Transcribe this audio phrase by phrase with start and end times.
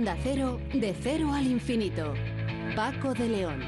[0.00, 2.14] Onda Cero, de cero al infinito.
[2.74, 3.60] Paco de León.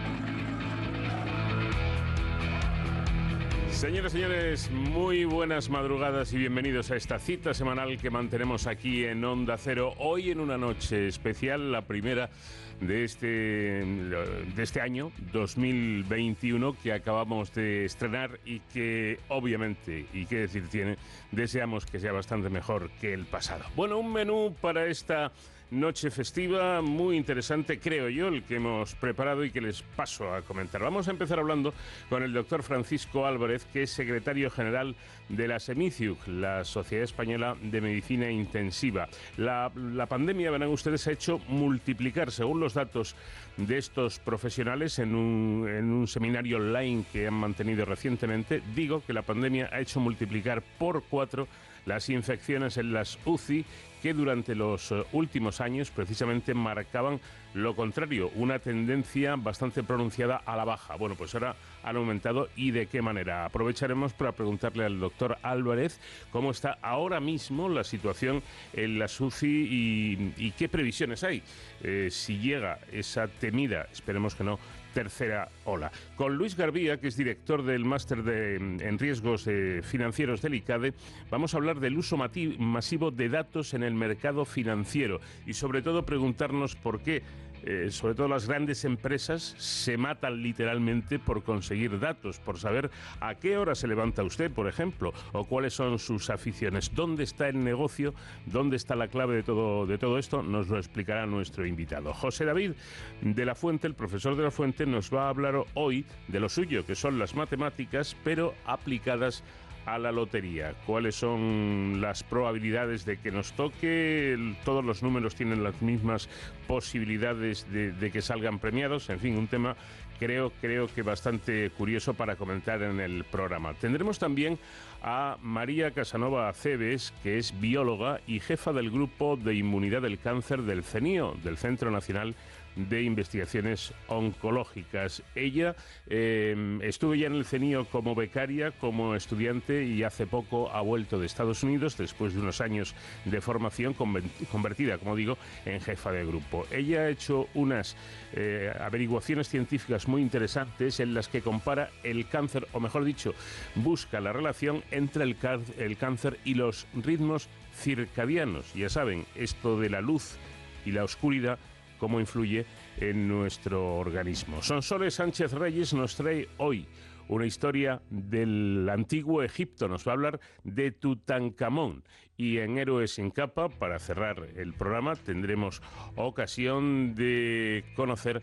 [3.70, 9.04] Señoras y señores, muy buenas madrugadas y bienvenidos a esta cita semanal que mantenemos aquí
[9.04, 9.92] en Onda Cero.
[9.98, 12.30] Hoy en una noche especial, la primera
[12.80, 20.36] de este, de este año 2021 que acabamos de estrenar y que obviamente, y qué
[20.36, 20.96] decir tiene,
[21.30, 23.64] deseamos que sea bastante mejor que el pasado.
[23.76, 25.30] Bueno, un menú para esta
[25.72, 30.42] noche festiva muy interesante, creo yo, el que hemos preparado y que les paso a
[30.42, 30.82] comentar.
[30.82, 31.72] Vamos a empezar hablando
[32.10, 34.94] con el doctor Francisco Álvarez, que es secretario general
[35.30, 39.08] de la SEMICIUC, la Sociedad Española de Medicina Intensiva.
[39.38, 43.16] La, la pandemia, verán ustedes, ha hecho multiplicar, según los datos
[43.56, 49.14] de estos profesionales, en un, en un seminario online que han mantenido recientemente, digo que
[49.14, 51.48] la pandemia ha hecho multiplicar por cuatro
[51.86, 53.64] las infecciones en las UCI
[54.02, 57.20] que durante los eh, últimos años precisamente marcaban
[57.54, 60.96] lo contrario, una tendencia bastante pronunciada a la baja.
[60.96, 63.44] Bueno, pues ahora han aumentado y de qué manera.
[63.44, 66.00] Aprovecharemos para preguntarle al doctor Álvarez
[66.30, 71.42] cómo está ahora mismo la situación en las UCI y, qué previsiones hay.
[71.82, 74.58] Eh, si llega esa temida, esperemos que no,
[74.92, 75.90] tercera ola.
[76.16, 80.94] Con Luis Garbía, que es director del máster de, en riesgos eh, financieros del ICADE,
[81.30, 86.04] vamos a hablar del uso masivo de datos en el mercado financiero y sobre todo
[86.04, 87.22] preguntarnos por qué
[87.64, 93.34] eh, sobre todo las grandes empresas, se matan literalmente por conseguir datos, por saber a
[93.36, 96.94] qué hora se levanta usted, por ejemplo, o cuáles son sus aficiones.
[96.94, 98.14] ¿Dónde está el negocio?
[98.46, 100.42] ¿Dónde está la clave de todo, de todo esto?
[100.42, 102.12] Nos lo explicará nuestro invitado.
[102.12, 102.72] José David
[103.20, 106.48] de la Fuente, el profesor de la Fuente, nos va a hablar hoy de lo
[106.48, 109.44] suyo, que son las matemáticas, pero aplicadas
[109.86, 110.74] la lotería?
[110.86, 114.54] ¿Cuáles son las probabilidades de que nos toque?
[114.64, 116.28] ¿Todos los números tienen las mismas
[116.66, 119.10] posibilidades de, que salgan premiados?
[119.10, 119.76] En fin, un tema
[120.18, 123.74] creo, creo que bastante curioso para comentar en el programa.
[123.74, 124.58] Tendremos también
[125.02, 130.62] a María Casanova Aceves, que es bióloga y jefa del grupo de inmunidad del cáncer
[130.62, 132.36] del CENIO, del Centro Nacional de
[132.76, 135.22] Investigaciones Oncológicas.
[135.34, 135.76] Ella
[136.08, 141.18] eh, estuvo ya en el CENIO como becaria, como estudiante y hace poco ha vuelto
[141.18, 142.94] de Estados Unidos después de unos años
[143.24, 146.66] de formación convertida, como digo, en jefa de grupo.
[146.70, 147.96] Ella ha hecho unas
[148.32, 153.34] eh, averiguaciones científicas muy interesantes en las que compara el cáncer, o mejor dicho,
[153.74, 155.36] busca la relación entre el,
[155.78, 158.72] el cáncer y los ritmos circadianos.
[158.74, 160.36] Ya saben, esto de la luz
[160.84, 161.58] y la oscuridad
[162.02, 164.60] cómo influye en nuestro organismo.
[164.60, 166.84] Sonsoles Sánchez Reyes nos trae hoy
[167.28, 169.86] una historia del antiguo Egipto.
[169.86, 172.02] Nos va a hablar de Tutankamón.
[172.36, 175.80] Y en Héroes sin capa, para cerrar el programa, tendremos
[176.16, 178.42] ocasión de conocer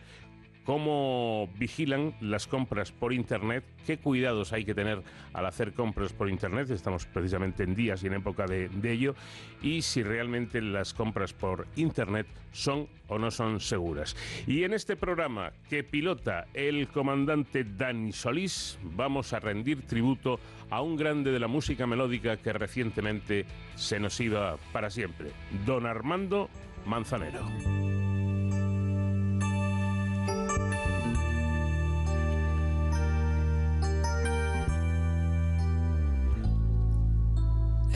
[0.70, 5.02] cómo vigilan las compras por Internet, qué cuidados hay que tener
[5.34, 9.16] al hacer compras por Internet, estamos precisamente en días y en época de, ello,
[9.64, 14.16] y si realmente las compras por Internet son o no son seguras.
[14.46, 20.84] Y en este programa que pilota el comandante Dani Solís, vamos a rendir tributo a
[20.84, 25.32] un grande de la música melódica que recientemente se nos iba para siempre,
[25.66, 26.48] don Armando
[26.86, 27.89] Manzanero.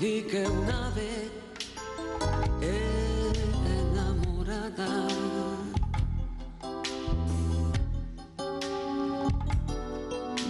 [0.00, 1.30] y que una vez
[3.82, 5.08] enamorada.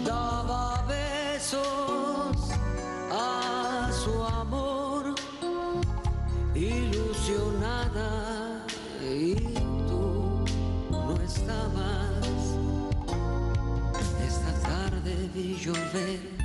[0.04, 2.50] Daba besos
[3.10, 5.14] a su amor
[6.54, 8.10] ilusionada.
[9.02, 9.34] Y
[9.88, 10.44] tú
[10.90, 12.26] no estabas.
[14.26, 16.38] Esta tarde vi llover.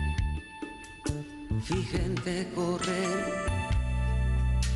[1.69, 1.83] Vi
[2.23, 3.33] gente correr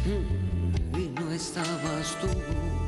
[0.06, 2.87] mm, y no estabas tú.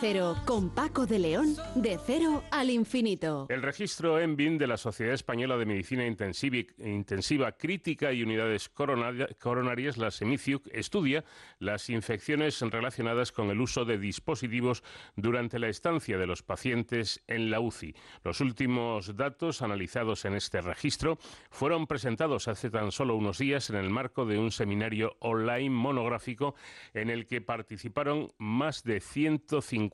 [0.00, 3.46] Cero, con Paco de León, de cero al infinito.
[3.48, 9.96] El registro ENVIN de la Sociedad Española de Medicina Intensiva, Crítica y Unidades Coronaria- Coronarias,
[9.96, 11.24] la SEMICIUC, estudia
[11.58, 14.84] las infecciones relacionadas con el uso de dispositivos
[15.16, 17.96] durante la estancia de los pacientes en la UCI.
[18.22, 21.18] Los últimos datos analizados en este registro
[21.50, 26.54] fueron presentados hace tan solo unos días en el marco de un seminario online monográfico
[26.94, 29.87] en el que participaron más de 150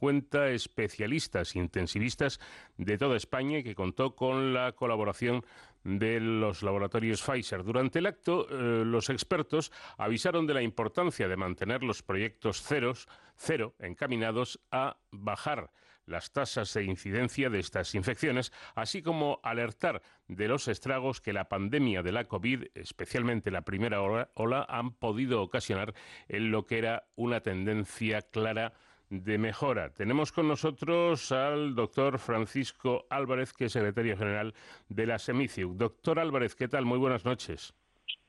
[0.53, 2.41] especialistas intensivistas
[2.77, 5.45] de toda España que contó con la colaboración
[5.85, 7.63] de los laboratorios Pfizer.
[7.63, 13.07] Durante el acto, eh, los expertos avisaron de la importancia de mantener los proyectos ceros,
[13.37, 15.71] cero encaminados a bajar
[16.07, 21.49] las tasas de incidencia de estas infecciones, así como alertar de los estragos que la
[21.49, 25.95] pandemia de la COVID, especialmente la primera ola, han podido ocasionar
[26.29, 28.75] en lo que era una tendencia clara
[29.23, 29.91] de mejora.
[29.91, 34.55] Tenemos con nosotros al doctor Francisco Álvarez, que es secretario general
[34.89, 35.75] de la SEMICIU.
[35.75, 36.85] Doctor Álvarez, ¿qué tal?
[36.85, 37.75] Muy buenas noches.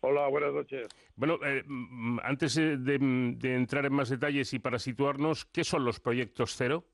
[0.01, 0.87] Hola, buenas noches.
[1.15, 5.63] Bueno, eh, mm, antes eh, de, de entrar en más detalles y para situarnos, ¿qué
[5.63, 6.85] son los proyectos cero?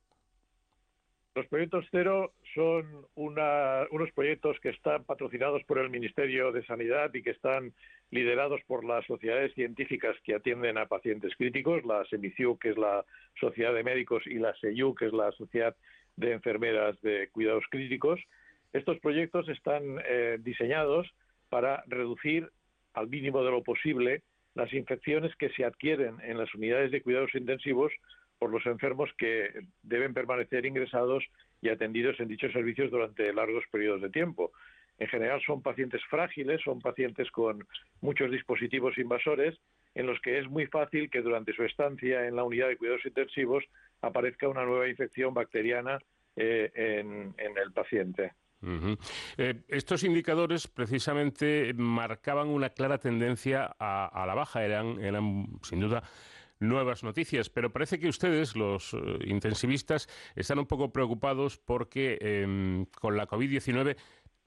[1.33, 7.13] Los proyectos cero son una- unos proyectos que están patrocinados por el Ministerio de Sanidad
[7.13, 7.71] y que están
[8.09, 13.05] liderados por las sociedades científicas que atienden a pacientes críticos, la SEMICIU, que es la
[13.39, 15.73] Sociedad de Médicos, y la SEIU, que es la Sociedad
[16.17, 18.19] de Enfermeras de Cuidados Críticos.
[18.73, 21.09] Estos proyectos están eh, diseñados
[21.49, 22.49] para reducir
[22.93, 24.21] al mínimo de lo posible
[24.53, 27.93] las infecciones que se adquieren en las unidades de cuidados intensivos
[28.41, 29.51] por los enfermos que
[29.83, 31.23] deben permanecer ingresados
[31.61, 34.51] y atendidos en dichos servicios durante largos periodos de tiempo.
[34.97, 37.67] En general son pacientes frágiles, son pacientes con
[38.01, 39.59] muchos dispositivos invasores
[39.93, 43.05] en los que es muy fácil que durante su estancia en la unidad de cuidados
[43.05, 43.63] intensivos
[44.01, 45.99] aparezca una nueva infección bacteriana
[46.35, 48.31] eh, en, el paciente.
[49.37, 55.79] Eh, estos indicadores precisamente marcaban una clara tendencia a, a la baja, eran, eran sin
[55.79, 56.01] duda
[56.61, 62.85] nuevas noticias, pero parece que ustedes, los eh, intensivistas, están un poco preocupados porque em,
[62.85, 63.97] con la COVID-19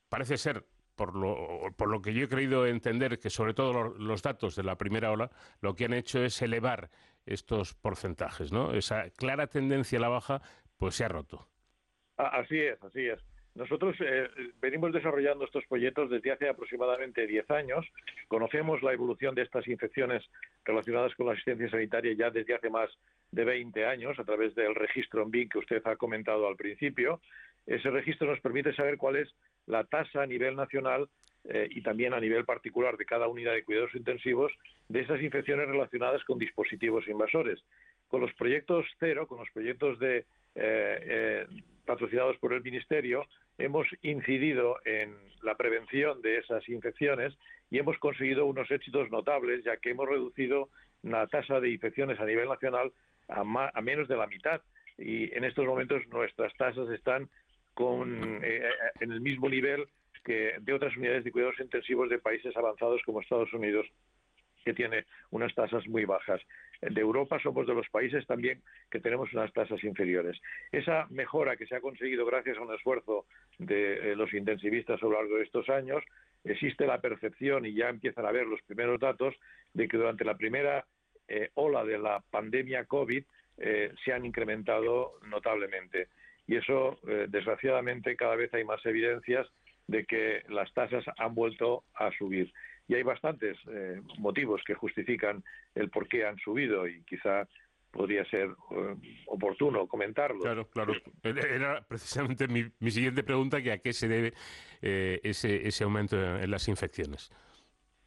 [0.09, 0.65] parece ser,
[0.95, 4.79] por lo, que yo he creído entender, que sobre todo lo- los datos de la
[4.79, 5.31] primera ola
[5.61, 6.89] lo que han hecho es elevar
[7.27, 8.73] estos porcentajes, ¿no?
[8.75, 10.41] Esa clara tendencia a la baja,
[10.77, 11.49] pues se ha roto.
[12.17, 13.21] Así es, así es.
[13.55, 14.29] Nosotros eh,
[14.61, 17.87] venimos desarrollando estos proyectos desde hace aproximadamente 10 años.
[18.27, 20.25] Conocemos la evolución de estas infecciones
[20.65, 22.91] relacionadas con la asistencia sanitaria ya desde hace más
[23.31, 27.21] de 20 años a través del registro en BIC que usted ha comentado al principio.
[27.65, 29.33] Ese registro nos permite saber cuál es
[29.67, 31.09] la tasa a nivel nacional
[31.45, 34.53] eh, y también a nivel particular de cada unidad de cuidados intensivos
[34.89, 37.63] de esas infecciones relacionadas con dispositivos invasores.
[38.09, 40.25] Con los proyectos cero, con los proyectos de eh,
[40.57, 41.47] eh,
[41.85, 43.27] patrocinados por el Ministerio,
[43.59, 47.37] hemos incidido en la prevención de esas infecciones
[47.71, 50.69] y hemos conseguido unos éxitos notables, ya que hemos reducido
[51.03, 52.93] la tasa de infecciones a nivel nacional
[53.29, 53.41] a,
[53.75, 54.61] a menos de la mitad.
[54.97, 57.29] Y en estos momentos nuestras tasas están
[57.75, 58.63] con, eh,
[59.01, 59.87] en el mismo nivel
[60.25, 63.87] que de otras unidades de cuidados intensivos de países avanzados como Estados Unidos,
[64.65, 66.41] que tiene unas tasas muy bajas.
[66.81, 70.41] De Europa somos de los países también que tenemos unas tasas inferiores.
[70.73, 73.27] Esa mejora que se ha conseguido gracias a un esfuerzo
[73.59, 76.03] de eh, los intensivistas a lo largo de estos años,
[76.45, 79.35] existe la percepción y ya empiezan a ver los primeros datos
[79.73, 80.85] de que durante la primera
[81.29, 83.25] eh, ola de la pandemia COVID
[83.59, 86.09] eh, se han incrementado notablemente.
[86.47, 89.49] Y eso, desgraciadamente, cada vez hay más evidencias
[89.87, 92.53] de que las tasas han vuelto a subir.
[92.87, 95.43] Y hay bastantes eh, motivos que justifican
[95.75, 97.49] el por qué han subido y quizá
[97.91, 100.41] podría ser eh, oportuno comentarlo.
[100.41, 100.95] Claro, claro.
[101.23, 104.35] Era precisamente mi, mi siguiente pregunta, que a qué se debe
[104.83, 107.31] eh, ese, ese aumento en, en las infecciones.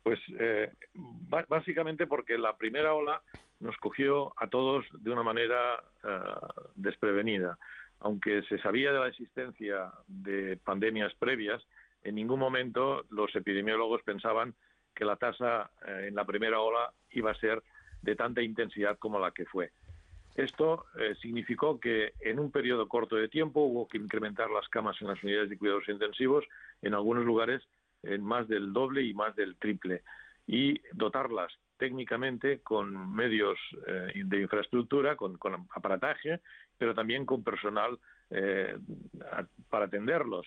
[0.03, 3.21] Pues eh, básicamente porque la primera ola
[3.59, 5.83] nos cogió a todos de una manera
[6.75, 7.57] desprevenida.
[7.99, 11.61] Aunque se sabía de la existencia de pandemias previas,
[12.03, 14.53] en ningún momento los epidemiólogos pensaban
[14.97, 17.61] que la tasa eh, en la primera ola iba a ser
[18.01, 19.71] de tanta intensidad como la que fue.
[20.35, 24.99] Esto eh, significó que en un periodo corto de tiempo hubo que incrementar las camas
[25.01, 26.45] en las unidades de cuidados intensivos,
[26.81, 27.61] en algunos lugares
[28.03, 30.01] en más del doble y más del triple,
[30.47, 35.37] y dotarlas técnicamente con medios eh, de infraestructura, con,
[35.75, 36.41] aparataje,
[36.77, 37.99] pero también con personal
[39.69, 40.45] para atenderlos.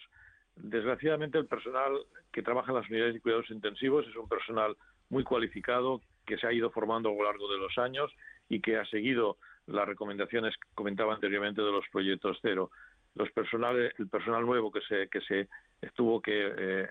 [0.56, 1.92] Desgraciadamente, el personal
[2.32, 4.76] que trabaja en las unidades de cuidados intensivos es un personal
[5.08, 8.12] muy cualificado que se ha ido formando a lo largo de los años
[8.48, 12.70] y que ha seguido las recomendaciones que comentaba anteriormente de los proyectos cero.
[13.14, 15.48] Los personales, el personal nuevo que se, que se
[15.94, 16.88] tuvo que eh, eh,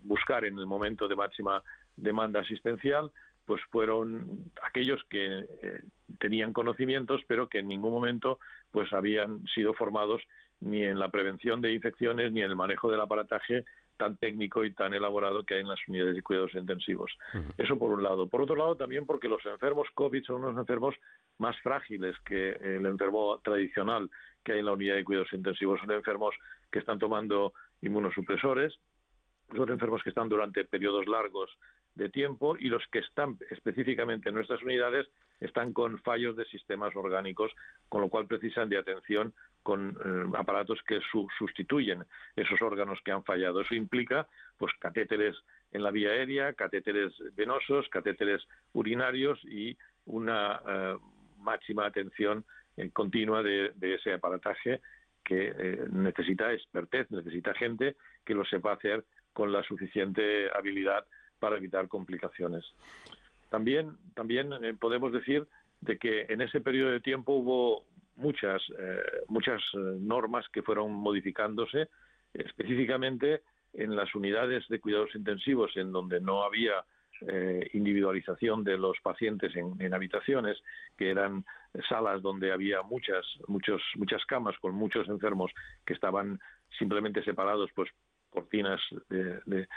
[0.00, 1.62] buscar en el momento de máxima
[1.96, 3.10] demanda asistencial,
[3.44, 5.80] pues fueron aquellos que eh,
[6.18, 8.38] tenían conocimientos, pero que en ningún momento
[8.70, 10.22] pues habían sido formados
[10.60, 13.64] ni en la prevención de infecciones ni en el manejo del aparataje
[13.98, 17.10] tan técnico y tan elaborado que hay en las unidades de cuidados intensivos.
[17.58, 18.28] Eso por un lado.
[18.28, 20.94] Por otro lado, también porque los enfermos COVID son unos enfermos
[21.38, 24.08] más frágiles que el enfermo tradicional
[24.44, 25.80] que hay en la unidad de cuidados intensivos.
[25.80, 26.34] Son enfermos
[26.70, 28.78] que están tomando inmunosupresores,
[29.54, 31.50] son enfermos que están durante periodos largos
[31.94, 35.08] de tiempo y los que están específicamente en nuestras unidades
[35.40, 37.52] están con fallos de sistemas orgánicos,
[37.88, 41.00] con lo cual precisan de atención con eh, aparatos que
[41.38, 42.04] sustituyen
[42.36, 43.60] esos órganos que han fallado.
[43.60, 44.26] Eso implica
[44.56, 45.36] pues catéteres
[45.72, 48.42] en la vía aérea, catéteres venosos, catéteres
[48.72, 49.76] urinarios y
[50.06, 50.96] una eh,
[51.38, 52.44] máxima atención
[52.76, 54.80] eh, continua de, ese aparataje
[55.24, 59.04] que necesita expertez, necesita gente que lo sepa hacer
[59.34, 61.04] con la suficiente habilidad
[61.38, 62.64] para evitar complicaciones.
[63.48, 65.46] También, también podemos decir
[65.80, 67.84] de que en ese periodo de tiempo hubo
[68.18, 71.88] muchas, eh, eh, normas que fueron modificándose,
[72.34, 76.84] específicamente en las unidades de cuidados intensivos, en donde no había
[77.20, 80.58] eh, individualización de los pacientes en, habitaciones,
[80.96, 81.44] que eran
[81.88, 85.52] salas donde había muchas, muchos, muchas camas con muchos enfermos
[85.84, 86.38] que estaban
[86.78, 87.90] simplemente separados pues
[88.30, 89.68] cortinas de,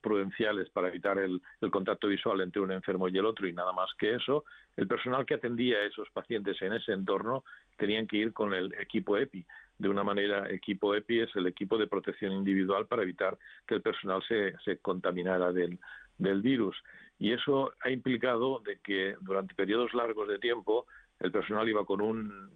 [0.00, 3.90] prudenciales para evitar el, contacto visual entre un enfermo y el otro y nada más
[3.98, 4.44] que eso,
[4.76, 7.44] el personal que atendía a esos pacientes en ese entorno
[7.76, 9.44] tenían que ir con el equipo EPI.
[9.78, 13.82] De una manera, equipo EPI es el equipo de protección individual para evitar que el
[13.82, 15.78] personal se, se contaminara del,
[16.18, 16.76] del virus.
[17.18, 20.86] Y eso ha implicado de que durante periodos largos de tiempo
[21.20, 22.50] el personal iba con un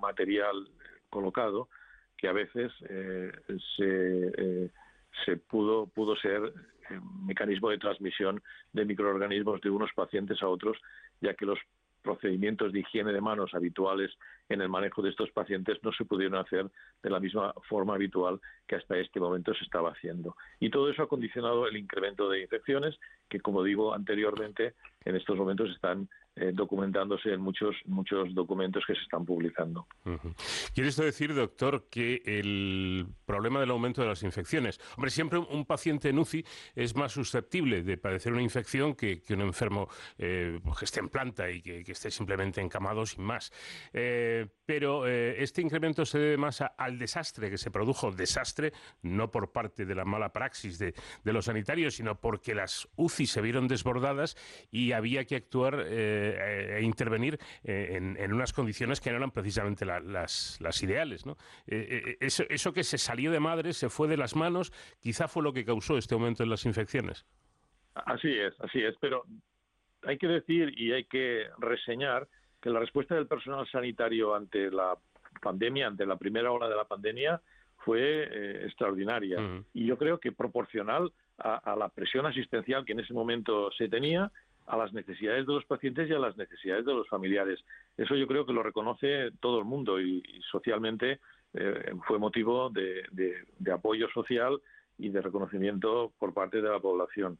[0.00, 0.68] material
[1.10, 1.68] colocado
[2.16, 3.32] que a veces eh,
[3.76, 4.70] se, eh,
[5.24, 6.52] se pudo, pudo ser
[6.90, 8.42] eh, mecanismo de transmisión
[8.72, 10.76] de microorganismos de unos pacientes a otros,
[11.20, 11.58] ya que los
[12.02, 14.10] procedimientos de higiene de manos habituales
[14.50, 16.70] en el manejo de estos pacientes no se pudieron hacer
[17.02, 20.36] de la misma forma habitual que hasta este momento se estaba haciendo.
[20.60, 22.94] Y todo eso ha condicionado el incremento de infecciones
[23.28, 24.74] que, como digo anteriormente,
[25.06, 29.86] en estos momentos están eh, documentándose en muchos, muchos documentos que se están publicando.
[30.74, 35.64] ¿Quiere esto decir, doctor, que el problema del aumento de las infecciones, hombre, siempre un
[35.64, 39.88] paciente en UCI es más susceptible de padecer una infección que, un enfermo
[40.18, 43.52] eh, que esté en planta y que, esté simplemente encamado sin más.
[43.92, 48.72] Eh, pero este incremento se debe más al desastre que se produjo, desastre
[49.02, 53.40] no por parte de la mala praxis de los sanitarios, sino porque las UCI se
[53.42, 54.36] vieron desbordadas
[54.72, 55.84] y había que actuar
[56.24, 61.26] e intervenir eh, en, unas condiciones que no eran precisamente las, las, ideales.
[61.26, 61.36] ¿no?
[61.66, 65.52] Eso, eso, que se salió de madre, se fue de las manos, quizá fue lo
[65.52, 67.26] que causó este aumento en las infecciones.
[67.94, 69.24] Así es, así es, pero
[70.02, 72.28] hay que decir y hay que reseñar
[72.60, 74.96] que la respuesta del personal sanitario ante la
[75.40, 77.40] pandemia, ante la primera ola de la pandemia,
[77.76, 79.62] fue extraordinaria.
[79.74, 84.30] Y yo creo que proporcional a, la presión asistencial que en ese momento se tenía
[84.66, 87.60] a las necesidades de los pacientes y a las necesidades de los familiares.
[87.96, 91.20] Eso yo creo que lo reconoce todo el mundo y, socialmente
[91.54, 93.04] eh, fue motivo de,
[93.72, 94.60] apoyo social
[94.98, 97.38] y de reconocimiento por parte de la población.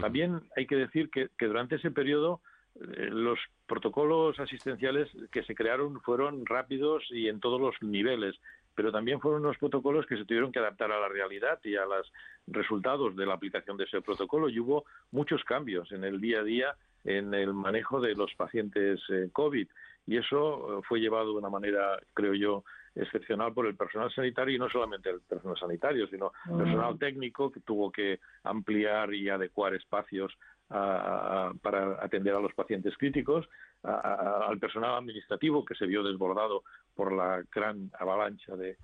[0.00, 2.42] También hay que decir que, durante ese periodo
[2.76, 8.36] eh, los protocolos asistenciales que se crearon fueron rápidos y en todos los niveles
[8.78, 11.84] pero también fueron unos protocolos que se tuvieron que adaptar a la realidad y a
[11.84, 12.12] los
[12.46, 16.44] resultados de la aplicación de ese protocolo y hubo muchos cambios en el día a
[16.44, 19.66] día en el manejo de los pacientes eh, COVID.
[20.06, 22.62] Y eso eh, fue llevado de una manera, creo yo,
[22.94, 27.50] excepcional por el personal sanitario y no solamente el personal sanitario, sino el personal técnico
[27.50, 30.32] que tuvo que ampliar y adecuar espacios
[30.68, 33.48] para atender a los pacientes críticos,
[33.82, 36.62] al personal administrativo que se vio desbordado
[36.98, 38.76] por la gran avalancha de,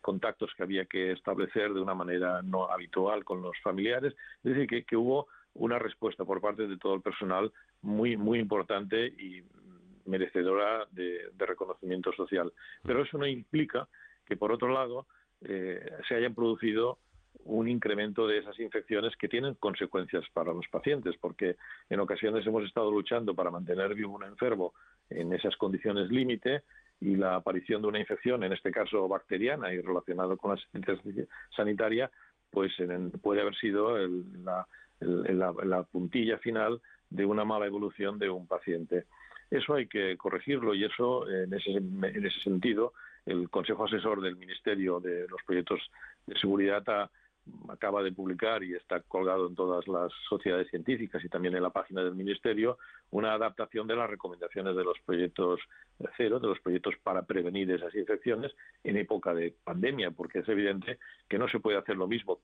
[0.00, 4.14] contactos que había que establecer de una manera no habitual con los familiares.
[4.42, 9.06] Es decir, que, hubo una respuesta por parte de todo el personal muy, muy importante
[9.06, 9.44] y
[10.06, 12.52] merecedora de, reconocimiento social.
[12.82, 13.88] Pero eso no implica
[14.24, 15.06] que, por otro lado,
[15.42, 16.98] eh, se hayan producido
[17.44, 21.54] un incremento de esas infecciones que tienen consecuencias para los pacientes, porque
[21.90, 24.74] en ocasiones hemos estado luchando para mantener vivo un enfermo
[25.10, 26.64] en esas condiciones límite
[27.00, 30.96] y la aparición de una infección, en este caso bacteriana y relacionado con la asistencia
[31.54, 32.10] sanitaria,
[32.50, 32.72] pues
[33.22, 33.98] puede haber sido
[34.44, 34.66] la,
[35.00, 39.04] la puntilla final de una mala evolución de un paciente.
[39.50, 42.94] Eso hay que corregirlo y eso, en ese, en ese sentido,
[43.26, 45.80] el Consejo Asesor del Ministerio de los Proyectos
[46.26, 47.10] de Seguridad ha
[47.68, 51.70] acaba de publicar y está colgado en todas las sociedades científicas y también en la
[51.70, 52.78] página del Ministerio
[53.10, 55.60] una adaptación de las recomendaciones de los proyectos
[56.16, 58.52] cero, de los proyectos para prevenir esas infecciones
[58.84, 60.98] en época de pandemia, porque es evidente
[61.28, 62.40] que no se puede hacer lo mismo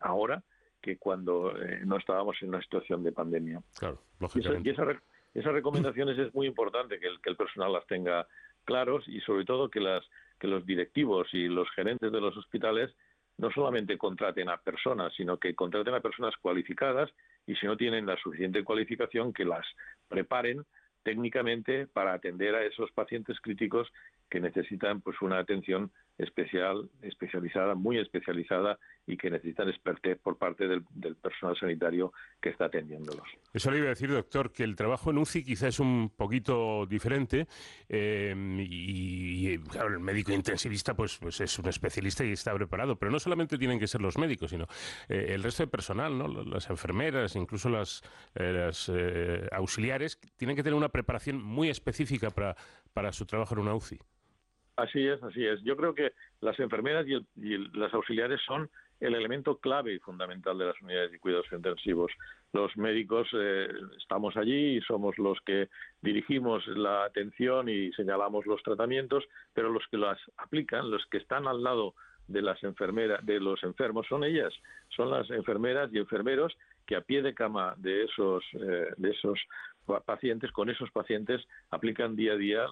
[0.00, 0.42] ahora
[0.80, 3.60] que cuando eh, no estábamos en una situación de pandemia.
[3.78, 4.00] Claro,
[4.34, 8.26] Y, esas recomendaciones es muy importante que el, que el personal las tenga
[8.64, 10.04] claros y sobre todo que las
[10.38, 12.94] que los directivos y los gerentes de los hospitales
[13.38, 17.10] no solamente contraten a personas, sino que contraten a personas cualificadas
[17.46, 19.64] y si no tienen la suficiente cualificación, que las
[20.08, 20.64] preparen
[21.04, 23.88] técnicamente para atender a esos pacientes críticos
[24.28, 30.66] que necesitan pues una atención especial, especializada, muy especializada y que necesitan expertez por parte
[30.66, 30.84] del,
[31.22, 33.26] personal sanitario que está atendiéndolos.
[33.54, 36.86] Eso le iba a decir, doctor, que el trabajo en UCI quizá es un poquito
[36.86, 37.46] diferente
[37.88, 43.20] eh, y, el médico intensivista pues, pues es un especialista y está preparado, pero no
[43.20, 44.66] solamente tienen que ser los médicos, sino
[45.08, 46.28] eh, el resto de personal, ¿no?
[46.28, 48.02] las enfermeras, incluso las,
[48.34, 52.56] eh, auxiliares, tienen que tener una preparación muy específica para,
[52.92, 53.98] para su trabajo en una UCI.
[54.78, 55.60] Así es, así es.
[55.64, 60.66] Yo creo que las enfermeras y, las auxiliares son el elemento clave y fundamental de
[60.66, 62.12] las unidades de cuidados intensivos.
[62.52, 63.68] Los médicos eh,
[64.00, 65.68] estamos allí y somos los que
[66.00, 71.48] dirigimos la atención y señalamos los tratamientos, pero los que las aplican, los que están
[71.48, 71.94] al lado
[72.28, 74.54] de las enfermeras, de los enfermos, son ellas,
[74.90, 79.40] son las enfermeras y enfermeros que a pie de cama de esos, eh, de esos
[80.04, 82.66] pacientes, con esos pacientes aplican día a día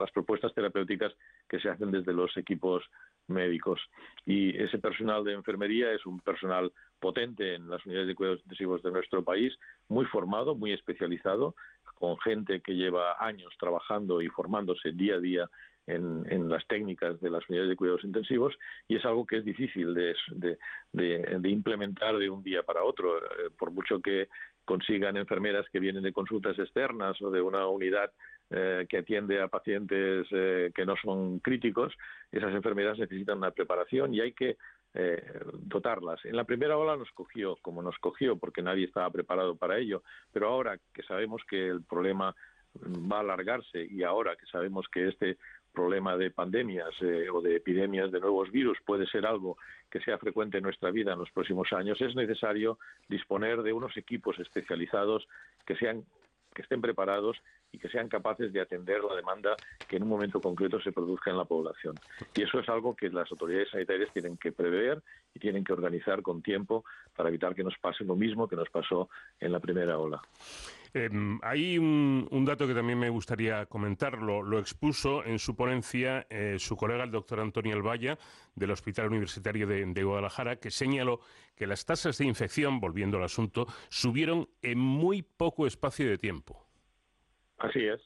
[0.00, 1.12] las propuestas terapéuticas
[1.48, 2.84] que se hacen desde los equipos
[3.28, 3.80] médicos.
[4.24, 8.82] Y ese personal de enfermería es un personal potente en las unidades de cuidados intensivos
[8.82, 9.52] de nuestro país,
[9.88, 11.54] muy formado, muy especializado,
[11.94, 15.50] con gente que lleva años trabajando y formándose día a día
[15.86, 18.54] en, las técnicas de las unidades de cuidados intensivos
[18.88, 20.14] y es algo que es difícil de,
[20.92, 23.18] de implementar de un día para otro.
[23.18, 24.28] Eh, por mucho que
[24.66, 28.10] consigan enfermeras que vienen de consultas externas o de una unidad
[28.50, 31.94] eh, que atiende a pacientes eh, que no son críticos,
[32.30, 34.58] esas enfermeras necesitan una preparación y hay que
[34.92, 36.22] eh, dotarlas.
[36.24, 40.02] En la primera ola nos cogió como nos cogió porque nadie estaba preparado para ello,
[40.32, 42.34] pero ahora que sabemos que el problema
[43.10, 45.38] va a alargarse y ahora que sabemos que este
[45.76, 49.58] problema de pandemias eh, o de epidemias de nuevos virus puede ser algo
[49.90, 53.94] que sea frecuente en nuestra vida en los próximos años, es necesario disponer de unos
[53.98, 55.28] equipos especializados
[55.66, 56.04] que sean
[56.54, 57.36] que estén preparados
[57.70, 59.54] y que sean capaces de atender la demanda
[59.86, 61.94] que en un momento concreto se produzca en la población.
[62.34, 65.02] Y eso es algo que las autoridades sanitarias tienen que prever
[65.34, 68.70] y tienen que organizar con tiempo para evitar que nos pase lo mismo que nos
[68.70, 70.22] pasó en la primera ola.
[70.96, 74.42] Em, hay un, dato que también me gustaría comentarlo.
[74.42, 78.16] Lo expuso en su ponencia eh, su colega, el doctor Antonio Albaya,
[78.54, 81.20] del Hospital Universitario de, Guadalajara, que señaló
[81.54, 86.66] que las tasas de infección, volviendo al asunto, subieron en muy poco espacio de tiempo.
[87.58, 88.00] Así es.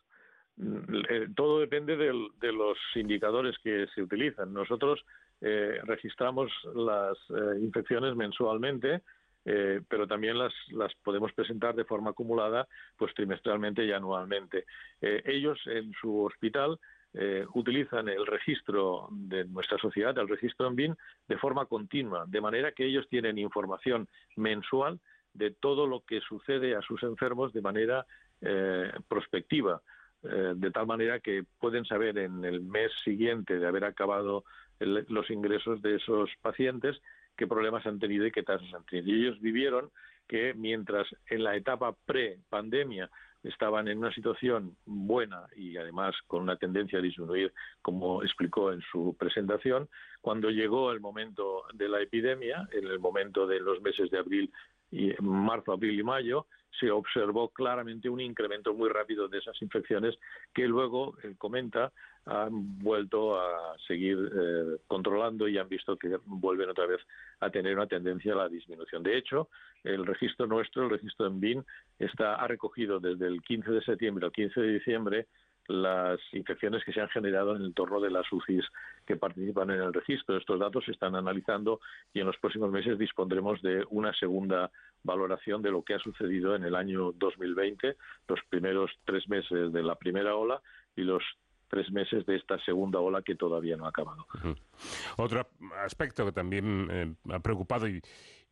[0.59, 4.53] Eh, todo depende de los indicadores que se utilizan.
[4.53, 4.98] Nosotros
[5.40, 7.16] eh, registramos las
[7.61, 9.03] infecciones mensualmente
[9.44, 14.64] eh, pero también las, las podemos presentar de forma acumulada, pues trimestralmente y anualmente.
[15.00, 16.79] Eh, ellos en su hospital
[17.14, 22.40] eh, utilizan el registro de nuestra sociedad, el registro en BIN, de forma continua, de
[22.40, 25.00] manera que ellos tienen información mensual
[25.33, 28.05] de todo lo que sucede a sus enfermos de manera
[29.07, 29.83] prospectiva,
[30.22, 34.44] de tal manera que pueden saber en el mes siguiente de haber acabado
[34.81, 37.00] los ingresos de esos pacientes
[37.40, 39.09] qué problemas han tenido y qué tasas han tenido.
[39.09, 39.90] Y ellos vivieron
[40.29, 43.11] que mientras en la etapa pre-pandemia
[43.42, 47.50] estaban en una situación buena y además con una tendencia a disminuir,
[47.81, 49.88] como explicó en su presentación,
[50.20, 54.53] cuando llegó el momento de la epidemia, en el momento de los meses de abril
[54.90, 56.46] y marzo, abril y mayo,
[56.79, 60.16] se observó claramente un incremento muy rápido de esas infecciones
[60.55, 61.92] que luego, él comenta,
[62.26, 67.00] han vuelto a seguir eh, controlando y han visto que vuelven otra vez
[67.40, 69.03] a tener una tendencia a la disminución.
[69.03, 69.48] De hecho,
[69.83, 71.64] el registro nuestro, el registro en BIN,
[71.98, 75.26] está, ha recogido desde el 15 de septiembre al 15 de diciembre
[75.68, 78.64] las infecciones que se han generado en el entorno de las UCIs
[79.07, 80.37] que participan en el registro.
[80.37, 81.81] Estos datos se están analizando
[82.12, 84.70] y en los próximos meses dispondremos de una segunda
[85.03, 87.96] valoración de lo que ha sucedido en el año 2020,
[88.29, 90.61] los primeros tres meses de la primera ola
[90.96, 91.23] y los
[91.70, 94.26] tres meses de esta segunda ola que todavía no ha acabado.
[95.16, 95.46] Otro
[95.83, 98.02] aspecto que también eh, ha preocupado y,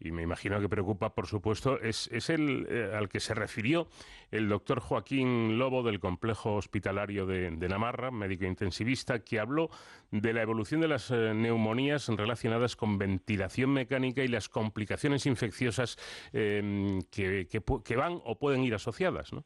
[0.00, 3.88] me imagino que preocupa, por supuesto, es, el eh, al que se refirió
[4.30, 9.70] el doctor Joaquín Lobo del Complejo Hospitalario de, Namarra, médico intensivista, que habló
[10.12, 15.96] de la evolución de las eh, neumonías relacionadas con ventilación mecánica y las complicaciones infecciosas
[16.30, 19.44] que, que, van o pueden ir asociadas, ¿no?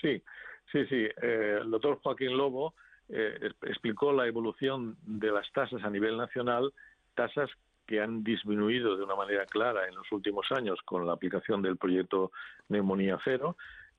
[0.00, 0.20] Sí,
[0.74, 1.06] Sí, sí.
[1.22, 2.74] Eh, el doctor Joaquín Lobo
[3.08, 6.72] eh, explicó la evolución de las tasas a nivel nacional,
[7.14, 7.48] tasas
[7.86, 11.76] que han disminuido de una manera clara en los últimos años con la aplicación del
[11.76, 12.32] proyecto
[12.68, 13.56] Neumonía Cero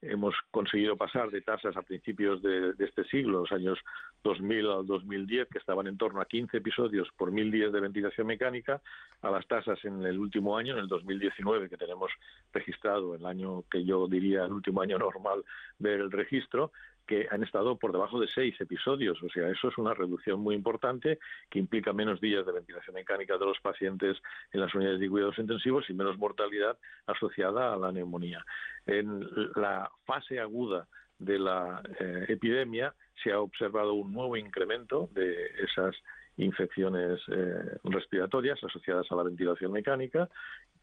[0.10, 3.80] hemos conseguido pasar de tasas a principios de, este siglo, los años
[4.24, 8.28] 2000 al 2010, que estaban en torno a 15 episodios por mil días de ventilación
[8.28, 8.82] mecánica,
[9.22, 12.12] a las tasas en el último año, en el 2019, que tenemos
[12.54, 15.44] registrado, el año que yo diría el último año normal
[15.80, 16.72] del registro,
[17.06, 19.22] que han estado por debajo de seis episodios.
[19.22, 23.38] O sea, eso es una reducción muy importante que implica menos días de ventilación mecánica
[23.38, 24.18] de los pacientes
[24.52, 28.44] en las unidades de cuidados intensivos y menos mortalidad asociada a la neumonía.
[28.86, 30.88] En la fase aguda
[31.20, 35.96] de la eh, epidemia se ha observado un nuevo incremento de esas
[36.38, 40.30] infecciones eh, respiratorias asociadas a la ventilación mecánica,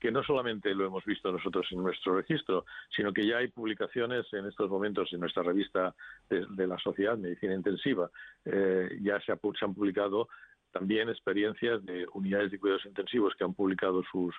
[0.03, 4.27] que no solamente lo hemos visto nosotros en nuestro registro, sino que ya hay publicaciones
[4.33, 5.95] en estos momentos en nuestra revista
[6.29, 8.11] de, la Sociedad Medicina Intensiva.
[8.45, 10.27] Eh, ya se, han publicado
[10.73, 14.35] también experiencias de unidades de cuidados intensivos que han publicado sus,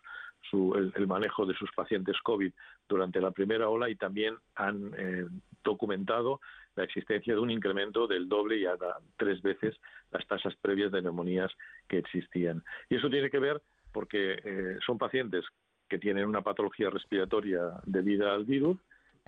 [0.51, 2.51] el, manejo de sus pacientes COVID
[2.89, 5.25] durante la primera ola y también han eh,
[5.63, 6.41] documentado
[6.75, 9.79] la existencia de un incremento del doble y hasta tres veces
[10.11, 11.53] las tasas previas de neumonías
[11.87, 12.65] que existían.
[12.89, 13.61] Y eso tiene que ver
[13.93, 15.45] porque eh, son pacientes
[15.87, 18.77] que tienen una patología respiratoria debida al virus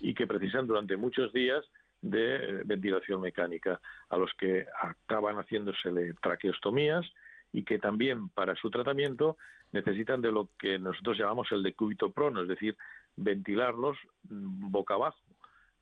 [0.02, 1.64] y que precisan durante muchos días
[2.02, 7.06] de eh, ventilación mecánica, a los que acaban haciéndosele traqueostomías
[7.54, 9.38] y que también para su tratamiento
[9.72, 12.76] necesitan de lo que nosotros llamamos el decúbito prono, es decir,
[13.16, 13.98] ventilarlos
[14.30, 15.18] mm, boca abajo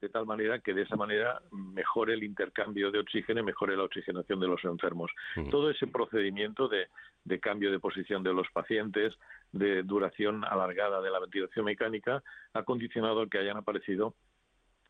[0.04, 3.84] de tal manera que de esa manera mejore el intercambio de oxígeno y mejore la
[3.84, 5.10] oxigenación de los enfermos.
[5.38, 5.50] Mm.
[5.50, 6.88] Todo ese procedimiento de,
[7.24, 9.14] de, cambio de posición de los pacientes,
[9.54, 12.22] de duración alargada de la ventilación mecánica,
[12.54, 14.14] ha condicionado que hayan aparecido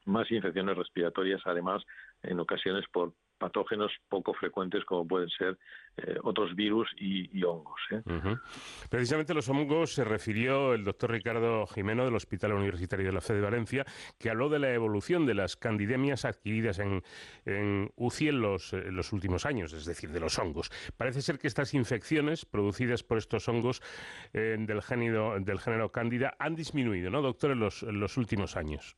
[0.06, 1.84] más infecciones respiratorias, además,
[2.24, 5.58] en ocasiones por patógenos poco frecuentes como pueden ser
[5.98, 7.82] eh, otros virus y, hongos.
[7.92, 8.02] ¿eh?
[8.90, 13.34] Precisamente los hongos se refirió el doctor Ricardo Jimeno del Hospital Universitario de la Fe
[13.34, 13.86] de Valencia,
[14.18, 17.04] que habló de la evolución de las candidemias adquiridas en,
[17.98, 20.72] UCI en los, últimos años, es decir, de los hongos.
[20.96, 23.82] Parece ser que estas infecciones producidas por estos hongos
[24.32, 28.96] eh, del, género, del género cándida han disminuido, ¿no, doctor, en en los últimos años?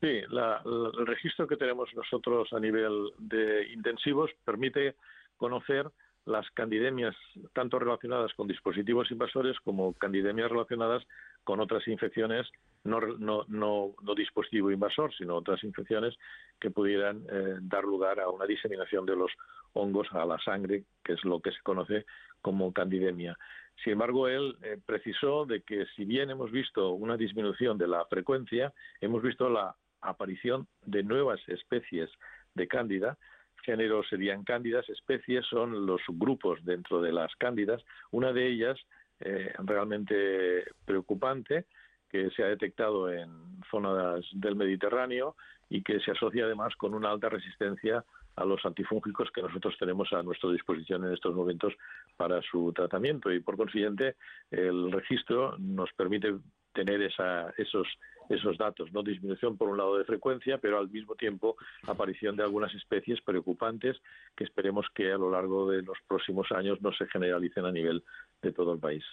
[0.00, 4.94] Sí, el registro que tenemos nosotros a nivel de intensivos permite
[5.38, 5.90] conocer
[6.26, 7.14] las candidemias
[7.54, 11.06] tanto relacionadas con dispositivos invasores como candidemias relacionadas
[11.44, 12.46] con otras infecciones,
[12.82, 16.14] no, no, no, dispositivo invasor, sino otras infecciones
[16.60, 19.30] que pudieran eh, dar lugar a una diseminación de los
[19.72, 22.04] hongos a la sangre, que es lo que se conoce
[22.42, 23.38] como candidemia.
[23.84, 28.04] Sin embargo, él eh, precisó de que si bien hemos visto una disminución de la
[28.06, 32.10] frecuencia, hemos visto la aparición de nuevas especies
[32.54, 33.18] de cándida.
[33.64, 37.82] Géneros serían cándidas, especies son los subgrupos dentro de las cándidas.
[38.10, 38.78] Una de ellas,
[39.20, 41.66] eh, realmente preocupante,
[42.08, 43.28] que se ha detectado en
[43.70, 45.36] zonas del Mediterráneo
[45.68, 48.04] y que se asocia además con una alta resistencia
[48.36, 51.72] a los antifúngicos que nosotros tenemos a nuestra disposición en estos momentos
[52.16, 54.16] para su tratamiento y por consiguiente
[54.50, 56.34] el registro nos permite
[56.76, 57.88] tener esa, esos
[58.28, 62.42] esos datos, no disminución por un lado de frecuencia, pero al mismo tiempo aparición de
[62.42, 63.96] algunas especies preocupantes
[64.36, 68.02] que esperemos que a lo largo de los próximos años no se generalicen a nivel
[68.42, 69.04] de todo el país.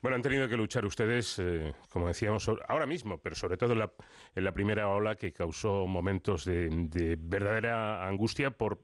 [0.00, 3.78] Bueno, han tenido que luchar ustedes, eh, como decíamos, ahora mismo, pero sobre todo en
[3.78, 3.92] la,
[4.34, 8.80] en la primera ola que causó momentos de, de verdadera angustia por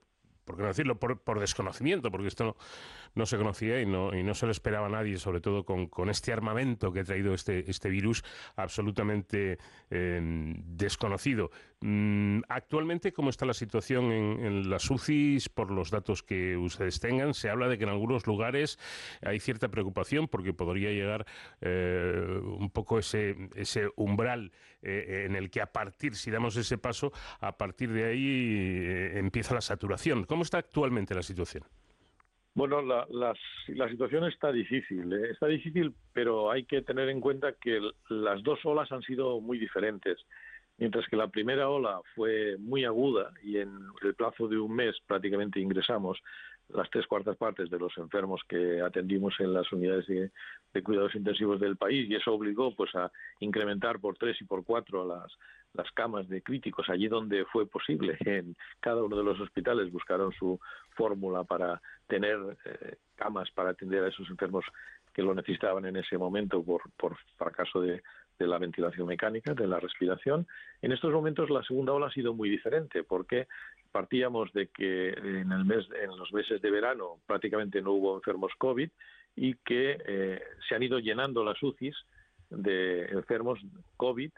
[0.48, 2.56] por qué no decirlo, por, por desconocimiento, porque esto no,
[3.18, 6.32] no, se conocía y no, y no se lo esperaba nadie, sobre todo con, este
[6.32, 8.24] armamento que ha traído este, este virus
[8.56, 9.58] absolutamente
[9.90, 11.50] eh, desconocido.
[11.80, 17.34] Mm, actualmente, ¿cómo está la situación en, las UCIs por los datos que ustedes tengan?
[17.34, 18.78] Se habla de que en algunos lugares
[19.22, 21.26] hay cierta preocupación porque podría llegar
[21.60, 23.36] eh, un poco ese,
[23.96, 24.52] umbral
[24.82, 29.54] eh, en el que a partir, si damos ese paso, a partir de ahí empieza
[29.54, 30.24] la saturación.
[30.24, 31.64] ¿Cómo está actualmente la situación?
[32.58, 33.32] Bueno, la, la,
[33.68, 35.12] la situación está difícil.
[35.12, 35.30] ¿eh?
[35.30, 39.60] Está difícil, pero hay que tener en cuenta que las dos olas han sido muy
[39.60, 40.18] diferentes.
[40.76, 44.96] Mientras que la primera ola fue muy aguda y en el plazo de un mes
[45.06, 46.18] prácticamente ingresamos
[46.70, 51.60] las tres cuartas partes de los enfermos que atendimos en las unidades de, cuidados intensivos
[51.60, 55.32] del país y eso obligó pues a incrementar por tres y por cuatro las,
[55.74, 58.16] las camas de críticos allí donde fue posible.
[58.20, 60.58] En cada uno de los hospitales buscaron su
[60.90, 64.64] fórmula para tener eh, camas para atender a esos enfermos
[65.12, 68.02] que lo necesitaban en ese momento por, por fracaso de,
[68.38, 70.46] de la ventilación mecánica, de la respiración.
[70.80, 73.48] En estos momentos la segunda ola ha sido muy diferente porque
[73.90, 78.52] partíamos de que en el mes, en los meses de verano prácticamente no hubo enfermos
[78.58, 78.90] COVID
[79.36, 81.96] y que eh, se han ido llenando las UCIs
[82.50, 83.58] de enfermos
[83.96, 84.30] COVID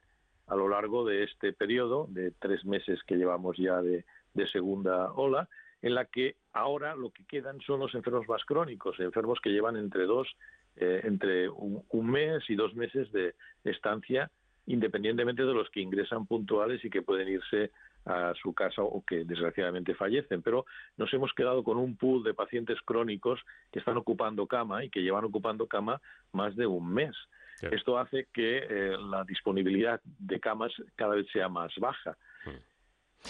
[0.51, 4.05] a lo largo de este periodo de tres meses que llevamos ya de,
[4.53, 5.49] segunda ola,
[5.81, 9.77] en la que ahora lo que quedan son los enfermos más crónicos, enfermos que llevan
[9.77, 10.29] entre dos
[10.77, 13.35] eh, entre un, un, mes y dos meses de
[13.65, 14.31] estancia,
[14.67, 17.71] independientemente de los que ingresan puntuales y que pueden irse
[18.05, 20.43] a su casa o que desgraciadamente fallecen.
[20.43, 20.65] Pero
[20.97, 25.03] nos hemos quedado con un pool de pacientes crónicos que están ocupando cama y que
[25.03, 26.01] llevan ocupando cama
[26.33, 27.15] más de un mes.
[27.61, 27.67] Sí.
[27.73, 32.17] Esto hace que eh, la disponibilidad de camas cada vez sea más baja.
[32.45, 32.51] Sí.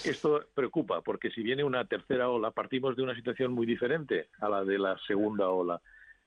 [0.08, 4.48] Esto preocupa porque si viene una tercera ola, partimos de una situación muy diferente a
[4.48, 5.80] la de la segunda ola.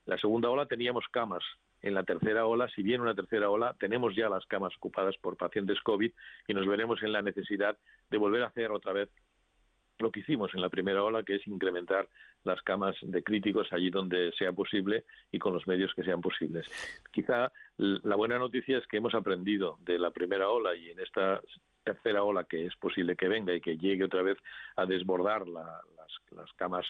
[0.06, 1.42] La segunda ola teníamos camas.
[1.80, 5.36] En la tercera ola, si viene una tercera ola, tenemos ya las camas ocupadas por
[5.36, 6.12] pacientes COVID
[6.48, 7.76] y nos veremos en la necesidad
[8.10, 9.10] de volver a hacer otra vez
[9.98, 12.08] lo que hicimos en la primera ola, que es incrementar
[12.44, 16.66] las camas de críticos allí donde sea posible y con los medios que sean posibles.
[17.12, 21.40] Quizá la buena noticia es que hemos aprendido de la primera ola y en esta
[21.82, 24.38] tercera ola que es posible que venga y que llegue otra vez
[24.76, 26.86] a desbordar la, las, las camas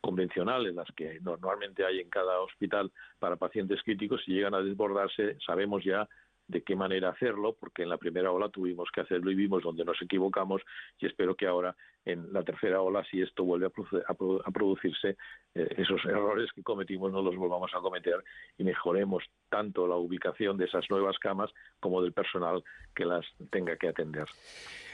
[0.00, 5.36] convencionales, las que normalmente hay en cada hospital para pacientes críticos, si llegan a desbordarse,
[5.44, 6.08] sabemos ya
[6.48, 9.84] de qué manera hacerlo, porque en la primera ola tuvimos que hacerlo y vimos donde
[9.84, 10.62] nos equivocamos
[10.98, 14.40] y espero que ahora en la tercera ola, si esto vuelve a, produ a, produ
[14.44, 15.16] a producirse,
[15.54, 18.24] eh, esos errores que cometimos no los volvamos a cometer
[18.56, 23.76] y mejoremos tanto la ubicación de esas nuevas camas como del personal que las tenga
[23.76, 24.26] que atender.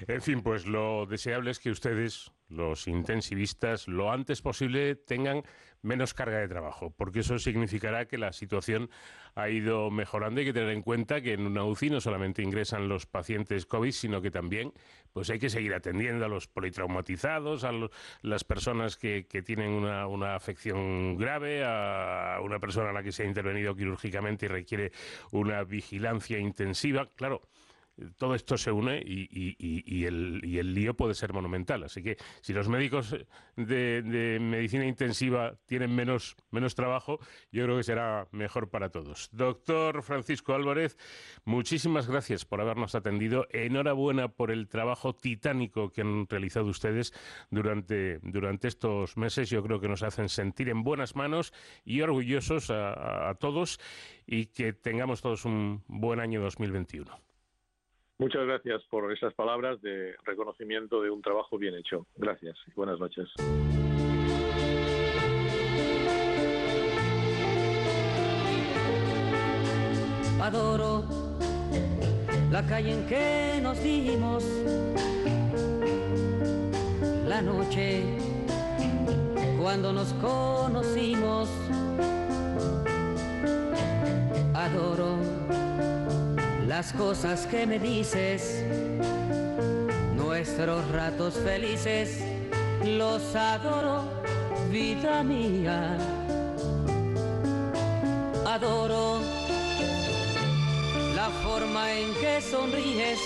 [0.09, 5.43] En fin, pues lo deseable es que ustedes, los intensivistas, lo antes posible tengan
[5.85, 8.91] menos carga de trabajo, porque eso significará que la situación
[9.35, 10.41] ha ido mejorando.
[10.41, 13.93] Hay que tener en cuenta que en una UCI no solamente ingresan los pacientes COVID,
[13.93, 14.73] sino que también
[15.13, 17.73] pues hay que seguir atendiendo a los politraumatizados, a
[18.23, 23.13] las personas que, que tienen una, una, afección grave, a una persona a la que
[23.13, 24.93] se ha intervenido quirúrgicamente y requiere
[25.33, 27.11] una vigilancia intensiva.
[27.15, 27.43] Claro,
[28.17, 31.85] todo esto se une y, el, y, el, lío puede ser monumental.
[31.85, 33.17] Así que si los médicos
[33.57, 37.19] de, medicina intensiva tienen menos, menos trabajo,
[37.53, 39.29] yo creo que será mejor para todos.
[39.33, 40.97] Doctor Francisco Álvarez,
[41.45, 43.47] muchísimas gracias por habernos atendido.
[43.51, 47.13] Enhorabuena por el trabajo titánico que han realizado ustedes
[47.51, 49.51] durante, durante estos meses.
[49.51, 51.53] Yo creo que nos hacen sentir en buenas manos
[51.85, 53.79] y orgullosos a todos
[54.27, 57.24] y que tengamos todos un buen año 2021.
[58.19, 62.07] Muchas gracias por esas palabras de reconocimiento de un trabajo bien hecho.
[62.17, 63.29] Gracias y buenas noches.
[70.41, 71.05] Adoro
[72.53, 74.45] la calle en que nos dimos,
[77.27, 78.05] la noche
[79.59, 81.49] cuando nos conocimos.
[84.55, 85.64] Adoro
[86.67, 88.65] las cosas que me dices,
[90.17, 92.21] nuestros ratos felices,
[92.85, 94.05] los adoro,
[94.71, 95.99] vida mía.
[98.47, 99.21] Adoro
[101.15, 103.21] la forma en que sonríes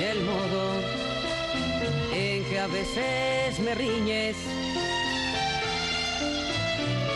[0.00, 0.64] el modo
[2.12, 4.36] en que a veces me riñes.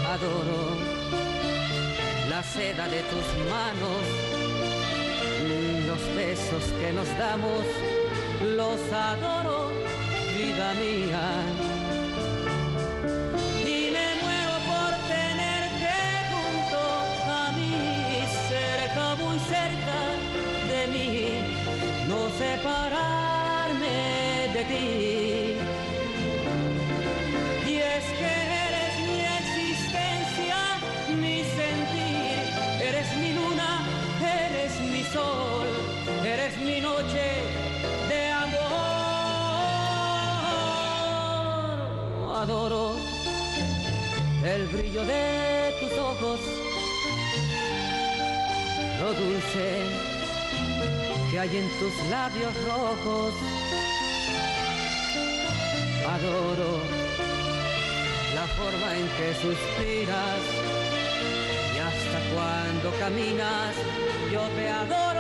[0.08, 0.95] Adoro
[2.36, 4.02] la seda de tus manos,
[5.88, 7.64] los besos que nos damos,
[8.58, 9.70] los adoro,
[10.36, 11.24] vida mía.
[13.74, 15.94] Y me muero por tenerte
[16.32, 16.80] junto
[17.42, 17.74] a mí,
[18.52, 19.98] cerca, muy cerca
[20.72, 21.10] de mí,
[22.10, 23.96] no separarme
[24.52, 25.25] de ti.
[44.66, 46.40] El brillo de tus ojos,
[49.00, 49.82] lo dulce
[51.30, 53.34] que hay en tus labios rojos.
[56.14, 56.80] Adoro
[58.34, 60.40] la forma en que suspiras
[61.74, 63.74] y hasta cuando caminas
[64.32, 65.15] yo te adoro,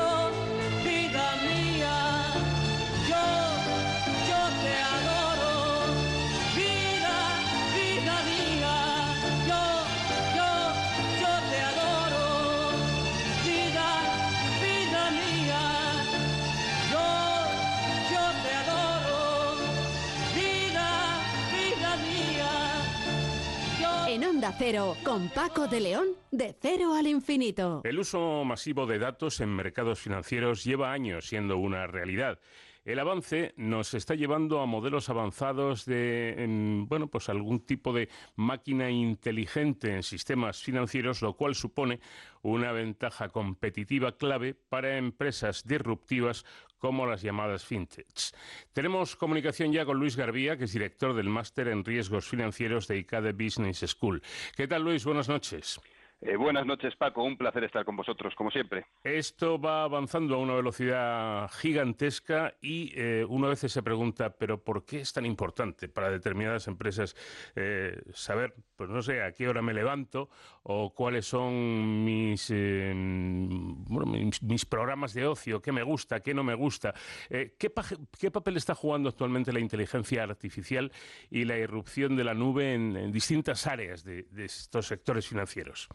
[24.52, 27.80] Cero, con Paco de León, de cero al infinito.
[27.84, 32.38] El uso masivo de datos en mercados financieros lleva años siendo una realidad.
[32.86, 38.88] El avance nos está llevando a modelos avanzados de, bueno, pues algún tipo de máquina
[38.90, 41.98] inteligente en sistemas financieros, lo cual supone
[42.42, 46.44] una ventaja competitiva clave para empresas disruptivas
[46.78, 48.34] como las llamadas fintechs.
[48.72, 52.98] Tenemos comunicación ya con Luis Garbía, que es director del máster en riesgos financieros de
[52.98, 54.22] ICADE Business School.
[54.56, 55.04] ¿Qué tal, Luis?
[55.04, 55.80] Buenas noches.
[56.22, 57.22] Eh, buenas noches, Paco.
[57.22, 58.86] Un placer estar con vosotros, como siempre.
[59.04, 64.62] Esto va avanzando a una velocidad gigantesca y eh, uno a veces se pregunta, pero
[64.62, 67.14] ¿por qué es tan importante para determinadas empresas
[67.54, 70.28] eh, saber, pues no sé, a qué hora me levanto
[70.62, 74.12] o cuáles son mis, eh, bueno,
[74.42, 76.94] mis, programas de ocio, qué me gusta, qué no me gusta?
[77.30, 77.84] Eh, ¿qué, pa-
[78.20, 80.92] qué papel está jugando actualmente la inteligencia artificial
[81.30, 85.88] y la irrupción de la nube en, distintas áreas de- estos sectores financieros?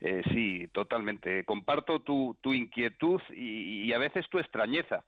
[0.00, 1.44] Eh, sí, totalmente.
[1.44, 5.04] Comparto tu, tu inquietud y a veces tu extrañeza.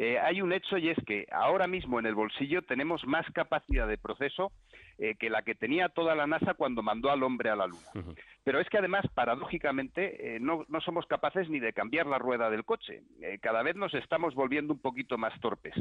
[0.00, 3.88] Eh, hay un hecho y es que ahora mismo en el bolsillo tenemos más capacidad
[3.88, 4.52] de proceso
[4.96, 8.14] eh, que la que tenía toda la NASA cuando mandó al hombre a la Luna.
[8.44, 12.48] Pero es que además, paradójicamente, eh, no, no somos capaces ni de cambiar la rueda
[12.48, 13.02] del coche.
[13.42, 15.74] Cada vez nos estamos volviendo un poquito más torpes.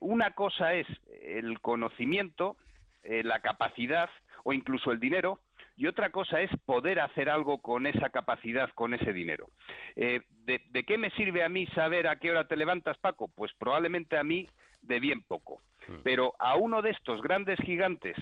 [0.00, 0.86] Una cosa es
[1.22, 2.56] el conocimiento,
[3.02, 4.10] la capacidad
[4.44, 5.40] o incluso el dinero,
[5.82, 9.48] y otra cosa es poder hacer algo con esa capacidad, con ese dinero.
[9.96, 13.26] Eh, ¿de, de qué me sirve a mí saber a qué hora te levantas, Paco?
[13.34, 14.46] Pues probablemente a mí
[14.82, 15.60] de bien poco.
[16.04, 18.16] Pero a uno de estos grandes gigantes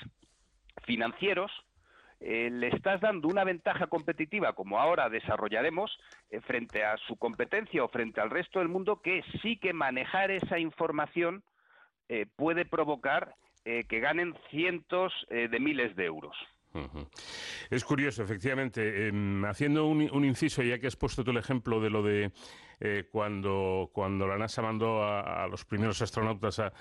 [0.85, 1.53] financieros
[2.21, 5.95] eh, le estás dando una ventaja competitiva, como ahora desarrollaremos,
[6.31, 10.31] eh, frente a su competencia o frente al resto del mundo, que sí que manejar
[10.31, 11.43] esa información
[12.09, 16.35] eh, puede provocar que ganen cientos de miles de euros.
[17.71, 19.09] Es curioso, efectivamente.
[19.09, 22.33] em, haciendo un, inciso, ya que has puesto tú el ejemplo de lo de
[22.81, 26.73] eh, cuando, cuando la NASA mandó a, los primeros astronautas a,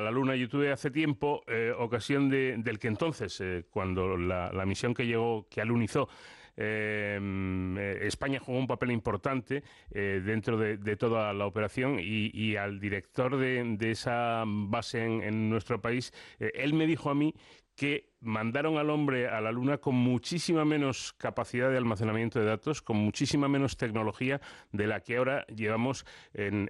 [0.00, 4.64] la Luna, yo tuve hace tiempo eh, ocasión de, del que entonces, eh, cuando la
[4.64, 6.08] misión que llegó, que alunizó,
[6.56, 12.80] mm, eh, España jugó un papel importante eh, dentro de, toda la operación y, al
[12.80, 17.34] director de, esa base en, nuestro país, eh, él me dijo a mí
[17.74, 22.82] que mandaron al hombre a la Luna con muchísima menos capacidad de almacenamiento de datos,
[22.82, 24.40] con muchísima menos tecnología
[24.72, 26.68] de la que ahora llevamos en,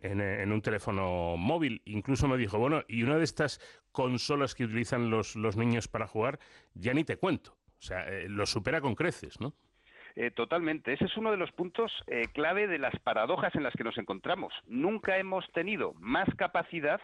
[0.52, 1.82] un teléfono móvil.
[1.86, 6.38] Incluso me dijo, bueno, y una de estas consolas que utilizan los, niños para jugar,
[6.74, 7.58] ya ni te cuento.
[7.80, 9.54] O sea, lo supera con creces, ¿no?
[10.16, 10.92] Eh, totalmente.
[10.92, 13.96] Ese es uno de los puntos eh, clave de las paradojas en las que nos
[13.98, 14.52] encontramos.
[14.66, 17.00] Nunca hemos tenido más capacidad,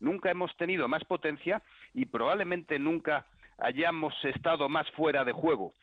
[0.00, 1.62] nunca hemos tenido más potencia
[1.94, 3.26] y probablemente nunca
[3.58, 5.74] hayamos estado más fuera de juego.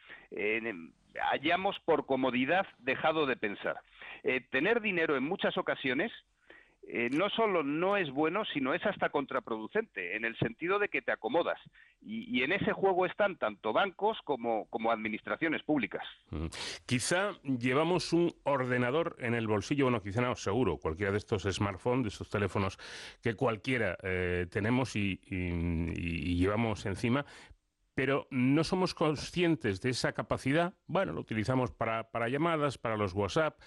[1.31, 3.81] Hayamos por comodidad dejado de pensar.
[4.23, 6.11] Eh, tener dinero en muchas ocasiones
[6.93, 11.01] eh, no solo no es bueno, sino es hasta contraproducente, en el sentido de que
[11.01, 11.57] te acomodas.
[12.01, 16.03] Y, en ese juego están tanto bancos como, administraciones públicas.
[16.85, 22.03] Quizá llevamos un ordenador en el bolsillo, bueno, quizá no, seguro, cualquiera de estos smartphones,
[22.03, 22.77] de estos teléfonos
[23.21, 25.17] que cualquiera eh, tenemos y
[26.35, 27.23] llevamos encima,
[27.93, 30.73] pero no somos conscientes de esa capacidad.
[30.87, 33.59] Bueno, lo utilizamos para, llamadas, para los WhatsApp,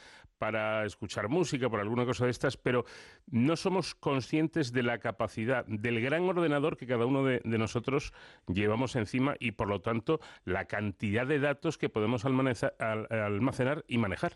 [0.45, 2.84] para escuchar música, por alguna cosa de estas, pero
[3.30, 8.12] no somos conscientes de la capacidad del gran ordenador que cada uno de, nosotros
[8.47, 14.32] llevamos encima y, por lo tanto, la cantidad de datos que podemos almacenar y manejar.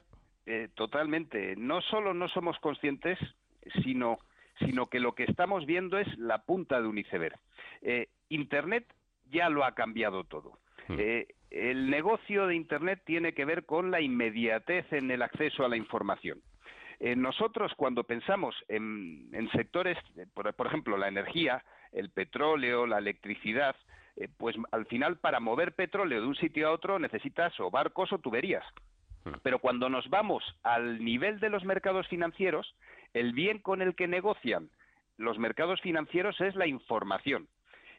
[0.46, 1.56] Eh, totalmente.
[1.56, 3.18] No solo no somos conscientes,
[3.82, 4.18] sino,
[4.60, 7.38] sino que lo que estamos viendo es la punta de un iceberg.
[7.82, 8.86] Eh, Internet
[9.30, 10.58] ya lo ha cambiado todo.
[10.88, 10.96] Hmm.
[10.98, 15.68] Eh, el negocio de Internet tiene que ver con la inmediatez en el acceso a
[15.68, 16.40] la información.
[17.00, 19.96] Eh, nosotros cuando pensamos en, sectores,
[20.34, 23.76] por, ejemplo, la energía, el petróleo, la electricidad,
[24.16, 28.12] eh, pues al final para mover petróleo de un sitio a otro necesitas o barcos
[28.12, 28.64] o tuberías.
[29.24, 29.34] Hmm.
[29.42, 32.74] Pero cuando nos vamos al nivel de los mercados financieros,
[33.14, 34.70] el bien con el que negocian
[35.16, 37.48] los mercados financieros es la información.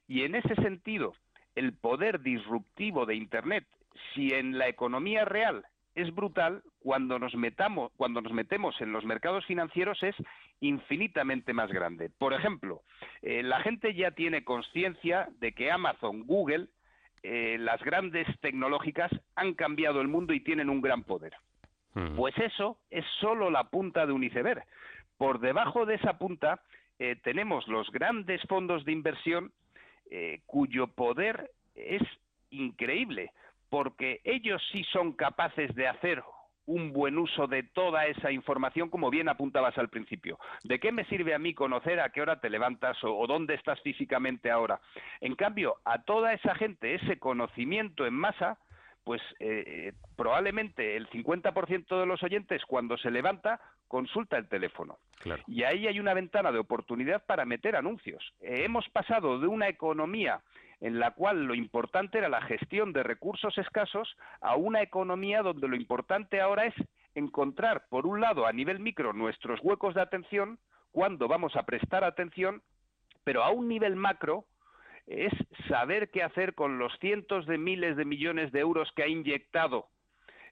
[0.08, 1.14] Y en ese sentido,
[1.60, 3.66] el poder disruptivo de Internet,
[4.14, 9.03] si en la economía real es brutal, cuando nos, metamos, cuando nos metemos en los
[9.03, 10.16] mercados financieros es
[10.62, 12.10] infinitamente más grande.
[12.18, 12.84] Por ejemplo,
[13.22, 16.68] eh, la gente ya tiene conciencia de que Amazon, Google,
[17.24, 21.34] eh, las grandes tecnológicas han cambiado el mundo y tienen un gran poder.
[22.16, 24.64] Pues eso es solo la punta de un iceberg.
[25.18, 26.62] Por debajo de esa punta
[26.97, 29.51] eh, tenemos los grandes fondos de inversión
[30.10, 32.01] eh, cuyo poder es
[32.49, 33.32] increíble,
[33.70, 36.24] porque ellos sí son capaces de hacer
[36.70, 40.38] un buen uso de toda esa información, como bien apuntabas al principio.
[40.64, 43.82] ¿De qué me sirve a mí conocer a qué hora te levantas o, dónde estás
[43.82, 44.80] físicamente ahora?
[45.20, 48.60] En cambio, a toda esa gente, ese conocimiento en masa,
[49.10, 54.99] pues eh, probablemente el 50% de los oyentes cuando se levanta consulta el teléfono.
[55.47, 58.24] Y ahí hay una ventana de oportunidad para meter anuncios.
[58.39, 60.41] Eh, hemos pasado de una economía
[60.80, 65.68] en la cual lo importante era la gestión de recursos escasos a una economía donde
[65.68, 66.76] lo importante ahora es
[67.16, 70.60] encontrar, por un lado, a nivel micro, nuestros huecos de atención,
[70.91, 72.62] cuando vamos a prestar atención,
[73.24, 74.45] pero a un nivel macro,
[75.10, 75.34] es
[75.68, 79.88] saber qué hacer con los cientos de miles de millones de euros que ha inyectado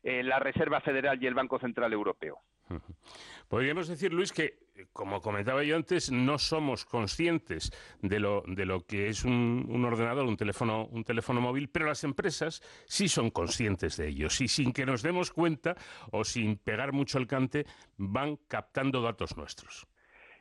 [0.02, 2.40] eh, la Reserva Federal y el Banco Central Europeo.
[3.48, 4.58] Podríamos decir, Luis, que,
[4.92, 10.26] como comentaba yo antes, no somos conscientes de lo, de lo que es un, ordenador,
[10.26, 14.28] un teléfono, un teléfono móvil, pero las empresas sí son conscientes de ello.
[14.40, 15.76] Y sin que nos demos cuenta
[16.12, 19.88] o sin pegar mucho el cante, van captando datos nuestros.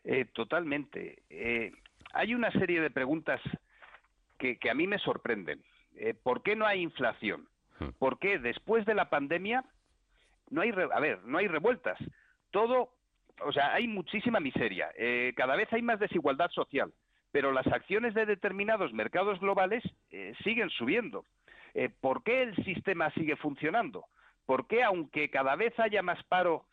[0.05, 1.23] Eh, totalmente.
[1.29, 1.71] Eh,
[2.13, 3.41] hay una serie de preguntas
[4.39, 5.63] que, a mí me sorprenden.
[5.97, 7.49] Eh, ¿Por qué no hay inflación?
[7.79, 7.91] Hmm.
[7.99, 9.65] ¿Por qué después de la pandemia
[10.51, 11.99] no hay, a ver, no hay revueltas?
[12.51, 12.91] Todo,
[13.43, 14.91] o sea, hay muchísima miseria.
[14.97, 16.93] Eh, cada vez hay más desigualdad social,
[17.33, 21.25] pero las acciones de determinados mercados globales eh, siguen subiendo.
[22.01, 24.07] ¿Por qué el sistema sigue funcionando?
[24.47, 26.65] ¿Por qué, aunque cada vez haya más paro,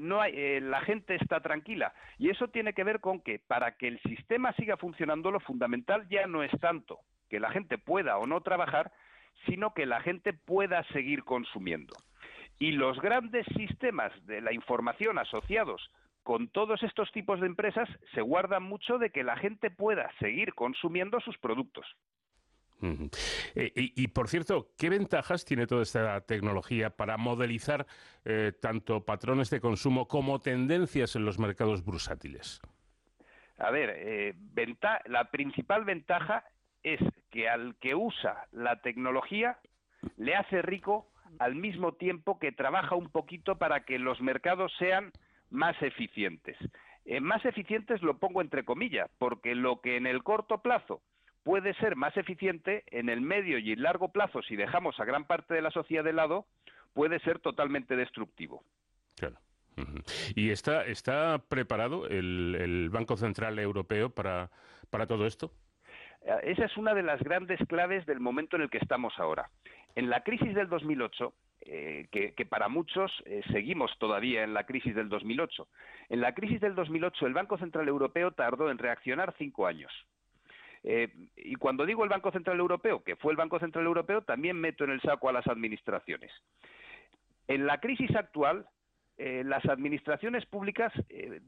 [0.00, 1.94] no hay, la gente está tranquila.
[2.18, 6.06] Y eso tiene que ver con que para que el sistema siga funcionando, lo fundamental
[6.08, 8.92] ya no es tanto que la gente pueda o no trabajar,
[9.46, 11.94] sino que la gente pueda seguir consumiendo.
[12.58, 15.90] Y los grandes sistemas de la información asociados
[16.22, 20.54] con todos estos tipos de empresas se guardan mucho de que la gente pueda seguir
[20.54, 21.86] consumiendo sus productos.
[23.54, 27.86] Eh, y, por cierto, ¿qué ventajas tiene toda esta tecnología para modelizar
[28.24, 32.60] eh, tanto patrones de consumo como tendencias en los mercados bursátiles?
[33.58, 34.34] A ver, eh,
[35.06, 36.44] la principal ventaja
[36.82, 39.58] es que al que usa la tecnología
[40.16, 41.08] le hace rico
[41.38, 45.12] al mismo tiempo que trabaja un poquito para que los mercados sean
[45.50, 46.56] más eficientes.
[47.20, 51.00] más eficientes lo pongo entre comillas, porque lo que en el corto plazo
[51.42, 55.54] puede ser más eficiente en el medio y largo plazo, si dejamos a gran parte
[55.54, 56.46] de la sociedad de lado,
[56.94, 58.62] puede ser totalmente destructivo.
[59.16, 59.36] Claro.
[60.34, 64.50] ¿Y está, está preparado el, Banco Central Europeo para,
[64.90, 65.50] para todo esto?
[66.22, 69.50] Eh, esa es una de las grandes claves del momento en el que estamos ahora.
[69.94, 71.34] En la crisis del 2008,
[71.64, 75.68] eh, que, para muchos eh, seguimos todavía en la crisis del 2008,
[76.08, 79.92] en la crisis del 2008 el Banco Central Europeo tardó en reaccionar cinco años.
[80.84, 84.60] Eh, y cuando digo el Banco Central Europeo, que fue el Banco Central Europeo, también
[84.60, 86.32] meto en el saco a las administraciones.
[87.46, 88.66] En la crisis actual,
[89.18, 91.40] eh, las administraciones públicas eh,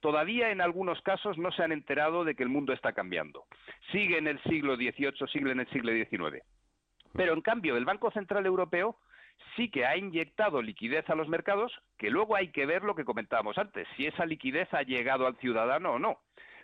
[0.00, 3.44] todavía en algunos casos no se han enterado de que el mundo está cambiando.
[3.92, 6.42] Sigue en el siglo XVIII, sigue en el siglo XIX.
[7.12, 8.96] Pero en cambio, el Banco Central Europeo
[9.56, 13.04] sí que ha inyectado liquidez a los mercados, que luego hay que ver lo que
[13.04, 16.20] comentábamos antes, si esa liquidez ha llegado al ciudadano o no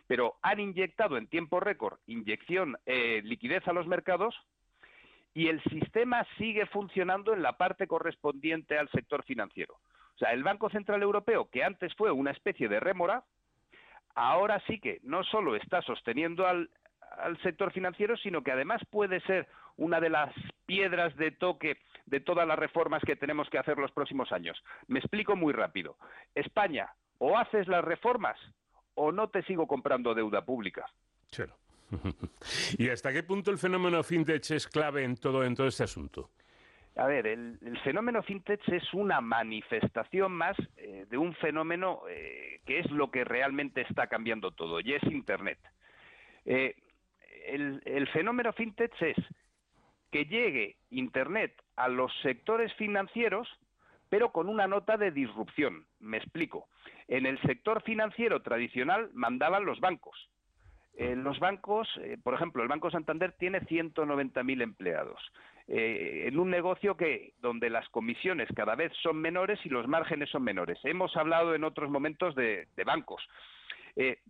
[0.06, 4.34] pero han inyectado en tiempo récord inyección, eh, liquidez a los mercados
[5.34, 9.74] y el sistema sigue funcionando en la parte correspondiente al sector financiero.
[10.14, 13.24] O sea, el Banco Central Europeo, que antes fue una especie de rémora,
[14.14, 16.70] ahora sí que no solo está sosteniendo al,
[17.18, 19.46] al sector financiero, sino que además puede ser
[19.76, 20.32] una de las
[20.64, 24.62] piedras de toque de todas las reformas que tenemos que hacer los próximos años.
[24.86, 25.96] Me explico muy rápido.
[26.34, 26.88] España,
[27.18, 28.38] o haces las reformas
[28.96, 30.84] o no te sigo comprando deuda pública.
[32.78, 36.30] ¿Y hasta qué punto el fenómeno fintech es clave en todo, en todo este asunto?
[36.96, 42.80] A ver, el, fenómeno fintech es una manifestación más eh, de un fenómeno eh, que
[42.80, 45.58] es lo que realmente está cambiando todo, y es Internet.
[46.46, 46.74] Eh,
[47.48, 49.16] el, fenómeno fintech es
[50.10, 53.46] que llegue Internet a los sectores financieros,
[54.16, 55.84] pero con una nota de disrupción.
[56.00, 56.68] Me explico.
[57.06, 60.30] En el sector financiero tradicional mandaban los bancos.
[60.94, 65.20] En los bancos, eh, por ejemplo, el Banco Santander tiene 190.000 empleados.
[65.68, 70.30] Eh, en un negocio que donde las comisiones cada vez son menores y los márgenes
[70.30, 70.78] son menores.
[70.84, 73.22] Hemos hablado en otros momentos de, bancos.
[73.96, 74.20] Eh,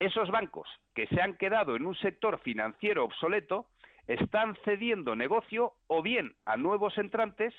[0.00, 3.68] esos bancos que se han quedado en un sector financiero obsoleto
[4.06, 7.54] están cediendo negocio o bien a nuevos entrantes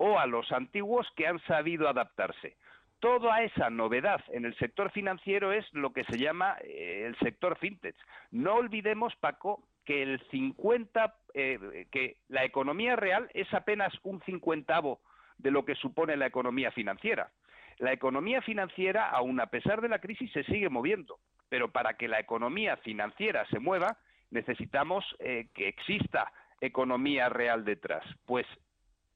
[0.00, 2.56] o a los antiguos que han sabido adaptarse.
[3.00, 7.58] Toda esa novedad en el sector financiero es lo que se llama eh, el sector
[7.58, 7.96] fintech.
[8.30, 15.00] No olvidemos, Paco, que el 50, eh, que la economía real es apenas un cincuentavo
[15.38, 17.30] de lo que supone la economía financiera.
[17.78, 21.18] La economía financiera, aun a pesar de la crisis, se sigue moviendo
[21.50, 23.98] pero para que la economía financiera se mueva
[24.30, 28.04] necesitamos eh, que exista economía real detrás.
[28.24, 28.46] Pues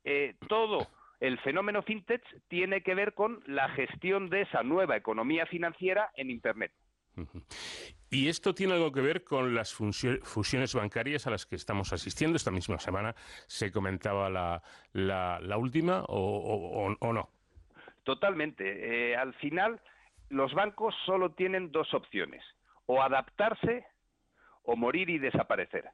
[0.05, 0.86] eh, todo
[1.20, 6.30] el fenómeno fintech tiene que ver con la gestión de esa nueva economía financiera en
[6.30, 6.72] Internet.
[8.11, 12.36] Y esto tiene algo que ver con las fusiones bancarias a las que estamos asistiendo.
[12.36, 13.14] Esta misma semana
[13.46, 14.28] se comentaba
[14.92, 17.30] la, última o, no.
[18.02, 19.12] Totalmente.
[19.12, 19.80] Eh, al final,
[20.28, 22.44] los bancos solo tienen dos opciones,
[22.86, 23.86] o adaptarse
[24.62, 25.84] o morir y desaparecer.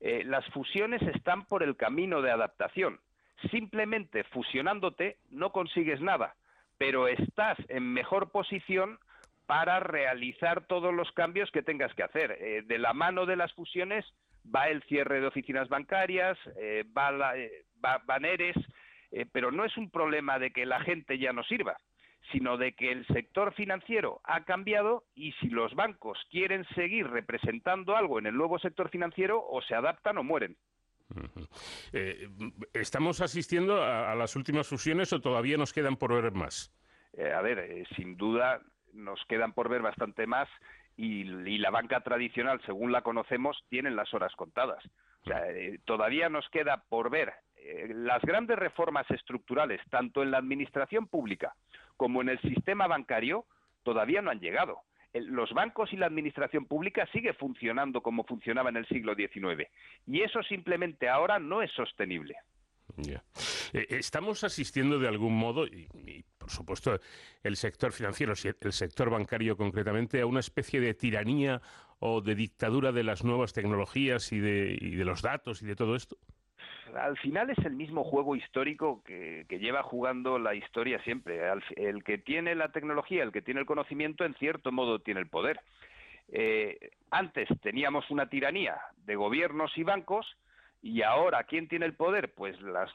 [0.00, 3.00] Eh, las fusiones están por el camino de adaptación.
[3.50, 6.34] Simplemente fusionándote no consigues nada,
[6.78, 8.98] pero estás en mejor posición
[9.46, 12.36] para realizar todos los cambios que tengas que hacer.
[12.40, 14.04] Eh, de la mano de las fusiones
[14.54, 17.34] va el cierre de oficinas bancarias, eh, va, la,
[17.84, 18.00] va,
[19.32, 21.76] pero no es un problema de que la gente ya no sirva
[22.32, 27.96] sino de que el sector financiero ha cambiado y si los bancos quieren seguir representando
[27.96, 30.56] algo en el nuevo sector financiero, o se adaptan o mueren.
[31.92, 32.28] Eh,
[32.72, 36.72] ¿Estamos asistiendo a, las últimas fusiones o todavía nos quedan por ver más?
[37.12, 38.60] Eh, a ver, eh, sin duda
[38.92, 40.48] nos quedan por ver bastante más
[40.96, 41.24] y,
[41.58, 44.84] la banca tradicional, según la conocemos, tienen las horas contadas.
[45.22, 45.42] O sea,
[45.84, 47.32] todavía nos queda por ver
[47.88, 51.54] las grandes reformas estructurales, tanto en la administración pública
[51.96, 53.44] como en el sistema bancario,
[53.82, 54.80] todavía no han llegado.
[55.12, 59.68] Los bancos y la administración pública sigue funcionando como funcionaba en el siglo XIX.
[60.06, 62.36] Y eso simplemente ahora no es sostenible.
[63.72, 66.98] Eh, estamos asistiendo de algún modo, y, por supuesto
[67.42, 71.60] el sector financiero, el sector bancario concretamente, a una especie de tiranía
[71.98, 76.16] o de dictadura de las nuevas tecnologías y de los datos y de todo esto
[76.96, 81.40] al final es el mismo juego histórico que, lleva jugando la historia siempre.
[81.76, 85.28] el que tiene la tecnología, el que tiene el conocimiento, en cierto modo tiene el
[85.28, 85.60] poder.
[86.32, 90.26] Eh, antes teníamos una tiranía de gobiernos y bancos
[90.82, 92.90] y ahora quién tiene el poder pues las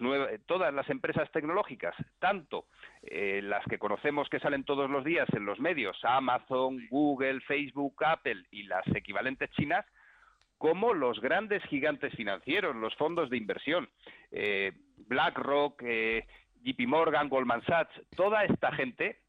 [0.48, 2.66] todas las empresas tecnológicas tanto
[3.04, 7.96] eh, las que conocemos que salen todos los días en los medios Amazon Google Facebook
[8.04, 9.86] Apple y las equivalentes chinas
[10.66, 13.88] como los grandes gigantes financieros, los fondos de inversión,
[14.32, 14.72] eh,
[15.08, 16.26] BlackRock, eh,
[16.64, 19.20] JP Morgan, Goldman Sachs, toda esta gente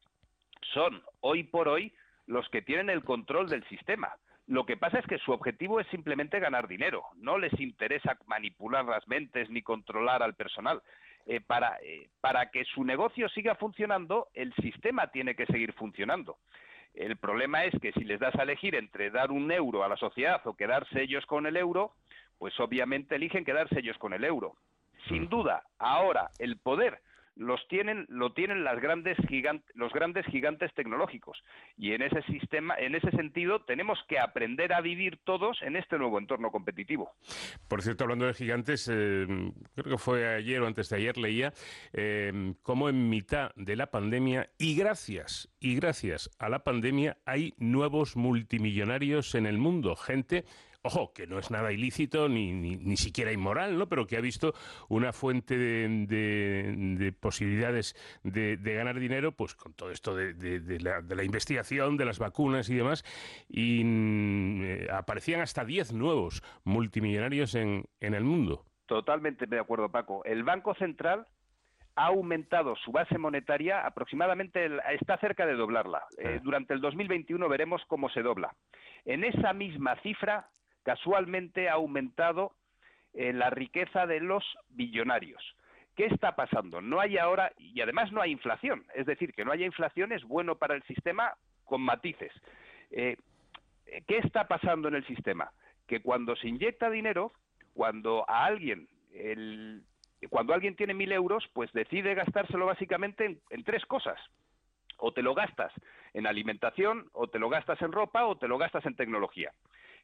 [0.73, 1.93] son hoy por hoy
[2.25, 4.15] los que tienen el control del sistema.
[4.47, 7.03] Lo que pasa es que su objetivo es simplemente ganar dinero.
[7.17, 10.81] No les interesa manipular las mentes ni controlar al personal.
[11.27, 11.77] Eh, para,
[12.19, 16.39] para que su negocio siga funcionando, el sistema tiene que seguir funcionando.
[16.97, 19.97] El problema es que si les das a elegir entre dar un euro a la
[19.97, 21.93] sociedad o quedarse ellos con el euro,
[22.39, 24.55] pues obviamente eligen quedarse ellos con el euro.
[25.07, 26.99] Sin duda, ahora el poder
[27.37, 29.17] los tienen, lo tienen las grandes
[29.75, 31.43] los grandes gigantes tecnológicos.
[31.77, 35.97] Y en ese sistema, en ese sentido, tenemos que aprender a vivir todos en este
[35.97, 37.11] nuevo entorno competitivo.
[37.67, 39.27] Por cierto, hablando de gigantes, eh,
[39.75, 41.53] creo que fue ayer o antes de ayer leía
[41.93, 47.53] eh, cómo en mitad de la pandemia y gracias y gracias a la pandemia hay
[47.57, 50.45] nuevos multimillonarios en el mundo, gente
[50.81, 53.87] ojo, que no es nada ilícito ni, ni, siquiera inmoral, ¿no?
[53.87, 54.53] Pero que ha visto
[54.89, 62.05] una fuente de, posibilidades de, ganar dinero, pues con todo esto de, la, investigación, de
[62.05, 63.03] las vacunas y demás,
[63.49, 68.65] y mm, eh, aparecían hasta 10 nuevos multimillonarios en, en el mundo.
[68.85, 70.23] Totalmente de acuerdo, Paco.
[70.23, 71.27] El Banco Central
[71.97, 76.05] ha aumentado su base monetaria aproximadamente, está cerca de doblarla.
[76.19, 78.53] Eh, durante el 2021 veremos cómo se dobla.
[79.03, 80.47] En esa misma cifra
[80.87, 82.53] casualmente ha aumentado
[83.13, 85.43] eh, la riqueza de los billonarios.
[85.97, 86.79] ¿Qué está pasando?
[86.79, 90.23] No hay ahora, y además no hay inflación, es decir, que no haya inflación es
[90.23, 91.33] bueno para el sistema
[91.65, 92.31] con matices.
[92.91, 93.17] Eh,
[94.07, 95.51] ¿Qué está pasando en el sistema?
[95.87, 97.33] Que cuando se inyecta dinero,
[97.73, 98.87] cuando a alguien,
[100.29, 104.17] cuando alguien tiene mil euros, pues decide gastárselo básicamente en tres cosas.
[104.99, 105.73] O te lo gastas
[106.13, 109.51] en alimentación, o te lo gastas en ropa, o te lo gastas en tecnología.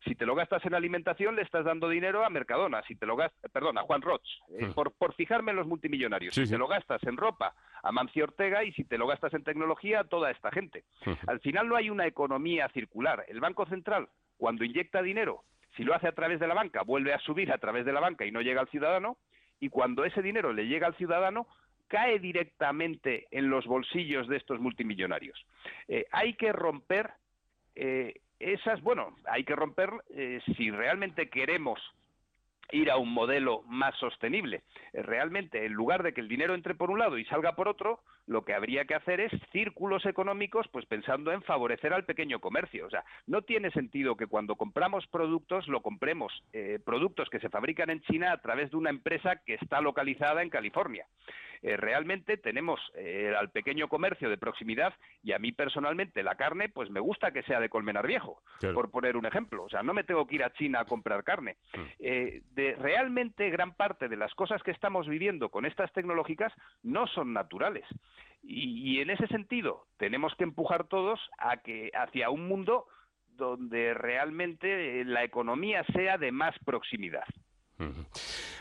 [0.04, 2.82] Si te lo gastas en alimentación, le estás dando dinero a Mercadona.
[2.84, 4.74] Si te lo gastas, perdón, a Juan Roch, eh, hmm.
[4.74, 6.34] por, fijarme en los multimillonarios.
[6.34, 9.44] si te lo gastas en ropa, a Mancio Ortega, y si te lo gastas en
[9.44, 10.84] tecnología, a toda esta gente.
[11.06, 11.14] Hmm.
[11.28, 13.26] Al final no hay una economía circular.
[13.28, 15.44] El Banco Central, cuando inyecta dinero,
[15.76, 18.00] si lo hace a través de la banca, vuelve a subir a través de la
[18.00, 19.18] banca y no llega al ciudadano.
[19.60, 21.48] Y cuando ese dinero le llega al ciudadano,
[21.88, 25.46] cae directamente en los bolsillos de estos multimillonarios.
[25.88, 27.12] Eh, hay que romper
[27.76, 28.16] eh,
[28.52, 31.80] esas, bueno, hay que romper eh, si realmente queremos
[32.72, 34.64] ir a un modelo más sostenible.
[34.94, 37.68] Eh, realmente, en lugar de que el dinero entre por un lado y salga por
[37.68, 42.40] otro, lo que habría que hacer es círculos económicos, pues pensando en favorecer al pequeño
[42.40, 42.86] comercio.
[42.86, 47.50] O sea, no tiene sentido que cuando compramos productos lo compremos eh, productos que se
[47.50, 51.06] fabrican en China a través de una empresa que está localizada en California.
[51.62, 54.94] Eh, realmente tenemos eh, al pequeño comercio de proximidad
[55.24, 58.42] y a mí personalmente la carne, pues me gusta que sea de Colmenar Viejo,
[58.74, 59.64] por poner un ejemplo.
[59.64, 61.56] O sea, no me tengo que ir a China a comprar carne.
[61.74, 62.04] Mm.
[62.54, 66.52] De, realmente gran parte de las cosas que estamos viviendo con estas tecnológicas
[66.84, 67.86] no son naturales.
[68.42, 72.88] Y, en ese sentido tenemos que empujar todos a que hacia un mundo
[73.30, 77.24] donde realmente la economía sea de más proximidad.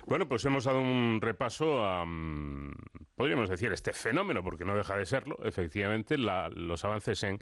[0.06, 2.72] Bueno, pues hemos dado un repaso a, mm,
[3.14, 7.38] podríamos decir, este fenómeno, porque no deja de serlo, efectivamente, los avances en,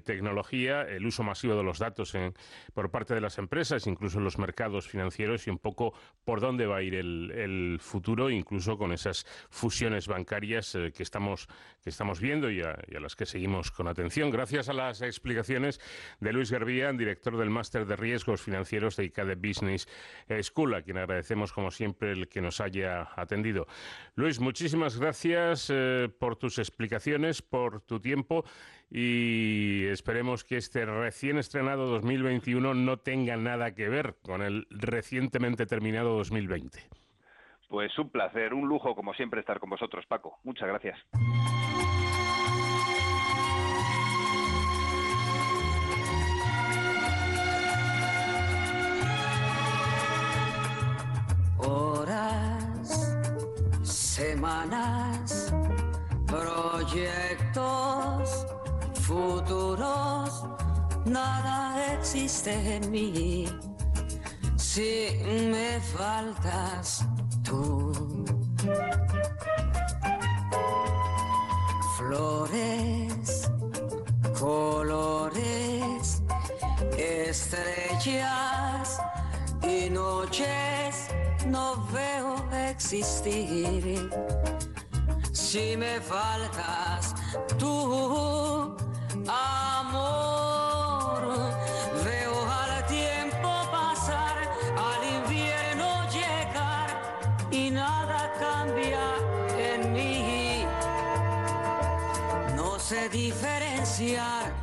[0.00, 2.16] tecnología, el uso masivo de los datos
[2.72, 5.92] por parte de las empresas, incluso en los mercados financieros y un poco
[6.24, 11.48] por dónde va a ir el, futuro, incluso con esas fusiones bancarias eh, que, estamos,
[11.82, 14.30] que estamos viendo y a, las que seguimos con atención.
[14.30, 15.80] Gracias a las explicaciones
[16.20, 19.88] de Luis Garbía, director del Máster de Riesgos Financieros de ICADE Business
[20.42, 23.66] School, a quien agradecemos como siempre el que nos haya atendido.
[24.14, 28.44] Luis, muchísimas gracias eh, por tus explicaciones, por tu tiempo
[28.90, 35.66] y esperemos que este recién estrenado 2021 no tenga nada que ver con el recientemente
[35.66, 36.80] terminado 2020.
[37.68, 40.38] Pues un placer, un lujo como siempre estar con vosotros, Paco.
[40.42, 40.98] Muchas gracias.
[53.82, 55.52] Semanas,
[56.26, 57.66] proyectos
[59.02, 60.44] futuros,
[61.04, 63.46] nada existe en mí
[64.56, 65.20] si
[65.50, 67.04] me faltas
[67.42, 67.92] tú.
[71.96, 73.50] Flores,
[74.38, 76.22] colores,
[76.96, 79.00] estrellas
[79.68, 81.08] y noches
[81.46, 82.36] no veo
[82.68, 84.10] existir.
[85.32, 87.14] Si me faltas
[87.58, 88.76] tú,
[89.28, 91.22] amor,
[92.04, 94.36] veo al tiempo pasar,
[94.90, 96.88] al invierno llegar
[97.50, 99.04] y nada cambia
[99.58, 100.64] en mí.
[102.56, 104.57] No sé diferenciar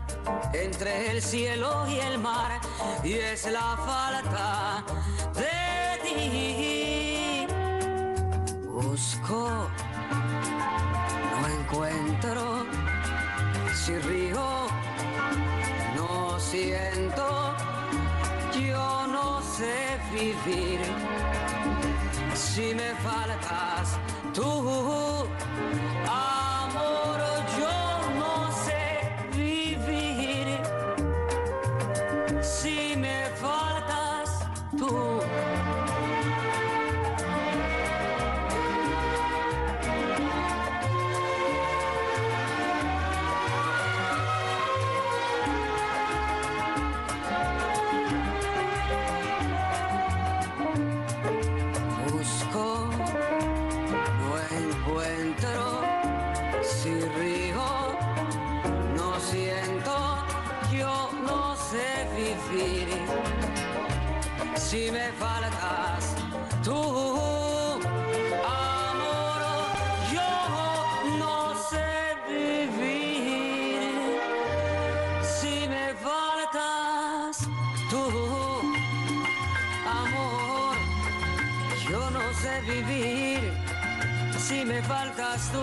[0.54, 2.60] entre el cielo y el mar
[3.04, 4.84] y es la falta
[5.34, 7.48] de ti.
[8.68, 9.68] Busco,
[11.32, 12.66] no encuentro,
[13.74, 14.68] si río,
[15.96, 17.56] no siento,
[18.54, 20.80] yo no sé vivir
[22.34, 23.98] si me faltas
[24.34, 25.28] tú.
[26.08, 26.35] Amor,
[82.66, 83.40] vivir
[84.38, 85.60] si me faltas tú.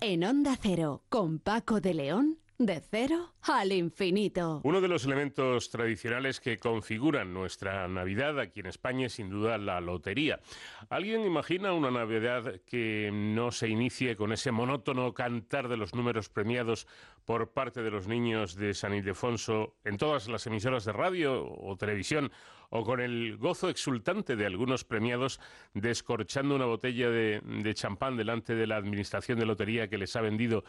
[0.00, 4.60] En Onda Cero, con Paco de León, de cero al infinito.
[4.64, 9.58] Uno de los elementos tradicionales que configuran nuestra Navidad aquí en España es sin duda
[9.58, 10.40] la lotería.
[10.88, 16.28] ¿Alguien imagina una Navidad que no se inicie con ese monótono cantar de los números
[16.28, 16.86] premiados
[17.24, 21.76] por parte de los niños de San Ildefonso en todas las emisoras de radio o
[21.76, 22.30] televisión
[22.70, 25.40] o con el gozo exultante de algunos premiados
[25.74, 30.64] descorchando una botella de, champán delante de la administración de lotería que les ha vendido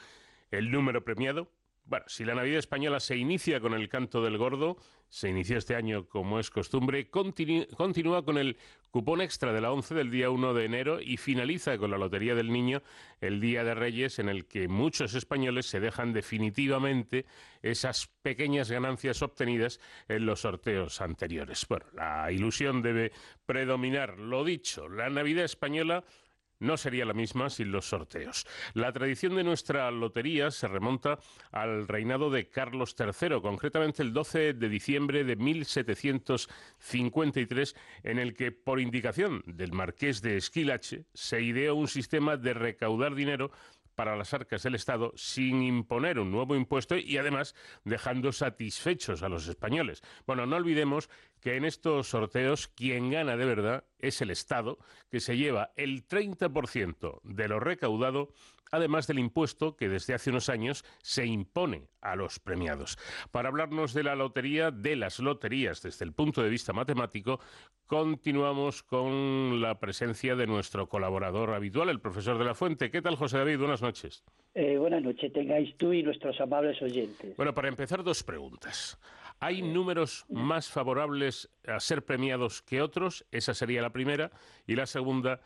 [0.51, 1.49] el número premiado?
[1.87, 4.77] Bueno, si la Navidad española se inicia con el canto del gordo,
[5.07, 8.57] se inició este año como es costumbre, continúa con el
[8.89, 12.33] cupón extra de la 11 del día 1 de enero y finaliza con la Lotería
[12.33, 12.81] del Niño
[13.21, 17.27] el Día de Reyes en el que muchos españoles se dejan definitivamente
[17.61, 21.67] esas pequeñas ganancias obtenidas en los sorteos anteriores.
[21.69, 23.11] Bueno, la ilusión debe
[23.45, 24.17] predominar.
[24.17, 26.03] Lo dicho, la Navidad española
[26.65, 28.45] no sería la misma sin los sorteos.
[28.73, 31.19] La tradición de nuestra lotería se remonta
[31.51, 38.51] al reinado de Carlos III, concretamente el 12 de diciembre de 1753, en el que,
[38.51, 43.51] por indicación del marqués de Esquilache, se ideó un sistema de recaudar dinero
[43.95, 49.29] para las arcas del Estado sin imponer un nuevo impuesto y además dejando satisfechos a
[49.29, 50.01] los españoles.
[50.27, 51.09] Bueno, no olvidemos
[51.41, 54.77] que en estos sorteos quien gana de verdad es el Estado,
[55.09, 58.33] que se lleva el 30% de lo recaudado,
[58.71, 62.97] además del impuesto que desde hace unos años se impone a los premiados.
[63.31, 67.39] Para hablarnos de la lotería, de las loterías desde el punto de vista matemático,
[67.87, 72.91] continuamos con la presencia de nuestro colaborador habitual, el profesor de la Fuente.
[72.91, 73.59] ¿Qué tal, José David?
[73.59, 74.23] Buenas noches.
[74.53, 77.35] Eh, buenas noches, tengáis tú y nuestros amables oyentes.
[77.35, 78.97] Bueno, para empezar, dos preguntas.
[79.39, 83.25] ¿Hay números más favorables a ser premiados que otros?
[83.31, 84.31] Esa sería la primera.
[84.65, 85.41] Y la segunda,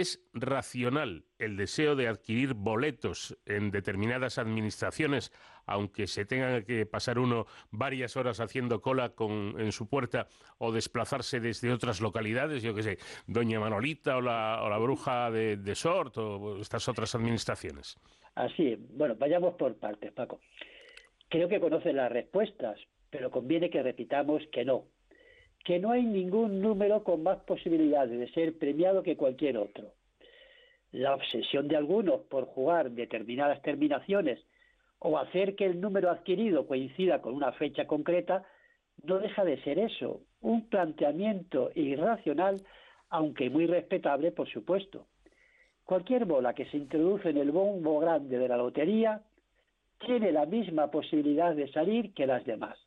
[0.00, 5.32] ¿es racional el deseo de adquirir boletos en determinadas administraciones,
[5.66, 10.26] aunque se tenga que pasar uno varias horas haciendo cola en su puerta
[10.58, 12.62] o desplazarse desde otras localidades?
[12.62, 17.96] Yo qué sé, Doña Manolita o la, Bruja de, de Sort o estas otras administraciones.
[18.34, 18.76] Así.
[18.76, 20.40] Bueno, vayamos por partes, Paco.
[21.28, 22.80] Creo que conocen las respuestas,
[23.10, 24.86] pero conviene que repitamos que no.
[25.64, 29.92] Que no hay ningún número con más posibilidades de ser premiado que cualquier otro.
[30.92, 34.38] La obsesión de algunos por jugar determinadas terminaciones
[34.98, 38.44] o hacer que el número adquirido coincida con una fecha concreta
[39.02, 42.62] no deja de ser eso, un planteamiento irracional,
[43.08, 45.06] aunque muy respetable, por supuesto.
[45.84, 49.20] Cualquier bola que se introduce en el bombo grande de la lotería
[49.98, 52.78] tiene la misma posibilidad de salir que las demás.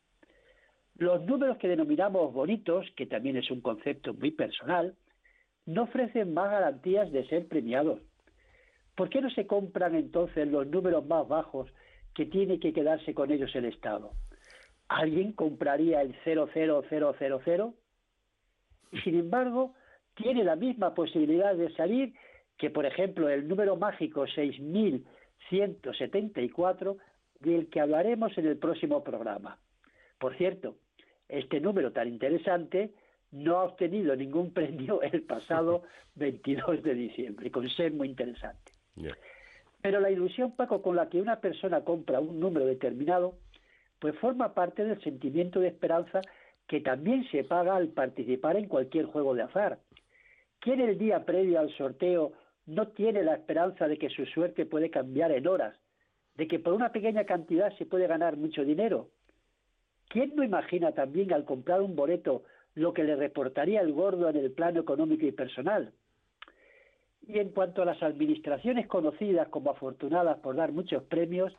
[0.98, 4.95] Los números que denominamos bonitos, que también es un concepto muy personal,
[5.68, 8.02] no ofrecen más garantías de ser premiados.
[8.95, 11.70] ¿Por qué no se compran entonces los números más bajos
[12.16, 14.14] que tiene que quedarse con ellos el Estado?
[14.88, 17.74] ¿Alguien compraría el 00000?
[18.91, 19.76] Y sin embargo,
[20.16, 22.16] tiene la misma posibilidad de salir
[22.58, 26.98] que, por ejemplo, el número mágico 6174,
[27.41, 29.60] del que hablaremos en el próximo programa.
[30.18, 30.78] Por cierto,
[31.30, 32.91] este número tan interesante
[33.32, 35.84] no ha obtenido ningún premio el pasado
[36.15, 38.71] 22 de diciembre, con ser muy interesante.
[39.82, 43.36] Pero la ilusión, Paco, con la que una persona compra un número determinado,
[43.99, 46.21] pues forma parte del sentimiento de esperanza
[46.67, 49.80] que también se paga al participar en cualquier juego de azar.
[50.59, 52.34] ¿Quién el día previo al sorteo
[52.65, 55.78] no tiene la esperanza de que su suerte puede cambiar en horas,
[56.36, 59.09] de que por una pequeña cantidad se puede ganar mucho dinero?
[60.10, 62.43] ¿Quién no imagina también al comprar un boleto
[62.76, 65.91] lo que le reportaría el gordo en el plano económico y personal?
[67.28, 71.53] Y en cuanto a las administraciones conocidas como afortunadas por dar muchos premios,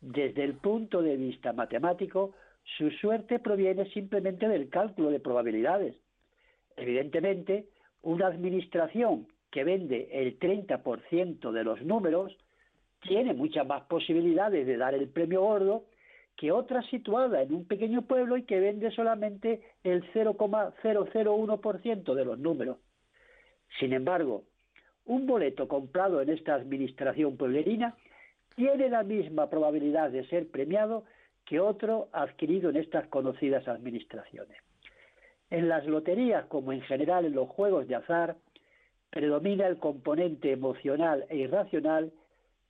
[0.00, 2.34] desde el punto de vista matemático,
[2.76, 5.96] su suerte proviene simplemente del cálculo de probabilidades.
[6.76, 7.66] Evidentemente,
[8.02, 12.36] una administración que vende el 30% de los números
[13.00, 15.84] tiene muchas más posibilidades de dar el premio gordo
[16.38, 22.38] que otra situada en un pequeño pueblo y que vende solamente el 0,001% de los
[22.38, 22.76] números.
[23.80, 24.44] Sin embargo,
[25.04, 27.96] un boleto comprado en esta administración pueblerina
[28.54, 31.04] tiene la misma probabilidad de ser premiado
[31.44, 34.58] que otro adquirido en estas conocidas administraciones.
[35.50, 38.36] En las loterías, como en general en los juegos de azar,
[39.10, 42.12] predomina el componente emocional e irracional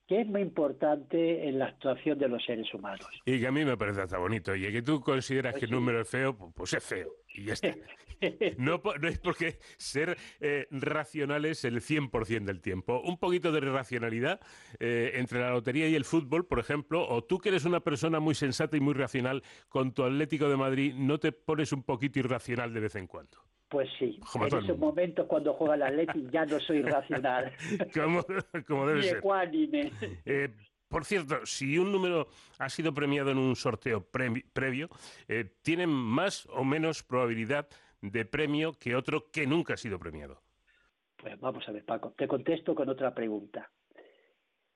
[0.09, 3.07] que es muy importante en la actuación de los seres humanos.
[3.25, 4.55] Y que a mí me parece hasta bonito.
[4.55, 5.75] Y que tú consideras Pues que el sí.
[5.75, 7.11] número es feo, pues es feo.
[7.35, 7.75] Y ya está.
[8.57, 12.99] No, no es porque ser eh, racionales el 100% del tiempo.
[12.99, 14.41] Un poquito de racionalidad
[14.81, 18.19] eh, entre la lotería y el fútbol, por ejemplo, o tú que eres una persona
[18.19, 22.19] muy sensata y muy racional, con tu Atlético de Madrid, ¿no te pones un poquito
[22.19, 23.37] irracional de vez en cuando?
[23.69, 27.51] Pues sí, Como en esos momentos cuando juega el Atleti ya no soy racional,
[27.93, 28.25] Como,
[28.67, 29.17] como debe ser.
[29.17, 29.91] ecuánime.
[30.25, 30.49] Eh,
[30.87, 34.89] por cierto, si un número ha sido premiado en un sorteo previ- previo,
[35.27, 37.67] eh, tiene más o menos probabilidad
[38.01, 40.41] de premio que otro que nunca ha sido premiado.
[41.17, 43.69] Pues vamos a ver, Paco, te contesto con otra pregunta.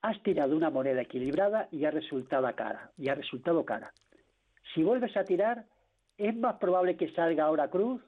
[0.03, 3.91] Has tirado una moneda equilibrada y ha resultado cara, y ha resultado cara.
[4.75, 5.65] Si vuelves a tirar,
[6.17, 8.01] ¿es más probable que salga ahora cruz?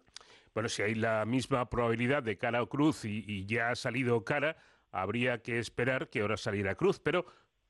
[0.56, 4.56] Bueno, si hay la misma probabilidad de cara o cruz y, ya ha salido cara,
[4.90, 6.98] habría que esperar que ahora saliera cruz.
[6.98, 7.26] Pero,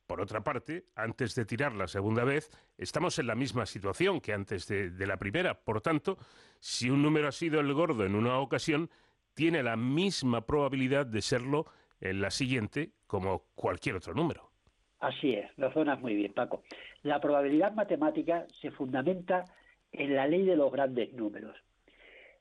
[0.06, 4.34] por otra parte, antes de tirar la segunda vez, estamos en la misma situación que
[4.34, 5.56] antes de, de la primera.
[5.56, 6.20] Por tanto,
[6.60, 8.92] si un número ha sido el gordo en una ocasión,
[9.34, 11.66] tiene la misma probabilidad de serlo
[12.00, 14.52] en la siguiente como cualquier otro número.
[15.00, 16.62] Así es, razonas muy bien, Paco.
[17.02, 19.44] La probabilidad matemática se fundamenta
[19.92, 21.58] en la ley de los grandes números.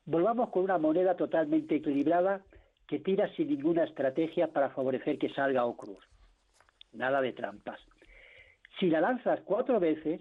[0.07, 2.43] Volvamos con una moneda totalmente equilibrada
[2.87, 6.05] que tira sin ninguna estrategia para favorecer que salga o cruz.
[6.93, 7.81] Nada de trampas.
[8.79, 10.21] Si la lanzas cuatro veces,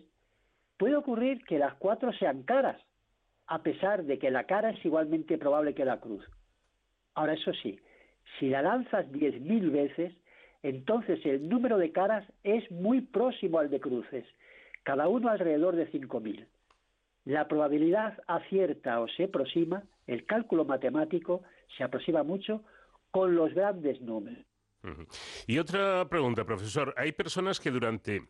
[0.78, 2.82] puede ocurrir que las cuatro sean caras,
[3.48, 6.26] a pesar de que la cara es igualmente probable que la cruz.
[7.16, 7.80] Ahora, eso sí,
[8.40, 10.14] si la lanzas diez mil veces,
[10.64, 14.26] entonces el número de caras es muy próximo al de cruces,
[14.84, 16.46] cada uno alrededor de 5.000.
[17.26, 21.44] La probabilidad acierta o se aproxima, el cálculo matemático
[21.78, 22.64] se aproxima mucho
[23.12, 24.46] con los grandes números.
[25.48, 26.94] Y otra pregunta, profesor.
[26.98, 28.22] Hay personas que durante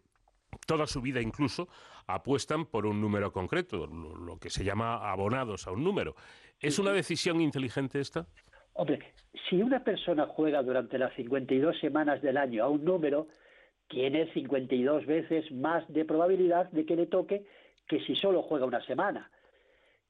[0.67, 1.67] toda su vida incluso
[2.05, 6.15] apuestan por un número concreto, lo, lo que se llama abonados a un número.
[6.59, 8.27] ¿Es una decisión inteligente esta?
[8.73, 9.13] Hombre,
[9.49, 13.27] si una persona juega durante las 52 semanas del año a un número,
[13.87, 17.45] tiene 52 veces más de probabilidad de que le toque
[17.87, 19.29] que si solo juega una semana.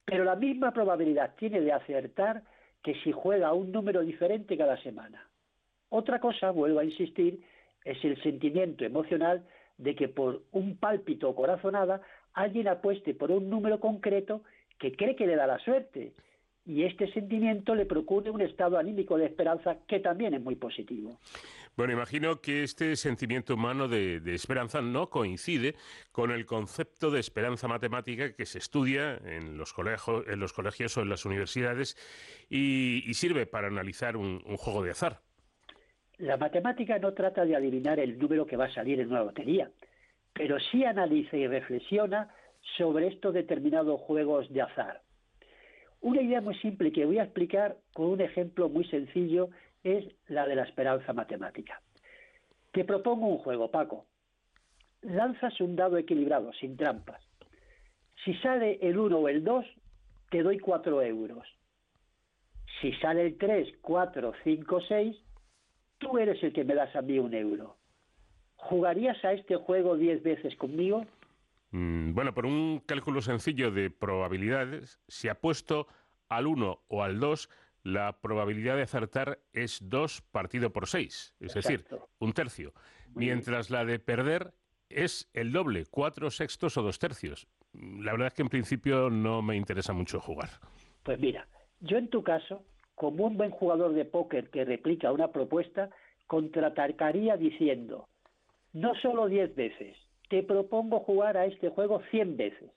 [0.06, 2.44] Pero la misma probabilidad tiene de acertar
[2.84, 5.28] que si juega un número diferente cada semana.
[5.90, 7.42] Otra cosa, vuelvo a insistir,
[7.86, 9.46] es el sentimiento emocional
[9.78, 12.02] de que por un pálpito o corazonada
[12.34, 14.44] alguien apueste por un número concreto
[14.80, 16.14] que cree que le da la suerte
[16.66, 21.20] y este sentimiento le procure un estado anímico de esperanza que también es muy positivo.
[21.76, 25.76] Bueno, imagino que este sentimiento humano de, de esperanza no coincide
[26.12, 30.96] con el concepto de esperanza matemática que se estudia en los, colegios, en los colegios
[30.98, 31.98] o en las universidades
[32.50, 35.22] y, y sirve para analizar un, un juego de azar.
[36.20, 39.72] La matemática no trata de adivinar el número que va a salir en una lotería,
[40.32, 42.30] pero sí analiza y reflexiona
[42.78, 45.02] sobre estos determinados juegos de azar.
[46.04, 49.50] Una idea muy simple que voy a explicar con un ejemplo muy sencillo
[49.86, 51.82] es la de la esperanza matemática.
[52.74, 54.06] Te propongo un juego, Paco.
[55.02, 57.24] Lanzas un dado equilibrado, sin trampas.
[58.26, 59.66] Si sale el 1 o el 2,
[60.30, 61.48] te doy 4 euros.
[62.82, 65.16] Si sale el 3, 4, 5, 6,
[66.00, 67.78] tú eres el que me das a mí un euro.
[68.58, 71.06] ¿Jugarías a este juego 10 veces conmigo?
[71.74, 75.88] Mm, Bueno, por un cálculo sencillo de probabilidades, si apuesto
[76.30, 77.50] al 1 o al 2,
[77.84, 81.86] la probabilidad de acertar es 2 partido por 6, es decir,
[82.20, 82.74] un tercio.
[83.16, 84.54] Mientras la de perder
[84.90, 87.48] es el doble, 4 sextos o 2 tercios.
[87.74, 90.50] La verdad es que en principio no me interesa mucho jugar.
[91.02, 91.48] Pues mira,
[91.82, 92.64] yo en tu caso
[92.96, 95.90] como un buen jugador de póker que replica una propuesta,
[96.28, 98.08] contraatacaría diciendo,
[98.72, 99.98] no solo 10 veces,
[100.34, 102.72] te propongo jugar a este juego 100 veces.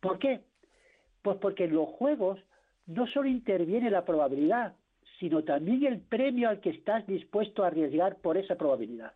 [0.00, 0.40] ¿Por qué?
[1.20, 2.40] Pues porque en los juegos
[2.86, 4.76] no solo interviene la probabilidad,
[5.18, 9.12] sino también el premio al que estás dispuesto a arriesgar por esa probabilidad.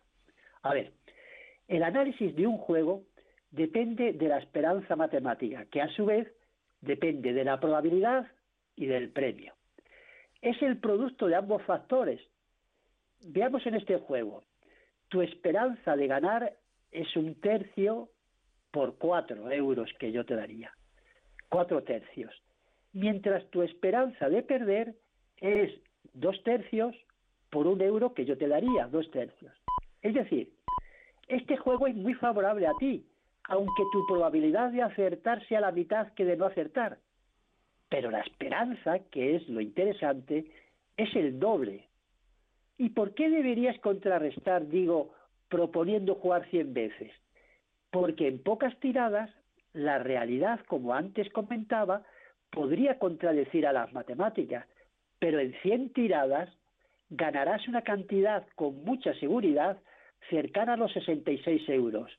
[0.61, 0.91] A ver,
[1.67, 3.01] el análisis de un juego
[3.49, 6.31] depende de la esperanza matemática, que a su vez
[6.81, 8.27] depende de la probabilidad
[8.75, 9.55] y del premio.
[10.39, 12.21] Es el producto de ambos factores.
[13.25, 14.43] Veamos en este juego.
[15.09, 16.53] Tu esperanza de ganar
[16.95, 18.09] es un tercio
[18.71, 20.71] por cuatro euros que yo te daría.
[21.49, 22.33] Cuatro tercios.
[22.93, 24.95] Mientras tu esperanza de perder
[25.37, 25.73] es
[26.13, 26.95] dos tercios
[27.49, 29.53] por un euro que yo te daría, dos tercios.
[30.01, 30.49] Es decir,
[31.27, 33.05] este juego es muy favorable a ti,
[33.49, 36.99] aunque tu probabilidad de acertar sea la mitad que de no acertar.
[37.89, 40.45] Pero la esperanza, que es lo interesante,
[40.95, 41.87] es el doble.
[42.77, 45.14] ¿Y por qué deberías contrarrestar, digo,
[45.49, 47.11] proponiendo jugar 100 veces?
[47.91, 49.29] Porque en pocas tiradas,
[49.73, 52.03] la realidad, como antes comentaba,
[52.49, 54.65] podría contradecir a las matemáticas,
[55.19, 56.49] pero en 100 tiradas
[57.09, 59.81] ganarás una cantidad con mucha seguridad
[60.29, 62.11] cercana a los 66 euros.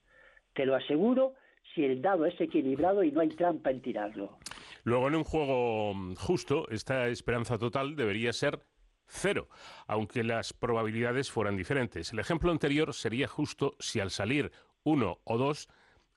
[0.55, 1.35] Te lo aseguro
[1.75, 4.39] si el dado es equilibrado y no hay trampa en tirarlo.
[4.85, 8.61] Luego, en un juego justo, esta esperanza total debería ser
[9.07, 9.49] cero,
[9.87, 12.13] aunque las probabilidades fueran diferentes.
[12.13, 14.53] El ejemplo anterior sería justo si al salir
[14.83, 15.69] uno o dos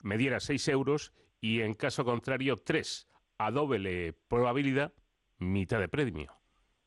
[0.02, 4.92] me diera 6 euros y en caso contrario 3 a doble probabilidad,
[5.38, 6.32] mitad de premio.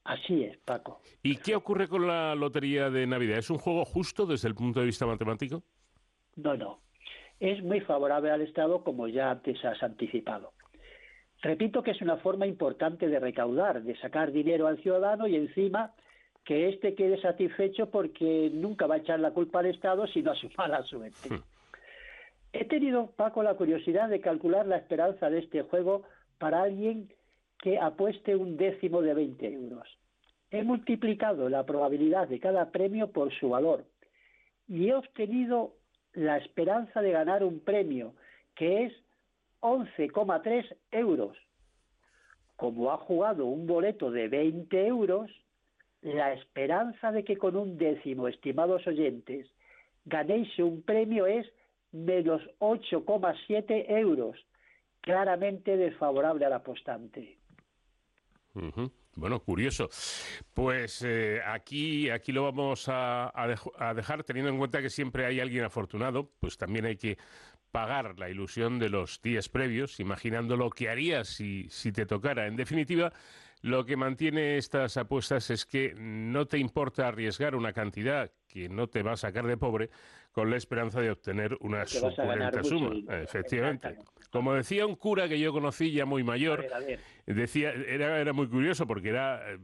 [0.03, 1.01] Así es, Paco.
[1.21, 3.37] ¿Y qué ocurre con la Lotería de Navidad?
[3.37, 5.63] ¿Es un juego justo desde el punto de vista matemático?
[6.35, 6.81] No, no.
[7.39, 10.53] Es muy favorable al Estado, como ya antes has anticipado.
[11.43, 15.91] Repito que es una forma importante de recaudar, de sacar dinero al ciudadano y encima
[16.45, 20.35] que éste quede satisfecho porque nunca va a echar la culpa al Estado sino a
[20.35, 21.29] su mala suerte.
[21.29, 21.43] Hmm.
[22.53, 26.03] He tenido, Paco, la curiosidad de calcular la esperanza de este juego
[26.37, 27.11] para alguien
[27.59, 29.87] que apueste un décimo de 20 euros.
[30.49, 33.83] He multiplicado la probabilidad de cada premio por su valor
[34.67, 35.73] y he obtenido
[36.13, 38.13] la esperanza de ganar un premio
[38.55, 38.93] que es
[39.63, 41.37] 11,3 euros.
[42.57, 45.31] Como ha jugado un boleto de 20 euros,
[46.01, 49.47] la esperanza de que con un décimo, estimados oyentes,
[50.05, 51.47] ganéis un premio es
[51.93, 54.37] menos 8,7 euros,
[55.01, 57.37] claramente desfavorable al apostante.
[59.15, 59.89] Bueno, curioso.
[60.53, 63.31] Pues eh, aquí, aquí lo vamos a,
[63.95, 67.17] dejar, teniendo en cuenta que siempre hay alguien afortunado, pues también hay que
[67.73, 72.45] pagar la ilusión de los días previos, imaginando lo que harías si, si te tocara.
[72.45, 73.11] En definitiva,
[73.63, 78.87] lo que mantiene estas apuestas es que no te importa arriesgar una cantidad que no
[78.87, 79.89] te va a sacar de pobre
[80.33, 82.93] con la esperanza de obtener una suculenta suma.
[83.21, 83.95] Efectivamente.
[84.31, 86.65] Como decía un cura que yo conocí ya muy mayor,
[87.25, 89.57] decía era, era muy curioso porque era eh,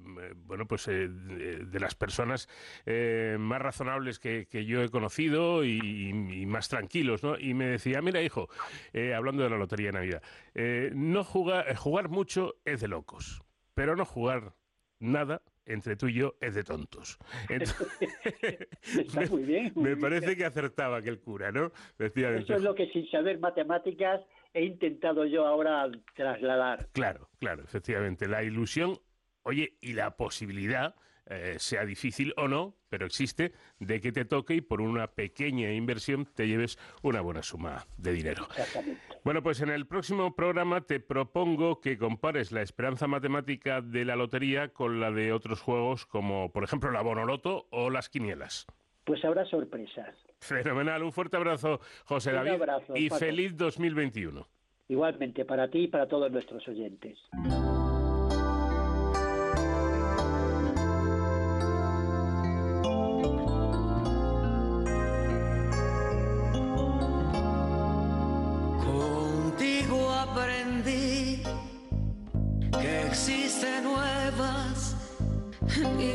[0.46, 2.48] bueno pues eh, de, las personas
[2.86, 6.14] eh, más razonables que, yo he conocido y,
[6.46, 7.38] más tranquilos, ¿no?
[7.38, 8.48] Y me decía, mira hijo,
[9.14, 10.24] hablando de la lotería de Navidad,
[10.94, 13.42] no jugar, jugar mucho es de locos,
[13.80, 14.52] pero no jugar
[15.00, 17.18] nada entre tú y yo es de tontos.
[17.50, 19.72] Está muy bien.
[19.74, 21.72] me parece que acertaba aquel cura, ¿no?
[21.98, 24.20] Decía Eso es lo que sin saber matemáticas
[24.54, 26.90] he intentado yo ahora trasladar.
[26.92, 28.28] Claro, claro, efectivamente.
[28.28, 29.00] La ilusión,
[29.44, 30.94] oye, y la posibilidad
[31.30, 35.72] eh, sea difícil o no, pero existe, de que te toque y por una pequeña
[35.72, 38.48] inversión te lleves una buena suma de dinero.
[39.24, 44.16] Bueno, pues en el próximo programa te propongo que compares la esperanza matemática de la
[44.16, 48.66] lotería con la de otros juegos como, por ejemplo, la Bonoloto o las quinielas.
[49.04, 50.16] Pues habrá sorpresas.
[50.40, 52.62] Fenomenal, un fuerte abrazo, José David.
[52.96, 54.48] y feliz 2021.
[54.88, 57.18] Igualmente, para ti y para todos nuestros oyentes.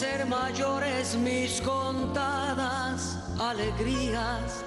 [0.00, 4.64] hacer mayores mis contadas alegrías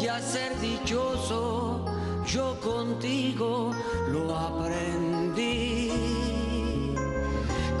[0.00, 1.84] y a ser dichoso
[2.24, 3.72] yo contigo
[4.12, 5.90] lo aprendí.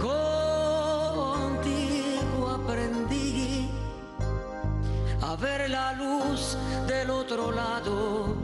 [0.00, 1.60] Contigo
[2.48, 3.70] aprendí
[5.20, 8.34] a ver la luz del otro lado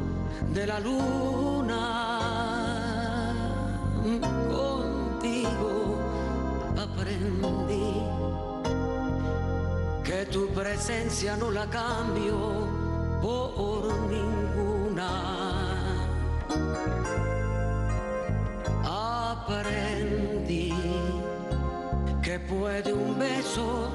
[0.55, 2.19] de la luna.
[6.99, 7.95] Aprendí
[10.03, 12.67] que tu presencia no la cambio
[13.23, 15.11] por ninguna.
[18.85, 20.75] Aprendí
[22.21, 23.91] que puede un beso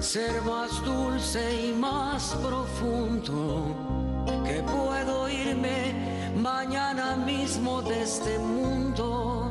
[0.00, 3.74] ser más dulce y más profundo,
[4.44, 9.41] que puedo irme mañana mismo de este mundo.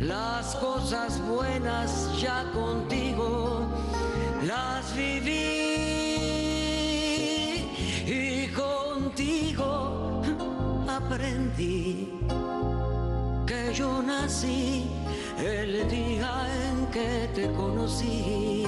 [0.00, 3.68] Las cosas buenas ya contigo
[4.46, 5.30] las viví
[8.06, 10.22] y contigo
[10.88, 12.08] aprendí
[13.46, 14.86] que yo nací
[15.38, 18.64] el día en que te conocí.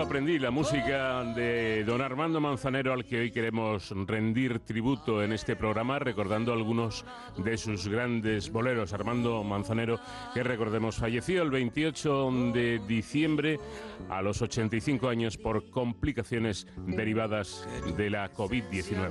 [0.00, 5.56] Aprendí la música de don Armando Manzanero al que hoy queremos rendir tributo en este
[5.56, 7.04] programa recordando algunos
[7.36, 8.94] de sus grandes boleros.
[8.94, 10.00] Armando Manzanero
[10.32, 13.60] que recordemos falleció el 28 de diciembre
[14.08, 19.10] a los 85 años por complicaciones derivadas de la COVID-19.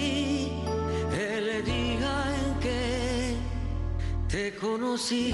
[4.49, 5.33] conocí.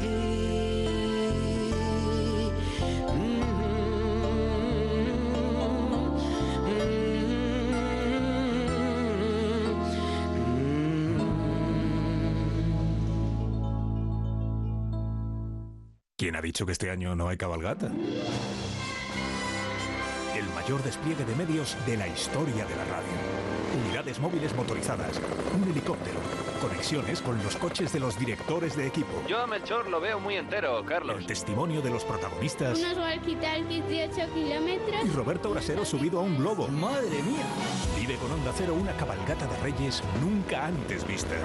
[16.18, 17.88] ¿Quién ha dicho que este año no hay cabalgata?
[20.36, 23.37] El mayor despliegue de medios de la historia de la radio.
[23.86, 25.20] Unidades móviles motorizadas,
[25.56, 26.18] un helicóptero,
[26.62, 29.22] conexiones con los coches de los directores de equipo.
[29.28, 31.18] Yo a Melchor lo veo muy entero, Carlos.
[31.20, 35.06] El testimonio de los protagonistas Unos walkie-talkies de 8 kilómetros.
[35.06, 36.68] y Roberto Brasero subido a un globo.
[36.70, 37.44] Madre mía.
[38.00, 41.36] Vive con Onda Cero una cabalgata de reyes nunca antes vista.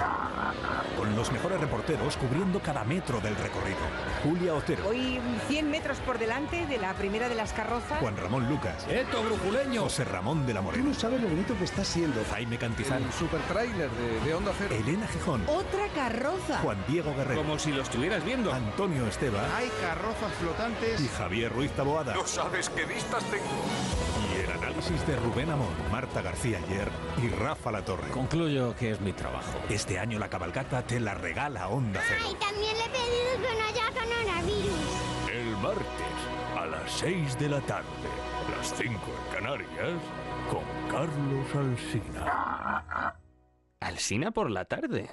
[0.97, 3.77] Con los mejores reporteros cubriendo cada metro del recorrido.
[4.23, 5.19] Julia Otero, Hoy
[5.49, 7.99] 100 metros por delante de la primera de las carrozas.
[7.99, 9.81] Juan Ramón Lucas, ¡Esto, brujuleño!
[9.83, 12.22] José Ramón de la Tú Morena, no sabes lo bonito que está siendo.
[12.25, 14.75] Jaime Cantizano, El super trailer de, de Onda Cero.
[14.75, 16.59] Elena Gijón, Otra carroza.
[16.59, 18.51] Juan Diego Guerrero, Como si lo estuvieras viendo.
[18.53, 21.01] Antonio Esteba Hay carrozas flotantes.
[21.01, 22.15] y Javier Ruiz Taboada.
[22.25, 23.43] sabes qué vistas tengo.
[24.35, 26.89] Y el análisis de Rubén Amón, Marta García Ayer
[27.23, 28.09] y Rafa La Torre.
[28.09, 29.59] Concluyo que es mi trabajo.
[29.69, 32.21] Este año la cabalgata te la regala Onda Cero.
[32.25, 35.31] Ay, también le he pedido que no haya coronavirus.
[35.31, 37.87] El martes a las 6 de la tarde,
[38.57, 39.99] las 5 en Canarias,
[40.93, 43.15] Carlos Alsina.
[43.79, 45.09] Alsina por la tarde.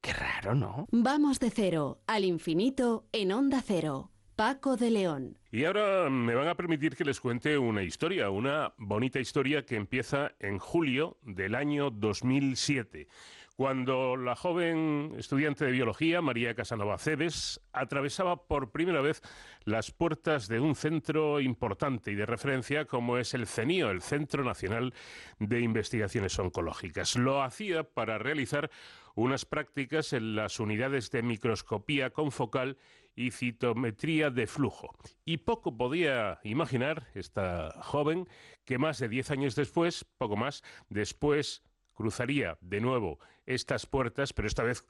[0.00, 0.86] Qué raro, ¿no?
[0.92, 4.12] Vamos de cero al infinito en Onda Cero.
[4.36, 5.38] Paco de León.
[5.50, 9.74] Y ahora me van a permitir que les cuente una historia, una bonita historia que
[9.74, 13.08] empieza en julio del año 2007,
[13.56, 19.22] cuando la joven estudiante de biología, María Casanova Cebes, atravesaba por primera vez
[19.64, 24.44] las puertas de un centro importante y de referencia como es el CENIO, el Centro
[24.44, 24.92] Nacional
[25.38, 27.16] de Investigaciones Oncológicas.
[27.16, 28.70] Lo hacía para realizar
[29.14, 32.76] unas prácticas en las unidades de microscopía confocal
[33.14, 34.94] y citometría de flujo.
[35.24, 38.28] Y poco podía imaginar esta joven
[38.66, 41.62] que más de 10 años después, poco más, después
[41.94, 44.84] cruzaría de nuevo estas puertas, pero esta vez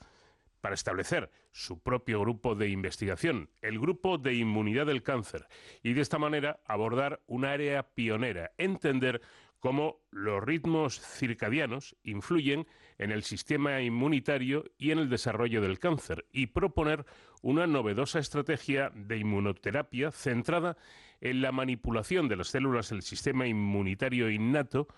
[0.61, 5.47] para establecer su propio grupo de investigación, el grupo de inmunidad del cáncer,
[5.83, 9.21] y de esta manera abordar un área pionera, entender
[9.61, 12.67] cómo los ritmos circadianos influyen
[12.99, 17.05] en el sistema inmunitario y en el desarrollo del cáncer y proponer
[17.43, 20.77] una novedosa estrategia de inmunoterapia centrada
[21.21, 24.89] en la manipulación de las células del sistema inmunitario innato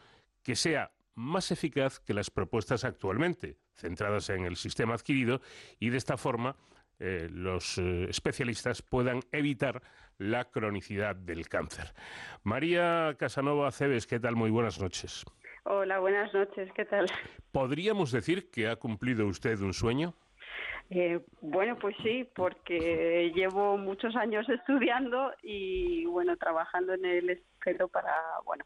[0.43, 5.41] que sea más eficaz que las propuestas actualmente, centradas en el sistema adquirido
[5.81, 6.57] y de esta forma
[7.01, 9.83] eh, los eh, especialistas puedan evitar
[10.17, 11.93] la cronicidad del cáncer.
[12.45, 14.37] María Casanova Cebes, ¿qué tal?
[14.37, 15.25] Muy buenas noches.
[15.65, 17.07] Hola, buenas noches, ¿qué tal?
[17.53, 20.15] ¿Podríamos decir que ha cumplido usted un sueño?
[20.91, 27.89] Eh, bueno, pues sí, porque llevo muchos años estudiando y bueno, trabajando en el esfero
[27.89, 28.15] para,
[28.45, 28.65] bueno,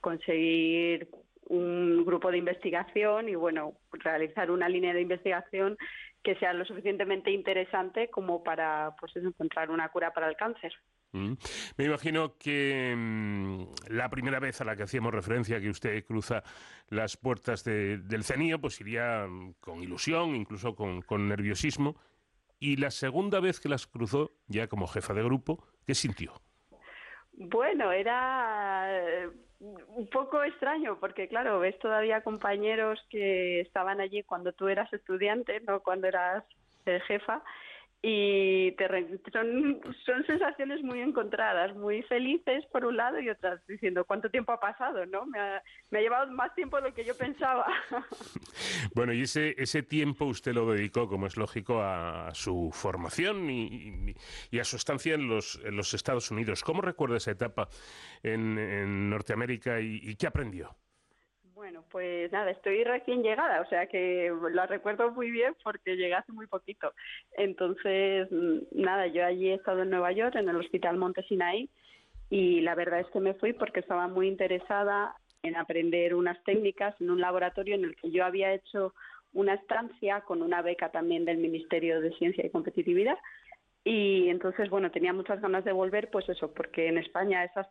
[0.00, 1.08] conseguir
[1.54, 5.76] un grupo de investigación y bueno, realizar una línea de investigación
[6.22, 10.72] que sea lo suficientemente interesante como para pues encontrar una cura para el cáncer.
[11.12, 11.34] Mm.
[11.76, 16.42] Me imagino que mm, la primera vez a la que hacíamos referencia, que usted cruza
[16.88, 21.96] las puertas del CENIO, pues iría mm, con ilusión, incluso con, con nerviosismo.
[22.58, 26.32] Y la segunda vez que las cruzó, ya como jefa de grupo, ¿qué sintió?
[27.36, 29.28] Bueno, era
[29.60, 35.60] un poco extraño porque claro ves todavía compañeros que estaban allí cuando tú eras estudiante
[35.60, 36.44] no cuando eras
[36.86, 37.42] eh, jefa
[38.06, 38.86] y te
[39.32, 44.52] son, son sensaciones muy encontradas, muy felices por un lado y otras diciendo cuánto tiempo
[44.52, 45.24] ha pasado, ¿no?
[45.24, 47.66] Me ha, me ha llevado más tiempo de lo que yo pensaba.
[48.94, 54.14] bueno, y ese, ese tiempo usted lo dedicó, como es lógico, a, su formación y,
[54.50, 56.62] y, a su estancia en los, en los Estados Unidos.
[56.62, 57.70] ¿Cómo recuerda esa etapa
[58.22, 60.76] en, en Norteamérica y qué aprendió?
[61.54, 66.14] Bueno, pues nada, estoy recién llegada, o sea que lo recuerdo muy bien porque llegué
[66.14, 66.92] hace muy poquito.
[67.36, 68.28] Entonces,
[68.72, 71.70] nada, yo allí he estado en Nueva York, en el Hospital Monte Sinai,
[72.28, 75.14] y la verdad es que me fui porque estaba muy interesada
[75.44, 78.92] en aprender unas técnicas en un laboratorio en el que yo había hecho
[79.32, 83.18] una estancia con una beca también del Ministerio de Ciencia y Competitividad.
[83.84, 87.68] Y entonces, bueno, tenía muchas ganas de volver, pues eso, porque en España esas,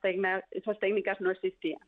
[0.52, 1.82] esas técnicas no existían.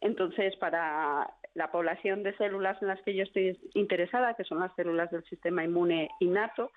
[0.00, 4.74] Entonces, para la población de células en las que yo estoy interesada, que son las
[4.76, 6.70] células del sistema inmune innato,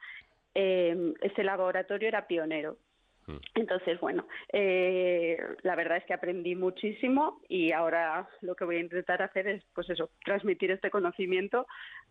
[0.56, 2.78] eh, ese laboratorio era pionero.
[3.28, 3.38] Mm.
[3.56, 8.82] Entonces, bueno, eh, la verdad es que aprendí muchísimo y ahora lo que voy a
[8.82, 11.68] intentar hacer es, pues eso, transmitir este conocimiento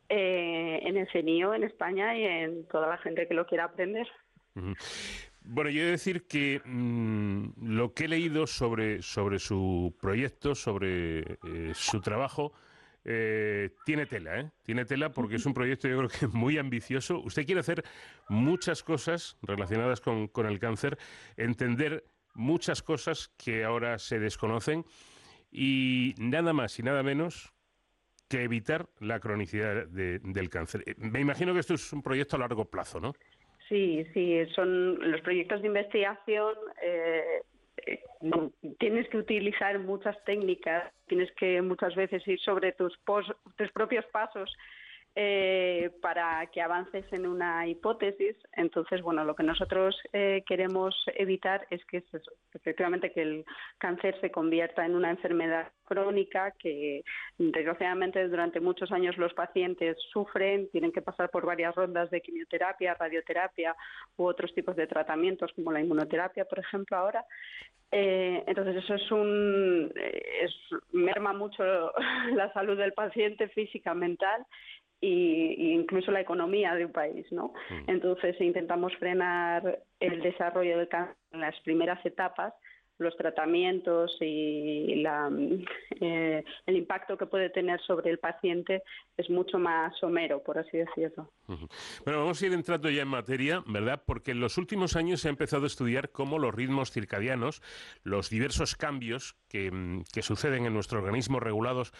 [0.08, 4.06] eh, en el CENIO, en España y en toda la gente que lo quiera aprender.
[5.42, 10.54] Bueno, yo he de decir que mm, lo que he leído sobre, sobre su proyecto,
[10.54, 12.52] sobre eh, su trabajo,
[13.04, 14.50] eh, tiene tela, ¿eh?
[14.62, 17.20] Tiene tela porque es un proyecto yo creo que muy ambicioso.
[17.20, 17.84] Usted quiere hacer
[18.28, 20.98] muchas cosas relacionadas con, con el cáncer,
[21.36, 22.04] entender
[22.34, 24.84] muchas cosas que ahora se desconocen
[25.50, 27.52] y nada más y nada menos
[28.28, 30.84] que evitar la cronicidad del cáncer.
[30.86, 33.12] Eh, me imagino que esto es un proyecto a largo plazo, ¿no?
[33.70, 36.54] Sí, sí, son los proyectos de investigación.
[36.82, 37.40] Eh,
[37.86, 38.00] eh,
[38.80, 42.98] tienes que utilizar muchas técnicas, tienes que muchas veces ir sobre tus,
[43.56, 44.52] tus propios pasos
[45.22, 48.34] eh, para que avances en una hipótesis.
[48.54, 52.02] Entonces, bueno, lo que nosotros eh, queremos evitar es que
[52.54, 53.44] efectivamente que el
[53.76, 57.02] cáncer se convierta en una enfermedad crónica que
[57.36, 62.94] desgraciadamente durante muchos años los pacientes sufren, tienen que pasar por varias rondas de quimioterapia,
[62.94, 63.76] radioterapia
[64.16, 67.26] u otros tipos de tratamientos como la inmunoterapia, por ejemplo, ahora.
[67.92, 70.54] Eh, entonces eso es un es,
[70.92, 71.62] merma mucho
[72.34, 74.46] la salud del paciente física, mental
[75.00, 77.52] y, incluso la economía de un país, ¿no?
[77.70, 77.90] Mm.
[77.90, 82.52] Entonces intentamos frenar el desarrollo del cáncer en las primeras etapas
[83.00, 85.30] los tratamientos y la,
[86.00, 88.82] eh, el impacto que puede tener sobre el paciente
[89.16, 91.32] es mucho más somero, por así decirlo.
[92.04, 94.02] Bueno, vamos a ir entrando ya en materia, ¿verdad?
[94.06, 97.62] Porque en los últimos años se ha empezado a estudiar cómo los ritmos circadianos,
[98.04, 101.92] los diversos cambios que, mm, que suceden en nuestro organismo regulados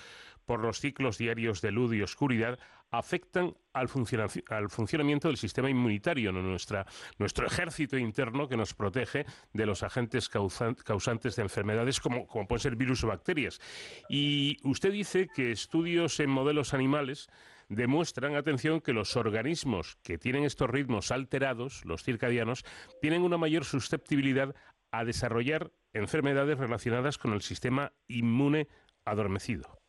[0.45, 2.59] por los ciclos diarios de luz y oscuridad
[2.91, 10.29] afectan al, funcionamiento del sistema inmunitario, nuestro ejército interno que nos protege de los agentes
[10.29, 13.61] causantes de enfermedades como, como pueden ser virus o bacterias.
[14.09, 17.29] Y usted dice que estudios en modelos animales
[17.69, 22.65] demuestran, atención, que los organismos que tienen estos ritmos alterados, los circadianos,
[23.01, 24.55] tienen una mayor susceptibilidad
[24.91, 28.67] a desarrollar enfermedades relacionadas con el sistema inmune
[29.05, 29.80] adormecido.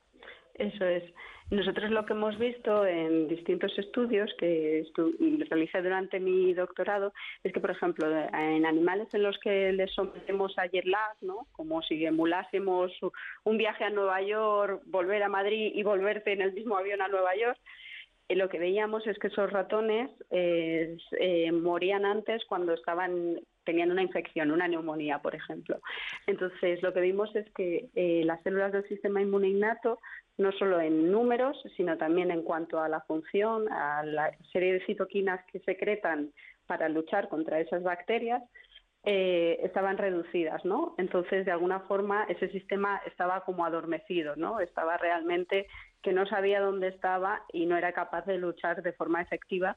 [0.61, 1.03] Eso es.
[1.49, 4.85] Nosotros lo que hemos visto en distintos estudios que
[5.49, 7.13] realicé durante mi doctorado
[7.43, 10.85] es que, por ejemplo, en animales en los que les sometemos a jet
[11.21, 11.47] ¿no?
[11.51, 12.91] como si emulásemos
[13.43, 17.07] un viaje a Nueva York, volver a Madrid y volverte en el mismo avión a
[17.07, 17.57] Nueva York,
[18.29, 23.91] eh, lo que veíamos es que esos ratones eh, eh, morían antes cuando estaban tenían
[23.91, 25.79] una infección, una neumonía, por ejemplo.
[26.27, 27.89] Entonces, lo que vimos es que
[28.25, 29.99] las células del sistema inmune innato
[30.37, 34.85] no solo en números, sino también en cuanto a la función, a la serie de
[34.85, 36.31] citoquinas que secretan
[36.65, 38.41] para luchar contra esas bacterias,
[39.03, 40.93] eh, estaban reducidas, ¿no?
[40.97, 44.59] Entonces, de alguna forma, ese sistema estaba como adormecido, ¿no?
[44.59, 45.67] Estaba realmente
[46.03, 49.75] que no sabía dónde estaba y no era capaz de luchar de forma efectiva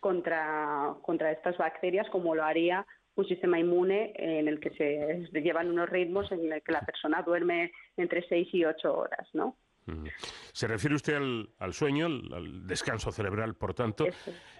[0.00, 5.70] contra, contra estas bacterias como lo haría un sistema inmune en el que se llevan
[5.70, 9.56] unos ritmos en el que la persona duerme entre seis y ocho horas, ¿no?
[10.52, 11.16] Se refiere usted
[11.58, 14.06] al, sueño, al, descanso cerebral, por tanto.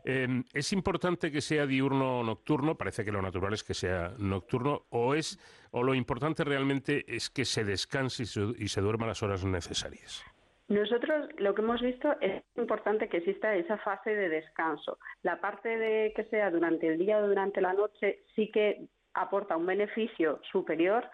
[0.05, 2.77] Em, ¿Es importante que sea diurno o nocturno?
[2.77, 4.87] Parece que lo natural es que sea nocturno.
[4.91, 5.39] ¿O, es,
[5.71, 9.45] o lo importante realmente es que se descanse y se, y se duerma las horas
[9.45, 10.25] necesarias?
[10.73, 14.99] Nosotros lo que hemos visto es importante que exista esa fase de descanso.
[15.23, 19.57] La parte de que sea durante el día o durante la noche sí que aporta
[19.57, 21.05] un beneficio superior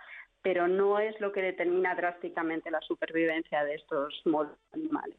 [0.42, 4.22] pero no es lo que determina drásticamente la supervivencia de estos
[4.72, 5.16] animales.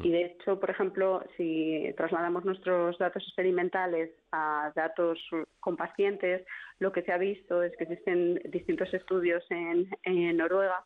[0.00, 5.18] Y de hecho, por ejemplo, si trasladamos nuestros datos experimentales a datos
[5.60, 6.44] con pacientes,
[6.80, 10.84] lo que se ha visto es que existen distintos estudios en, Noruega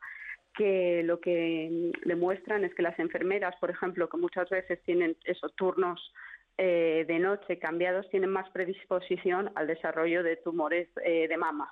[0.55, 5.55] que lo que demuestran es que las enfermeras, por ejemplo, que muchas veces tienen esos
[5.57, 6.12] turnos
[6.59, 11.70] eh, de noche cambiados, tienen más predisposición al desarrollo de tumores eh, de mama.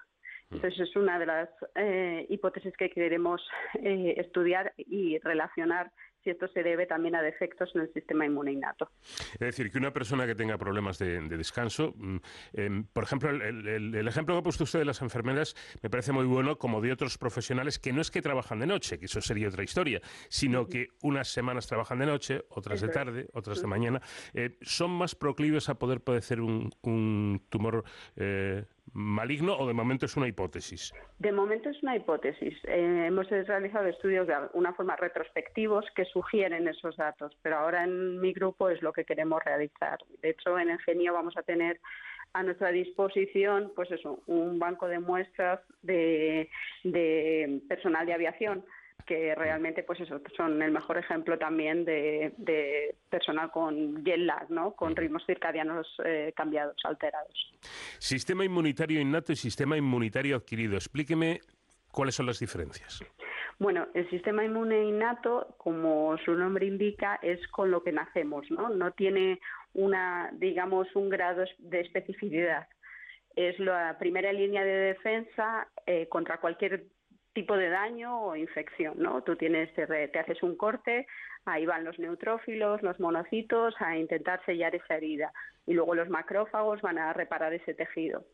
[0.50, 3.40] Entonces es una de las eh, hipótesis que queremos
[3.74, 8.90] estudiar y relacionar si esto se debe también a defectos en el sistema inmune innato.
[9.32, 12.16] Es decir, que una persona que tenga problemas de, descanso, mm,
[12.54, 16.26] em, por ejemplo, el, ejemplo que ha puesto usted de las enfermeras me parece muy
[16.26, 19.48] bueno, como de otros profesionales que no es que trabajan de noche, que eso sería
[19.48, 24.00] otra historia, sino que unas semanas trabajan de noche, otras de tarde, otras de mañana,
[24.34, 27.84] eh, son más proclives a poder padecer un, un tumor
[28.92, 30.92] maligno o de momento es una hipótesis?
[31.18, 32.54] De momento es una hipótesis.
[32.64, 38.20] Eh, hemos realizado estudios de alguna forma retrospectivos que sugieren esos datos, pero ahora en
[38.20, 39.98] mi grupo es lo que queremos realizar.
[40.22, 41.80] De hecho, en Engenio vamos a tener
[42.32, 46.48] a nuestra disposición pues eso, un banco de muestras de
[47.68, 48.64] personal de aviación
[49.06, 54.72] que realmente pues eso son el mejor ejemplo también de, personal con jet lag, ¿no?
[54.72, 57.52] con ritmos circadianos eh, cambiados, alterados.
[57.98, 60.76] Sistema inmunitario innato y sistema inmunitario adquirido.
[60.76, 61.40] Explíqueme
[61.90, 63.02] cuáles son las diferencias.
[63.58, 68.70] Bueno, el sistema inmune innato, como su nombre indica, es con lo que nacemos, ¿no?
[68.70, 69.38] No tiene
[69.74, 72.68] una, digamos, un grado de especificidad.
[73.36, 76.86] Es la primera línea de defensa eh, contra cualquier
[77.32, 79.22] tipo de daño o infección, ¿no?
[79.22, 81.06] Tú tienes, te, haces un corte,
[81.44, 85.32] ahí van los neutrófilos, los monocitos a intentar sellar esa herida
[85.66, 88.24] y luego los macrófagos van a reparar ese tejido.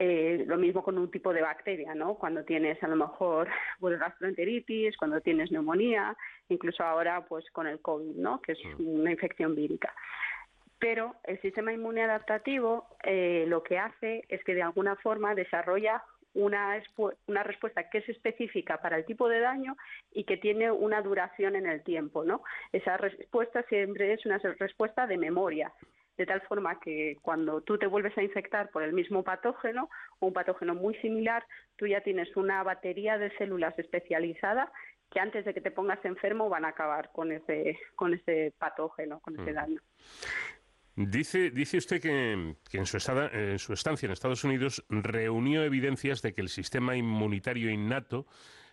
[0.00, 2.16] Eh, lo mismo con un tipo de bacteria, ¿no?
[2.16, 3.48] Cuando tienes a lo mejor
[3.80, 6.16] pues, gastroenteritis, cuando tienes neumonía,
[6.48, 8.40] incluso ahora pues con el COVID, ¿no?
[8.40, 9.94] Que es una infección vírica.
[10.80, 16.02] Pero el sistema inmune adaptativo eh, lo que hace es que de alguna forma desarrolla
[16.34, 16.82] una,
[17.26, 19.76] una respuesta que es específica para el tipo de daño
[20.12, 22.42] y que tiene una duración en el tiempo, ¿no?
[22.72, 25.72] Esa respuesta siempre es una respuesta de memoria,
[26.16, 29.88] de tal forma que cuando tú te vuelves a infectar por el mismo patógeno
[30.18, 31.44] o un patógeno muy similar,
[31.76, 34.70] tú ya tienes una batería de células especializada
[35.10, 39.20] que antes de que te pongas enfermo van a acabar con ese, con ese patógeno,
[39.20, 39.54] con ese mm.
[39.54, 39.80] daño.
[40.96, 42.98] Dice, dice usted que, en, su
[43.32, 48.26] en su estancia en Estados Unidos reunió evidencias de que el sistema inmunitario innato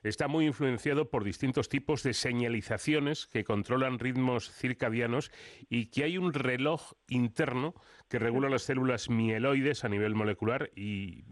[0.03, 5.31] está muy influenciado por distintos tipos de señalizaciones que controlan ritmos circadianos
[5.69, 7.75] y que hay un reloj interno
[8.09, 11.23] que regula las células mieloides a nivel molecular y,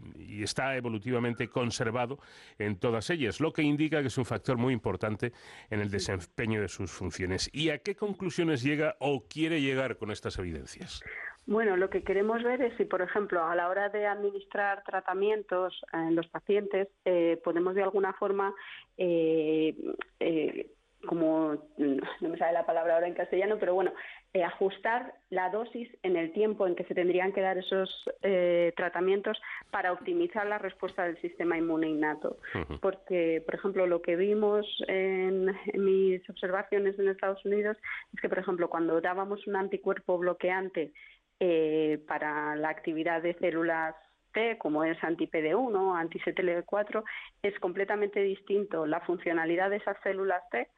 [0.42, 2.18] está evolutivamente conservado
[2.58, 5.34] en todas ellas, lo que indica que es un factor muy importante
[5.68, 7.50] en el desempeño de sus funciones.
[7.52, 11.02] ¿Y a qué conclusiones llega o quiere llegar con estas evidencias?
[11.50, 15.84] Bueno, lo que queremos ver es si, por ejemplo, a la hora de administrar tratamientos
[15.92, 18.54] en los pacientes, eh, podemos de alguna forma,
[18.96, 19.74] eh,
[20.20, 20.70] eh,
[21.08, 23.92] como no me sale la palabra ahora en castellano, pero bueno,
[24.32, 28.72] eh, ajustar la dosis en el tiempo en que se tendrían que dar esos eh,
[28.76, 29.36] tratamientos
[29.72, 32.36] para optimizar la respuesta del sistema inmune innato.
[32.80, 37.76] Porque, por ejemplo, lo que vimos en, en mis observaciones en Estados Unidos
[38.14, 40.92] es que, por ejemplo, cuando dábamos un anticuerpo bloqueante
[41.40, 43.94] eh, para la actividad de células
[44.32, 47.02] T, como es anti-PD1, anti-CTLA4,
[47.42, 50.68] es completamente distinto la funcionalidad de esas células T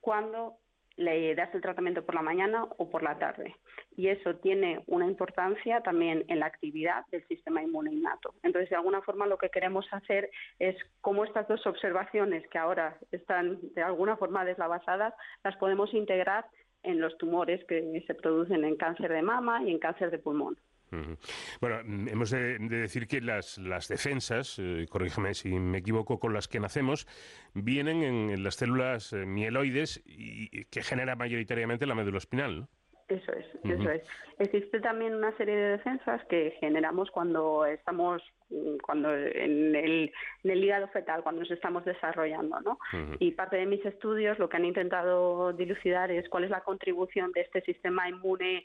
[0.00, 0.54] cuando
[0.96, 3.54] le das el tratamiento por la mañana o por la tarde.
[3.96, 8.34] Y eso tiene una importancia también en la actividad del sistema inmune innato.
[8.42, 12.96] Entonces, de alguna forma, lo que queremos hacer es cómo estas dos observaciones que ahora
[13.10, 15.12] están de alguna forma deslavazadas,
[15.44, 16.46] las podemos integrar
[16.86, 20.56] en los tumores que se producen en cáncer de mama y en cáncer de pulmón.
[21.60, 24.86] Bueno, mm, hemos de, decir que las, las defensas, eh,
[25.32, 27.06] si me equivoco, con las que nacemos,
[27.54, 32.68] vienen en, las células eh, mieloides y, que genera mayoritariamente la médula espinal, ¿no?
[33.08, 34.02] Eso es, eso es.
[34.40, 38.20] Existe también una serie de defensas que generamos cuando estamos,
[38.50, 40.12] mm, cuando en el,
[40.42, 42.78] en el hígado fetal, cuando nos estamos desarrollando, ¿no?
[43.20, 47.30] Y parte de mis estudios lo que han intentado dilucidar es cuál es la contribución
[47.30, 48.64] de este sistema inmune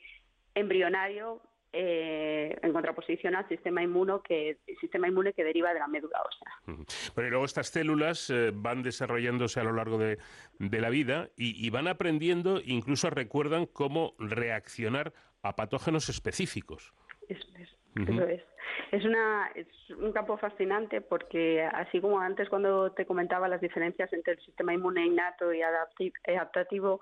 [0.56, 1.40] embrionario
[1.74, 6.86] eh, en contraposición al sistema inmuno que sistema inmune que deriva de la médula ósea.
[7.16, 10.18] Pero luego estas células eh, van desarrollándose a lo largo de,
[10.60, 16.94] la vida y, van aprendiendo, incluso recuerdan cómo reaccionar a patógenos específicos.
[17.30, 17.70] Eso es.
[17.96, 18.44] Eso es.
[18.92, 19.68] Es, una, es
[19.98, 24.74] un campo fascinante porque, así como antes cuando te comentaba las diferencias entre el sistema
[24.74, 27.00] inmune innato y adaptativo,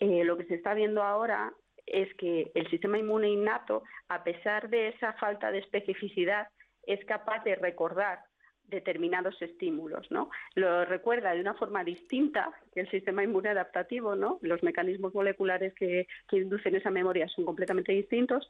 [0.00, 1.52] eh, lo que se está viendo ahora
[1.86, 6.48] es que el sistema inmune innato, a pesar de esa falta de especificidad,
[6.86, 8.20] es capaz de recordar
[8.68, 10.30] determinados estímulos, ¿no?
[10.54, 14.38] Lo recuerda de una forma distinta que el sistema inmune adaptativo, ¿no?
[14.42, 18.48] Los mecanismos moleculares que, inducen esa memoria son completamente distintos,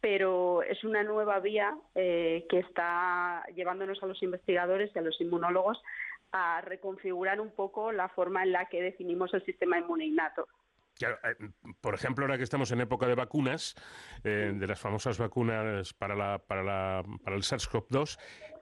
[0.00, 5.20] pero es una nueva vía eh, que está llevándonos a los investigadores y a los
[5.20, 5.82] inmunólogos
[6.32, 10.46] a reconfigurar un poco la forma en la que definimos el sistema inmune innato.
[11.00, 11.50] Eh,
[11.80, 13.74] por ejemplo, ahora que estamos en época de vacunas,
[14.24, 18.18] eh, de las famosas vacunas para, la, para, la, para el SARS-CoV-2,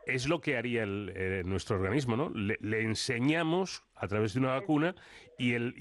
[0.07, 2.31] es lo que haría el, eh, nuestro organismo, ¿no?
[2.31, 4.95] Le, enseñamos a través de una vacuna
[5.39, 5.75] y, él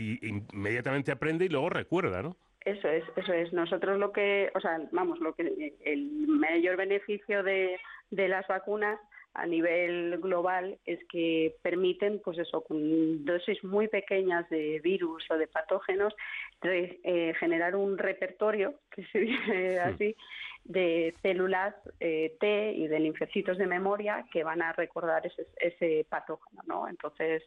[0.52, 2.38] inmediatamente aprende y luego recuerda, ¿no?
[2.62, 3.54] Eso es, eso es.
[3.54, 7.78] Nosotros lo que, o sea, vamos, lo que el mayor beneficio de,
[8.10, 9.00] de las vacunas
[9.36, 15.38] a nivel global es que permiten, pues eso, con dosis muy pequeñas de virus o
[15.38, 16.16] de patógenos,
[16.64, 20.16] eh, generar un repertorio, que se dice así,
[20.64, 26.06] de células eh, T y de linfocitos de memoria que van a recordar ese, ese
[26.10, 26.88] patógeno, ¿no?
[26.88, 27.44] Entonces,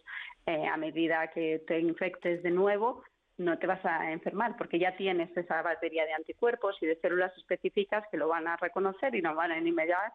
[0.46, 3.02] eh, a medida que te infectes de nuevo,
[3.38, 7.36] no te vas a enfermar porque ya tienes esa batería de anticuerpos y de células
[7.36, 10.12] específicas que lo van a reconocer y no van a inmediato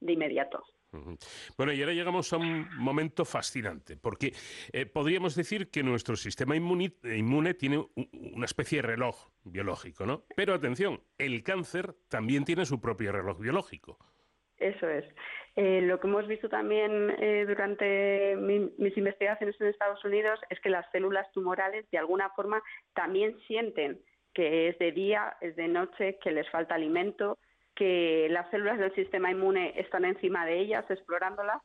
[0.00, 0.62] de inmediato.
[1.56, 4.32] Bueno, y ahora llegamos a un momento fascinante, porque
[4.72, 7.84] eh, podríamos decir que nuestro sistema inmune, tiene
[8.32, 10.24] una especie de reloj biológico, ¿no?
[10.36, 13.98] Pero atención, el cáncer también tiene su propio reloj biológico.
[14.58, 15.04] Eso es.
[15.56, 20.68] Eh, lo que hemos visto también eh, durante mis investigaciones en Estados Unidos es que
[20.68, 22.62] las células tumorales de alguna forma
[22.92, 24.00] también sienten
[24.34, 27.38] que es de día, es de noche, que les falta alimento,
[27.74, 31.62] que las células del sistema inmune están encima de ellas, explorándola.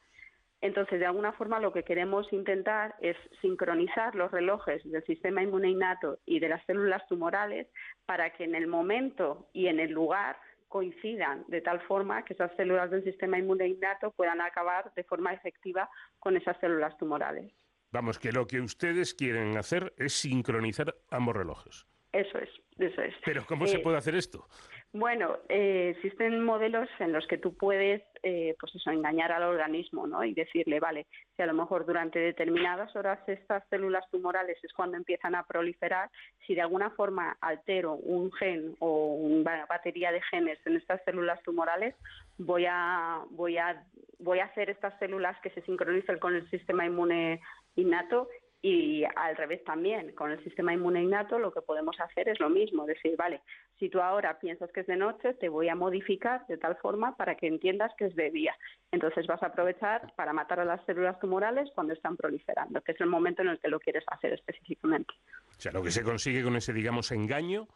[0.61, 5.69] Entonces, de alguna forma, lo que queremos intentar es sincronizar los relojes del sistema inmune
[5.69, 7.68] innato y de las células tumorales
[8.06, 10.38] para que en el momento y en el lugar
[10.68, 15.34] coincidan de tal forma que esas células del sistema inmune innato puedan acabar de forma
[15.34, 17.52] efectiva con esas células tumorales.
[17.91, 21.88] Vamos, que lo que ustedes quieren hacer es sincronizar ambos relojes.
[22.11, 23.15] Eso es, eso es.
[23.26, 24.48] Pero ¿cómo se eh, puede hacer esto?
[24.91, 30.07] Bueno, eh, existen modelos en los que tú puedes, eh, pues eso, engañar al organismo,
[30.07, 30.23] ¿no?
[30.23, 31.05] Y decirle, vale,
[31.35, 36.09] si a lo mejor durante determinadas horas estas células tumorales es cuando empiezan a proliferar,
[36.47, 41.39] si de alguna forma altero un gen o una batería de genes en estas células
[41.43, 41.93] tumorales,
[42.39, 43.83] voy a, voy a,
[44.17, 47.41] voy a hacer estas células que se sincronicen con el sistema inmune
[47.75, 48.27] innato
[48.61, 52.49] y al revés también, con el sistema inmune innato lo que podemos hacer es lo
[52.49, 53.41] mismo, decir, vale,
[53.77, 57.15] si tú ahora piensas que es de noche, te voy a modificar de tal forma
[57.15, 58.53] para que entiendas que es de día.
[58.91, 62.99] Entonces vas a aprovechar para matar a las células tumorales cuando están proliferando, que es
[62.99, 65.14] el momento en el que lo quieres hacer específicamente.
[65.57, 67.68] O sea, lo que se consigue con ese, digamos, engaño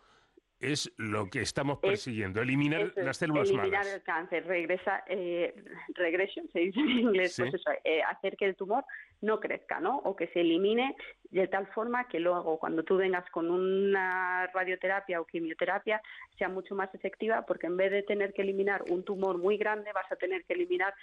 [0.59, 3.93] es lo que estamos Es- persiguiendo, eliminar es, las células eliminar malas.
[3.95, 5.53] el cáncer, regresa, eh,
[5.95, 7.41] regression, se dice en inglés, Sí.
[7.41, 8.85] pues eso, eh, hacer que el tumor
[9.23, 9.97] no crezca, ¿no?
[9.99, 10.95] O que se elimine
[11.31, 15.99] de tal forma que luego cuando tú vengas con una radioterapia o quimioterapia
[16.37, 19.91] sea mucho más efectiva porque en vez de tener que eliminar un tumor muy grande
[19.93, 20.93] vas a tener que eliminar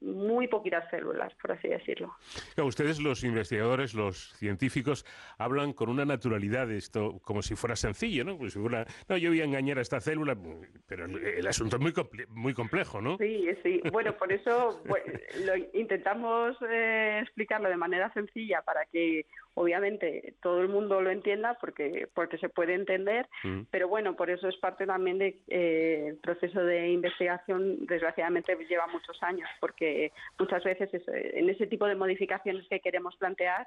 [0.00, 2.14] muy poquitas células, por así decirlo.
[2.56, 5.04] Ustedes, los investigadores, los científicos,
[5.38, 8.38] hablan con una naturalidad de esto, como si fuera sencillo, ¿no?
[8.38, 10.36] Como si fuera, no, yo voy a engañar a esta célula,
[10.88, 13.18] pero el, asunto es muy, comple- muy complejo, ¿no?
[13.18, 13.80] Sí, sí.
[13.92, 15.02] Bueno, por eso pues,
[15.44, 21.54] lo intentamos eh, explicarlo de manera sencilla para que obviamente todo el mundo lo entienda
[21.60, 23.62] porque porque se puede entender, Mm.
[23.70, 29.48] pero bueno, por eso es parte también del proceso de investigación, desgraciadamente lleva muchos años,
[29.60, 33.66] porque muchas veces es- en ese tipo de modificaciones que queremos plantear,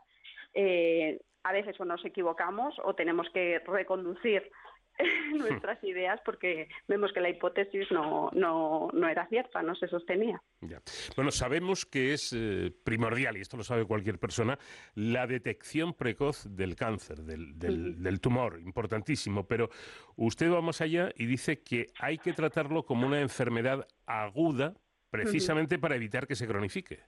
[0.54, 4.52] eh, a veces o nos equivocamos o tenemos que reconducir
[5.38, 10.42] nuestras ideas porque vemos que la hipótesis no, no, no era cierta, no se sostenía.
[10.62, 10.82] Ya.
[11.16, 14.58] Bueno, sabemos que es eh, primordial, y esto lo sabe cualquier persona,
[14.96, 19.48] la detección precoz del cáncer, del, del- del tumor, importantísimo.
[19.48, 19.70] Pero
[20.16, 24.74] usted va más allá y dice que hay que tratarlo como una enfermedad aguda,
[25.10, 27.00] precisamente para evitar que se cronifique.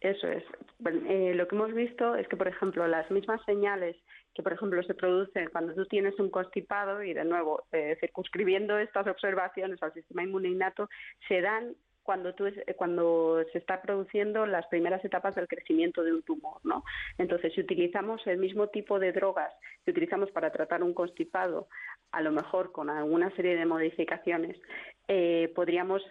[0.00, 0.44] Eso es.
[0.78, 3.96] Bueno, eh, lo que hemos visto es que, por ejemplo, las mismas señales
[4.36, 8.78] que, por ejemplo, se producen cuando tú tienes un constipado y, de nuevo, eh, circunscribiendo
[8.78, 10.88] estas observaciones al sistema inmune innato,
[11.26, 12.44] se dan cuando, tú
[12.76, 16.84] cuando se está produciendo las primeras etapas del crecimiento de un tumor, ¿no?
[17.18, 19.52] Entonces, si utilizamos el mismo tipo de drogas
[19.84, 21.66] que utilizamos para tratar un constipado,
[22.12, 24.56] a lo mejor con alguna serie de modificaciones,
[25.08, 26.02] eh, podríamos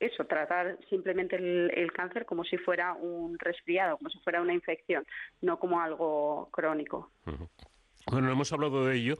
[0.00, 5.04] eso, tratar simplemente el cáncer como si fuera un resfriado, como si fuera una infección,
[5.42, 7.10] no como algo crónico.
[8.06, 9.18] Bueno, no hemos hablado de ello,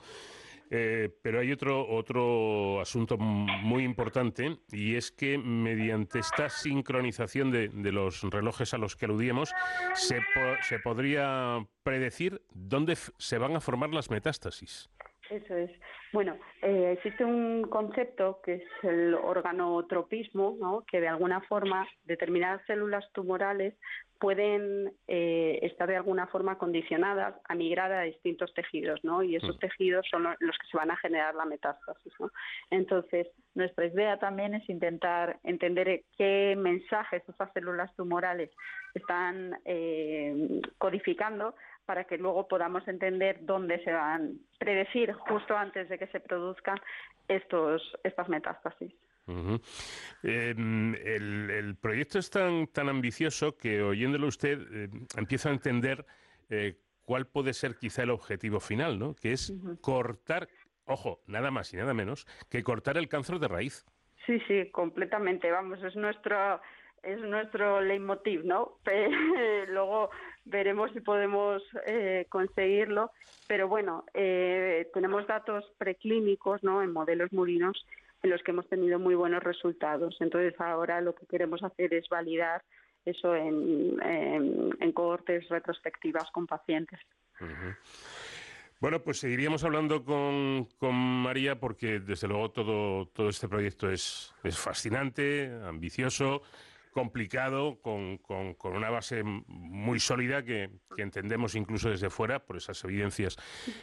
[0.70, 7.68] eh, pero hay otro, otro asunto muy importante y es que mediante esta sincronización de,
[7.68, 9.52] de los relojes a los que aludíamos,
[9.94, 10.20] se,
[10.68, 14.88] se podría predecir dónde se van a formar las metástasis.
[15.30, 15.70] Eso es.
[16.12, 20.84] Bueno, eh, existe un concepto que es el organotropismo, ¿no?
[20.90, 23.74] que de alguna forma determinadas células tumorales
[24.18, 29.22] pueden eh, estar de alguna forma condicionadas a migrar a distintos tejidos, ¿no?
[29.22, 32.30] Y esos tejidos son lo- los que se van a generar la metástasis, ¿no?
[32.70, 38.50] Entonces, nuestra idea también es intentar entender qué mensajes esas células tumorales
[38.94, 41.54] están eh, codificando
[41.90, 46.78] para que luego podamos entender dónde se van, predecir justo antes de que se produzcan
[47.26, 48.92] estos, estas metástasis.
[50.22, 56.06] Eh, el, el proyecto es tan, tan ambicioso que oyéndolo usted eh, empiezo a entender
[56.48, 59.16] eh, cuál puede ser quizá el objetivo final, ¿no?
[59.16, 60.46] Que es cortar,
[60.84, 63.84] ojo, nada más y nada menos, que cortar el cáncer de raíz.
[64.26, 65.50] Sí, sí, completamente.
[65.50, 66.60] Vamos, es nuestro
[67.02, 68.76] es nuestro leitmotiv, ¿no?
[68.84, 70.10] Pe- Luego
[70.44, 73.10] veremos si podemos eh, conseguirlo,
[73.46, 76.82] pero bueno, eh, tenemos datos preclínicos, ¿no?
[76.82, 77.86] En modelos murinos
[78.22, 80.16] en los que hemos tenido muy buenos resultados.
[80.20, 82.62] Entonces ahora lo que queremos hacer es validar
[83.04, 87.00] eso en, en, en cohortes retrospectivas con pacientes.
[88.80, 94.34] Bueno, pues seguiríamos hablando con, con María porque desde luego todo, todo este proyecto es,
[94.42, 96.42] es fascinante, ambicioso,
[96.90, 103.36] complicado, con, con- una base muy sólida que, entendemos incluso desde fuera por esas evidencias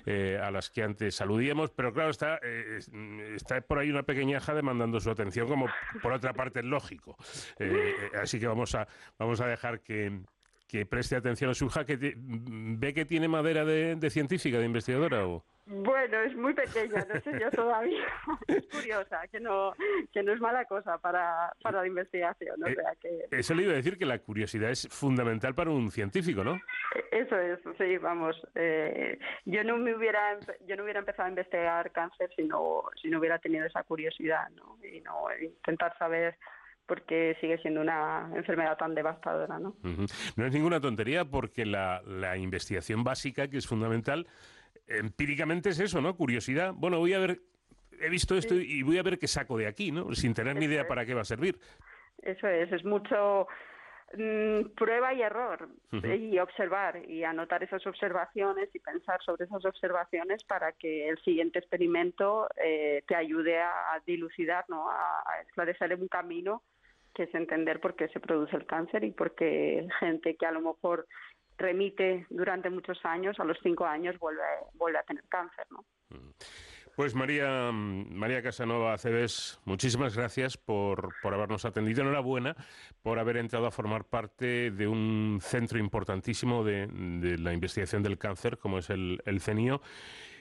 [0.05, 2.91] eh, a las que antes aludíamos, pero claro, está, eh, es-
[3.35, 5.67] está por ahí una pequeñaja demandando su atención, como
[6.01, 7.17] por otra parte es lógico.
[7.59, 10.21] Eh, así que vamos a, vamos a dejar que,
[10.67, 14.65] que preste atención a su hija, que ve que tiene madera de, de científica, de
[14.65, 15.25] investigadora.
[15.25, 15.43] O...
[15.65, 18.05] Bueno, es muy pequeña, no sé yo todavía.
[18.47, 19.73] Es curiosa, que no,
[20.13, 22.61] que no es mala cosa para, para la investigación.
[22.63, 25.69] O Eh, sea que Eso le iba a decir que la curiosidad es fundamental para
[25.71, 26.59] un científico, ¿no?
[27.11, 28.35] eso es, sí, vamos.
[28.55, 33.09] eh, yo no me hubiera, yo no hubiera empezado a investigar cáncer si no, si
[33.09, 34.77] no hubiera tenido esa curiosidad, ¿no?
[34.85, 36.35] Y no intentar saber
[36.87, 39.75] por qué sigue siendo una enfermedad tan devastadora, ¿no?
[40.35, 44.25] No es ninguna tontería porque la, la investigación básica, que es fundamental,
[44.87, 46.15] empíricamente es eso, ¿no?
[46.15, 46.73] Curiosidad.
[46.73, 47.41] Bueno, voy a ver,
[47.99, 50.13] he visto esto y voy a ver qué saco de aquí, ¿no?
[50.15, 51.59] Sin tener ni idea para qué va a servir.
[52.21, 53.47] Eso es, es mucho
[54.17, 56.07] mm, prueba y error Ujú.
[56.07, 61.59] y observar y anotar esas observaciones y pensar sobre esas observaciones para que el siguiente
[61.59, 64.89] experimento eh, te ayude a, dilucidar, ¿no?
[64.89, 66.63] a, a esclarecer un camino
[67.17, 70.51] que es entender por qué se produce el cáncer y por qué gente que a
[70.51, 71.07] lo mejor
[71.57, 74.43] remite durante muchos años, a los cinco años vuelve,
[74.75, 75.83] vuelve a tener cáncer, ¿no?
[76.95, 82.01] Pues María, María Casanova Cebes, muchísimas gracias por, por habernos atendido.
[82.01, 82.55] Enhorabuena
[83.01, 86.87] por haber entrado a formar parte de un centro importantísimo de,
[87.39, 89.81] la investigación del cáncer, como es el CENIO.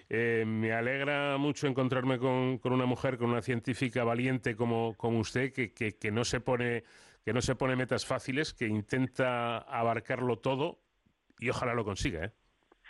[0.09, 6.11] Eh, me alegra mucho encontrarme con, una mujer, con una científica valiente como, usted, que,
[6.13, 6.85] no se pone,
[7.25, 10.79] que no se pone metas fáciles, que intenta abarcarlo todo
[11.39, 12.27] y ojalá lo consiga.
[12.27, 12.33] ¿eh?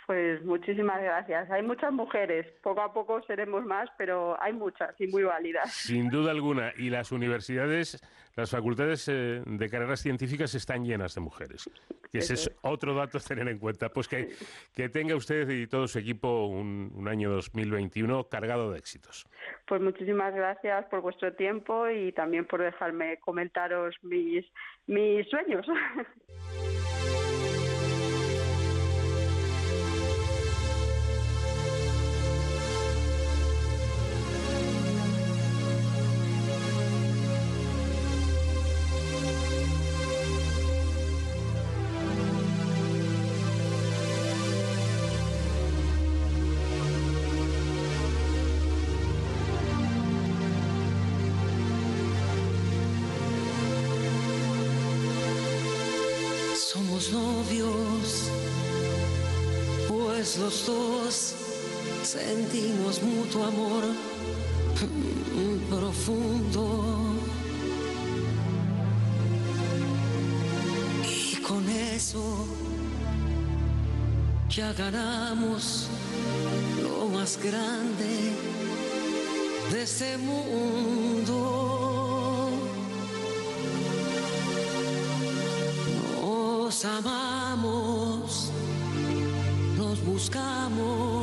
[0.07, 1.51] Pues muchísimas gracias.
[1.51, 5.69] Hay muchas mujeres, poco a poco seremos más, pero hay muchas y muy válidas.
[5.73, 6.71] Sin duda alguna.
[6.77, 8.01] Y las universidades,
[8.37, 11.69] las facultades eh, de carreras científicas están llenas de mujeres.
[12.13, 13.89] Ese es otro dato a tener en cuenta.
[13.89, 14.29] Pues que,
[14.73, 19.27] que tenga usted y todo su equipo un, un año 2021 cargado de éxitos.
[19.67, 24.45] Pues muchísimas gracias por vuestro tiempo y también por dejarme comentaros mis,
[24.85, 25.67] mis sueños.
[63.37, 63.83] mutuo amor
[65.69, 67.13] profundo.
[71.03, 72.47] Y con eso
[74.49, 75.87] ya ganamos
[76.81, 78.33] lo más grande
[79.71, 81.63] de este mundo.
[86.21, 88.51] Nos amamos,
[89.77, 91.16] nos buscamos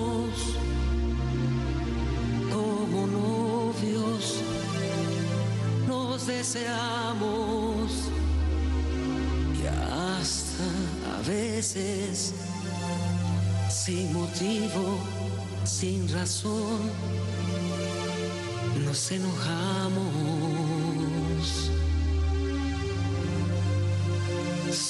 [6.45, 8.11] deseamos
[9.59, 10.69] y hasta
[11.17, 12.35] a veces
[13.71, 14.99] sin motivo,
[15.65, 16.91] sin razón,
[18.85, 20.03] nos enojamos.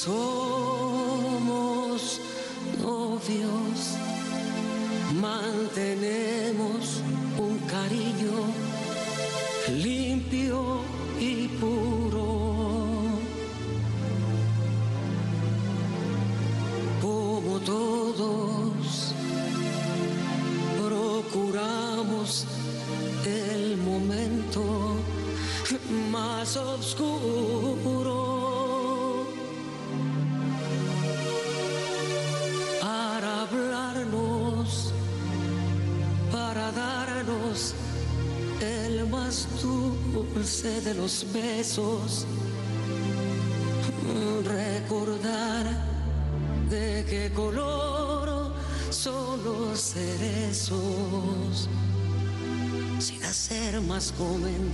[0.03, 1.21] Somos
[2.83, 3.79] novios,
[5.21, 7.01] mantenemos
[7.39, 8.39] un cariño
[9.69, 10.94] limpio
[40.85, 42.27] de los besos,
[44.45, 45.65] recordar
[46.69, 48.55] de qué color
[48.91, 51.71] son los cerezos,
[52.99, 54.67] sin hacer más comentarios,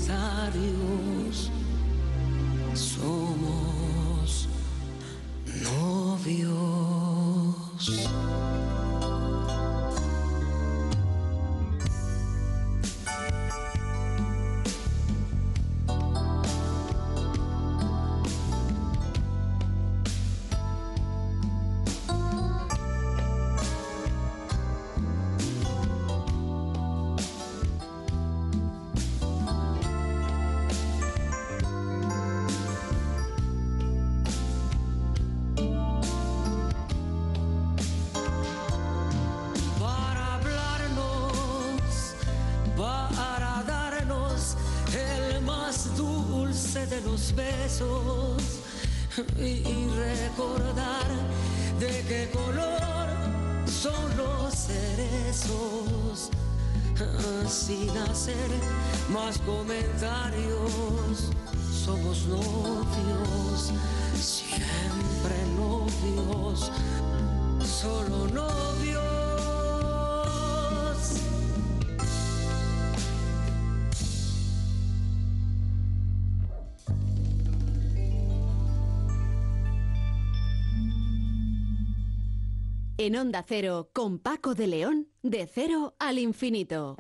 [83.03, 86.97] En Onda Cero, con Paco de León, de cero al infinito.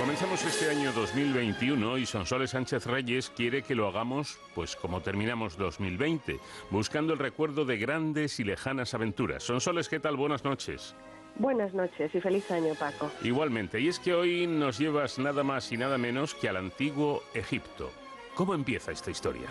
[0.00, 5.56] Comenzamos este año 2021 y Sonsoles Sánchez Reyes quiere que lo hagamos, pues como terminamos
[5.56, 6.40] 2020,
[6.72, 9.44] buscando el recuerdo de grandes y lejanas aventuras.
[9.44, 10.16] Sonsoles, ¿qué tal?
[10.16, 10.96] Buenas noches.
[11.36, 13.08] Buenas noches y feliz año, Paco.
[13.22, 17.22] Igualmente, y es que hoy nos llevas nada más y nada menos que al antiguo
[17.34, 17.92] Egipto.
[18.34, 19.46] ¿Cómo empieza esta historia?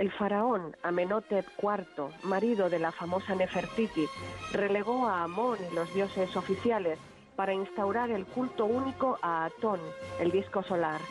[0.00, 4.08] El faraón Amenhotep IV, marido de la famosa Nefertiti,
[4.50, 6.98] relegó a Amón y los dioses oficiales
[7.36, 9.78] para instaurar el culto único a Atón,
[10.18, 11.02] el disco solar.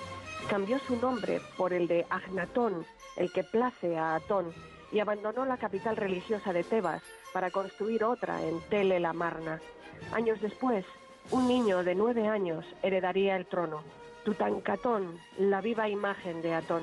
[0.49, 2.83] Cambió su nombre por el de Agnatón,
[3.15, 4.51] el que place a Atón,
[4.91, 9.61] y abandonó la capital religiosa de Tebas para construir otra en Tel el Amarna.
[10.13, 10.83] Años después,
[11.29, 13.83] un niño de nueve años heredaría el trono,
[14.25, 16.81] Tutankatón, la viva imagen de Atón.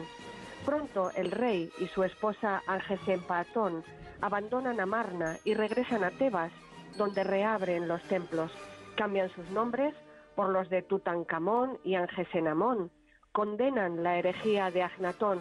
[0.66, 3.84] Pronto el rey y su esposa Angesenpatón
[4.20, 6.50] abandonan Amarna y regresan a Tebas,
[6.98, 8.50] donde reabren los templos.
[8.96, 9.94] Cambian sus nombres
[10.34, 12.90] por los de Tutankamón y Angesenamón,
[13.30, 15.38] condenan la herejía de Agnatón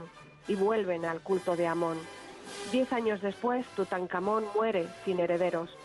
[0.47, 1.97] y vuelven al culto de Amón.
[2.71, 5.75] Diez años después, Tutankamón muere sin herederos.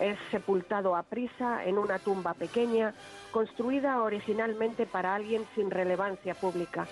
[0.00, 2.94] Es sepultado a prisa en una tumba pequeña,
[3.30, 6.88] construida originalmente para alguien sin relevancia pública.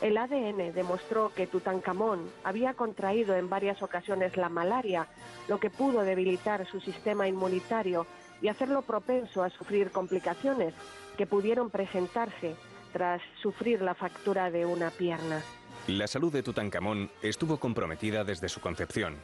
[0.00, 5.08] El ADN demostró que Tutankamón había contraído en varias ocasiones la malaria,
[5.48, 8.06] lo que pudo debilitar su sistema inmunitario
[8.40, 10.72] y hacerlo propenso a sufrir complicaciones
[11.16, 12.54] que pudieron presentarse
[12.92, 15.42] tras sufrir la fractura de una pierna.
[15.88, 19.16] La salud de Tutankamón estuvo comprometida desde su concepción.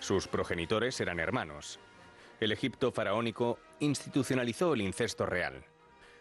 [0.00, 1.78] Sus progenitores eran hermanos.
[2.40, 5.64] El Egipto faraónico institucionalizó el incesto real.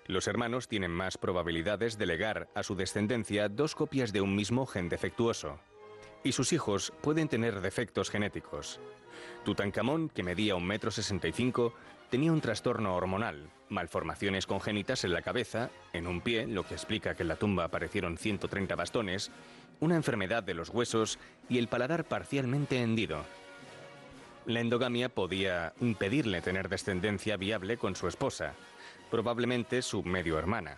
[0.08, 4.66] Los hermanos tienen más probabilidades de legar a su descendencia dos copias de un mismo
[4.66, 5.60] gen defectuoso.
[6.24, 8.80] Y sus hijos pueden tener defectos genéticos.
[9.44, 11.74] Tutankamón, que medía un metro sesenta y cinco,
[12.10, 17.16] tenía un trastorno hormonal, malformaciones congénitas en la cabeza, en un pie, lo que explica
[17.16, 19.30] que en la tumba aparecieron 130 bastones,
[19.82, 21.20] una enfermedad de los huesos
[21.50, 23.26] y el paladar parcialmente hendido.
[24.46, 28.54] La endogamia podía impedirle tener descendencia viable con su esposa,
[29.10, 30.78] probablemente su medio hermana.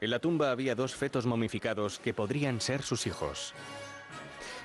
[0.00, 3.54] En la tumba había dos fetos momificados que podrían ser sus hijos.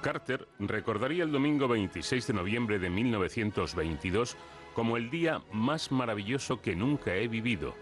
[0.00, 4.36] Carter recordaría el domingo 26 de noviembre de 1922
[4.72, 7.74] como el día más maravilloso que nunca he vivido.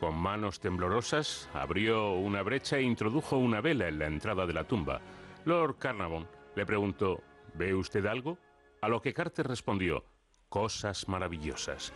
[0.00, 4.64] Con manos temblorosas abrió una brecha e introdujo una vela en la entrada de la
[4.64, 5.00] tumba.
[5.46, 6.26] Lord Carnarvon
[6.56, 7.22] le preguntó,
[7.54, 8.36] ¿ve usted algo?
[8.82, 10.04] A lo que Carter respondió,
[10.50, 11.94] cosas maravillosas.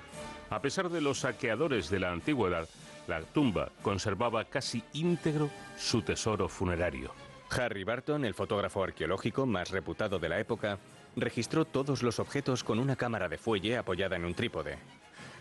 [0.48, 2.66] A pesar de los saqueadores de la antigüedad,
[3.06, 7.12] la tumba conservaba casi íntegro su tesoro funerario.
[7.50, 10.78] Harry Barton, el fotógrafo arqueológico más reputado de la época,
[11.16, 14.78] registró todos los objetos con una cámara de fuelle apoyada en un trípode.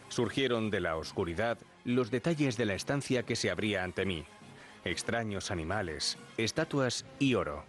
[0.10, 4.26] Surgieron de la oscuridad los detalles de la estancia que se abría ante mí.
[4.86, 7.64] Extraños animales, estatuas y oro.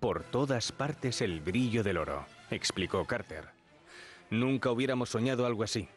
[0.00, 3.55] Por todas partes el brillo del oro, explicó Carter.
[4.30, 5.88] Nunca hubiéramos soñado algo así.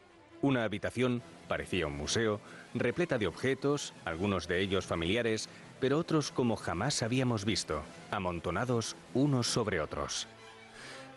[0.42, 2.40] Una habitación, parecía un museo,
[2.74, 5.48] repleta de objetos, algunos de ellos familiares,
[5.80, 10.28] pero otros como jamás habíamos visto, amontonados unos sobre otros.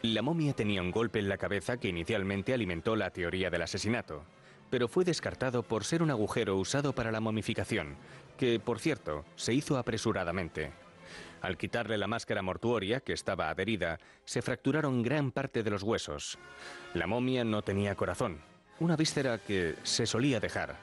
[0.01, 4.23] La momia tenía un golpe en la cabeza que inicialmente alimentó la teoría del asesinato,
[4.69, 7.95] pero fue descartado por ser un agujero usado para la momificación,
[8.37, 10.71] que, por cierto, se hizo apresuradamente.
[11.43, 16.37] Al quitarle la máscara mortuoria, que estaba adherida, se fracturaron gran parte de los huesos.
[16.93, 18.39] La momia no tenía corazón,
[18.79, 20.77] una víscera que se solía dejar.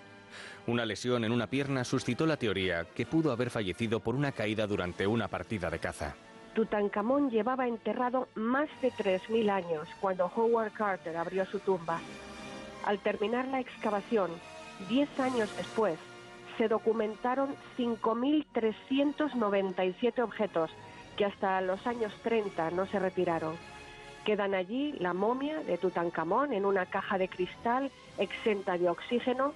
[0.67, 4.67] Una lesión en una pierna suscitó la teoría que pudo haber fallecido por una caída
[4.67, 6.15] durante una partida de caza.
[6.55, 12.01] Tutankamón llevaba enterrado más de 3.000 años cuando Howard Carter abrió su tumba.
[12.85, 14.31] Al terminar la excavación,
[14.91, 15.99] 10 años después,
[16.61, 20.71] se documentaron 5.397 objetos
[21.17, 23.57] que hasta los años 30 no se retiraron.
[24.27, 29.55] Quedan allí la momia de Tutankamón en una caja de cristal exenta de oxígeno,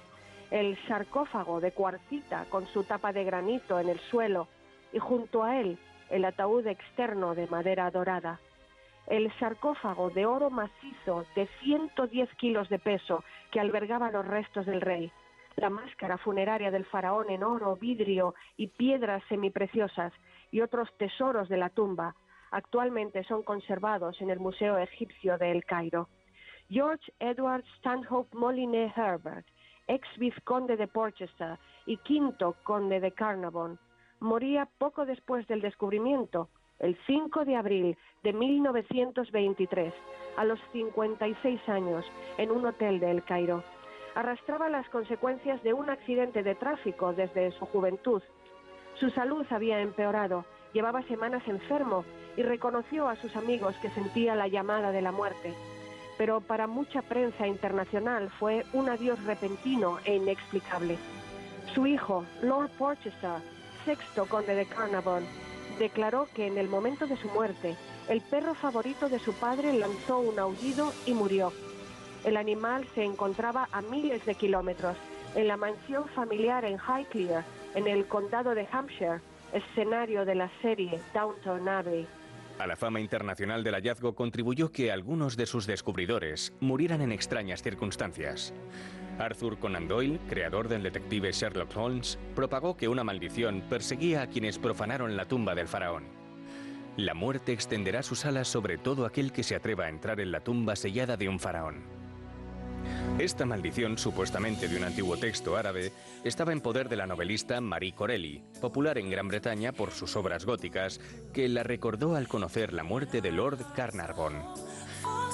[0.49, 4.47] el sarcófago de cuarcita con su tapa de granito en el suelo
[4.91, 5.77] y junto a él
[6.09, 8.39] el ataúd externo de madera dorada,
[9.05, 14.81] el sarcófago de oro macizo de 110 kilos de peso que albergaba los restos del
[14.81, 15.11] rey,
[15.55, 20.13] la máscara funeraria del faraón en oro, vidrio y piedras semipreciosas
[20.51, 22.15] y otros tesoros de la tumba,
[22.51, 26.09] actualmente son conservados en el Museo Egipcio de El Cairo.
[26.69, 29.45] George Edward Stanhope Moline Herbert,
[29.87, 33.77] ex vizconde de Porchester y quinto conde de Carnarvon,
[34.19, 36.49] moría poco después del descubrimiento,
[36.79, 39.93] el 5 de abril de 1923,
[40.37, 42.05] a los 56 años,
[42.37, 43.63] en un hotel de El Cairo.
[44.15, 48.21] Arrastraba las consecuencias de un accidente de tráfico desde su juventud.
[48.97, 52.05] Su salud había empeorado, llevaba semanas enfermo
[52.37, 55.53] y reconoció a sus amigos que sentía la llamada de la muerte.
[56.17, 60.97] Pero para mucha prensa internacional fue un adiós repentino e inexplicable.
[61.73, 63.41] Su hijo, Lord Porchester,
[63.83, 65.25] sexto conde de Carnarvon,
[65.77, 67.75] declaró que en el momento de su muerte,
[68.07, 71.51] el perro favorito de su padre lanzó un aullido y murió.
[72.25, 74.97] El animal se encontraba a miles de kilómetros,
[75.35, 77.43] en la mansión familiar en Highclere,
[77.75, 79.21] en el condado de Hampshire,
[79.53, 82.07] escenario de la serie Downton Abbey.
[82.57, 87.61] A la fama internacional del hallazgo contribuyó que algunos de sus descubridores murieran en extrañas
[87.61, 88.53] circunstancias.
[89.19, 94.57] Arthur Conan Doyle, creador del detective Sherlock Holmes, propagó que una maldición perseguía a quienes
[94.57, 96.05] profanaron la tumba del faraón.
[96.97, 100.39] La muerte extenderá sus alas sobre todo aquel que se atreva a entrar en la
[100.39, 102.04] tumba sellada de un faraón.
[103.17, 105.91] Esta maldición, supuestamente de un antiguo texto árabe,
[106.23, 110.45] estaba en poder de la novelista Marie Corelli, popular en Gran Bretaña por sus obras
[110.45, 110.99] góticas,
[111.33, 114.43] que la recordó al conocer la muerte de Lord Carnarvon.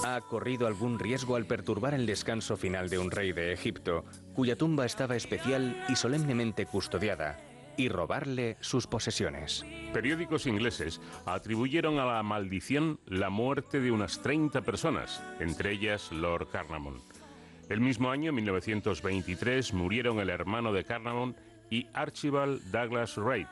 [0.03, 4.03] ¿Ha corrido algún riesgo al perturbar el descanso final de un rey de Egipto,
[4.33, 7.39] cuya tumba estaba especial y solemnemente custodiada,
[7.77, 9.65] y robarle sus posesiones?
[9.93, 16.49] Periódicos ingleses atribuyeron a la maldición la muerte de unas 30 personas, entre ellas Lord
[16.49, 17.01] Carnarvon.
[17.71, 21.37] El mismo año, 1923, murieron el hermano de Carnarvon
[21.69, 23.47] y Archibald Douglas Reid,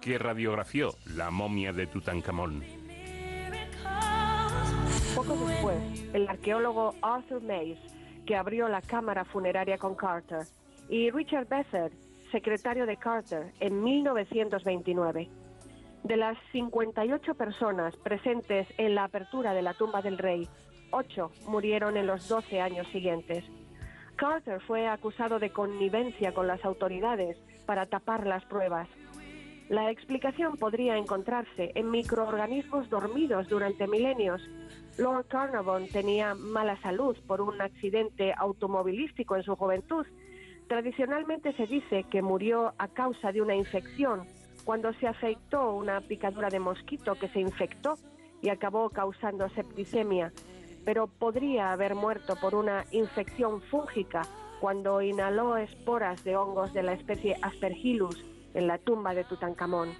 [0.00, 2.62] que radiografió la momia de Tutankamón.
[5.16, 7.76] Poco después, el arqueólogo Arthur Mays,
[8.24, 10.46] que abrió la cámara funeraria con Carter,
[10.88, 11.90] y Richard Beathard,
[12.30, 15.28] secretario de Carter, en 1929.
[16.04, 20.48] De las 58 personas presentes en la apertura de la tumba del rey,
[20.92, 23.42] 8 murieron en los 12 años siguientes.
[24.16, 27.36] Carter fue acusado de connivencia con las autoridades
[27.66, 28.88] para tapar las pruebas.
[29.68, 34.42] La explicación podría encontrarse en microorganismos dormidos durante milenios.
[34.98, 40.06] Lord Carnarvon tenía mala salud por un accidente automovilístico en su juventud.
[40.68, 44.26] Tradicionalmente se dice que murió a causa de una infección
[44.64, 47.94] cuando se afectó una picadura de mosquito que se infectó
[48.42, 50.32] y acabó causando septicemia,
[50.84, 54.22] pero podría haber muerto por una infección fúngica
[54.60, 58.24] cuando inhaló esporas de hongos de la especie Aspergillus
[58.54, 59.90] en la tumba de Tutankamón.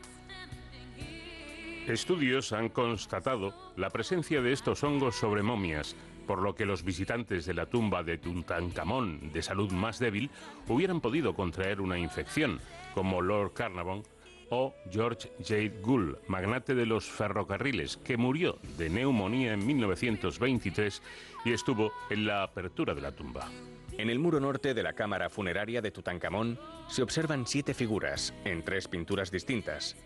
[1.86, 5.94] Estudios han constatado la presencia de estos hongos sobre momias,
[6.26, 10.30] por lo que los visitantes de la tumba de Tutankamón de salud más débil
[10.66, 12.58] hubieran podido contraer una infección,
[12.94, 14.02] como Lord Carnarvon
[14.50, 15.80] o George J.
[15.80, 21.02] Gould, magnate de los ferrocarriles, que murió de neumonía en 1923
[21.44, 23.48] y estuvo en la apertura de la tumba.
[23.96, 26.58] En el muro norte de la cámara funeraria de Tutankamón
[26.88, 29.96] se observan siete figuras en tres pinturas distintas.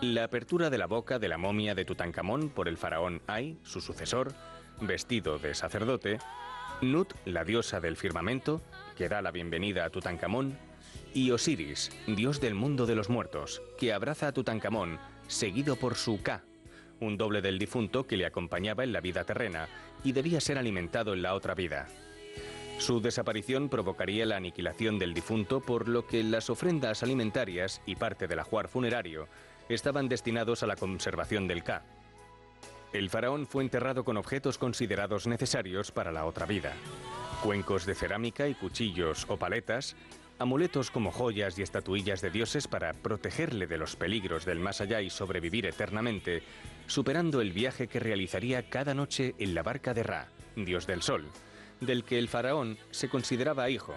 [0.00, 3.80] La apertura de la boca de la momia de Tutankamón por el faraón Ay, su
[3.80, 4.32] sucesor,
[4.80, 6.18] vestido de sacerdote,
[6.82, 8.60] Nut, la diosa del firmamento,
[8.96, 10.58] que da la bienvenida a Tutankamón,
[11.14, 16.22] y Osiris, dios del mundo de los muertos, que abraza a Tutankamón, seguido por su
[16.22, 16.42] Ka,
[17.00, 19.68] un doble del difunto que le acompañaba en la vida terrena
[20.04, 21.88] y debía ser alimentado en la otra vida.
[22.78, 28.26] Su desaparición provocaría la aniquilación del difunto, por lo que las ofrendas alimentarias y parte
[28.26, 29.28] del ajuar funerario
[29.68, 31.84] estaban destinados a la conservación del Ka.
[32.92, 36.74] El faraón fue enterrado con objetos considerados necesarios para la otra vida.
[37.42, 39.96] Cuencos de cerámica y cuchillos o paletas,
[40.42, 45.00] amuletos como joyas y estatuillas de dioses para protegerle de los peligros del más allá
[45.00, 46.42] y sobrevivir eternamente,
[46.88, 51.28] superando el viaje que realizaría cada noche en la barca de Ra, dios del sol,
[51.80, 53.94] del que el faraón se consideraba hijo.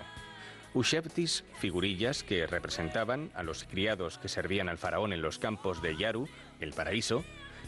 [0.76, 5.98] Usheptis, figurillas que representaban a los criados que servían al faraón en los campos de
[5.98, 7.24] Yaru, el paraíso,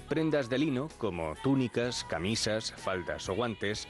[0.08, 3.88] prendas de lino como túnicas, camisas, faldas o guantes,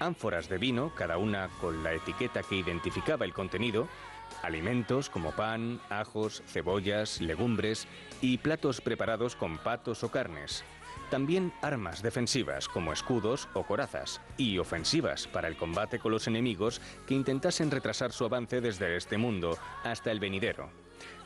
[0.00, 3.88] ánforas de vino, cada una con la etiqueta que identificaba el contenido,
[4.44, 7.86] alimentos como pan, ajos, cebollas, legumbres
[8.20, 10.64] y platos preparados con patos o carnes.
[11.10, 16.80] También armas defensivas como escudos o corazas y ofensivas para el combate con los enemigos
[17.06, 20.70] que intentasen retrasar su avance desde este mundo hasta el venidero.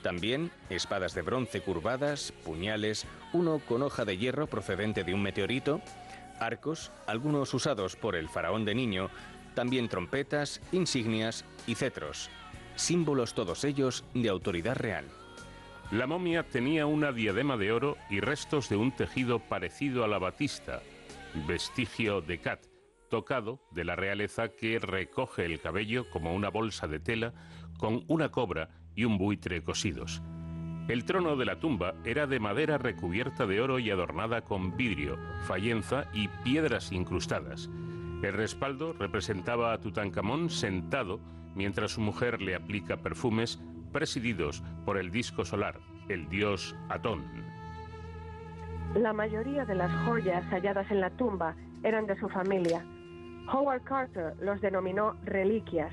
[0.02, 5.80] También espadas de bronce curvadas, puñales, uno con hoja de hierro procedente de un meteorito,
[6.40, 9.10] arcos, algunos usados por el faraón de niño,
[9.54, 12.30] también trompetas, insignias y cetros,
[12.78, 15.04] símbolos todos ellos de autoridad real.
[15.90, 20.18] La momia tenía una diadema de oro y restos de un tejido parecido a la
[20.18, 20.82] batista,
[21.46, 22.66] vestigio de Cat,
[23.08, 27.32] tocado de la realeza que recoge el cabello como una bolsa de tela
[27.78, 30.22] con una cobra y un buitre cosidos.
[30.88, 35.18] El trono de la tumba era de madera recubierta de oro y adornada con vidrio,
[35.46, 37.68] fallenza y piedras incrustadas.
[38.22, 41.20] El respaldo representaba a Tutankamón sentado
[41.58, 43.58] mientras su mujer le aplica perfumes
[43.92, 47.24] presididos por el disco solar, el dios Atón.
[48.94, 52.84] La mayoría de las joyas halladas en la tumba eran de su familia.
[53.52, 55.92] Howard Carter los denominó reliquias.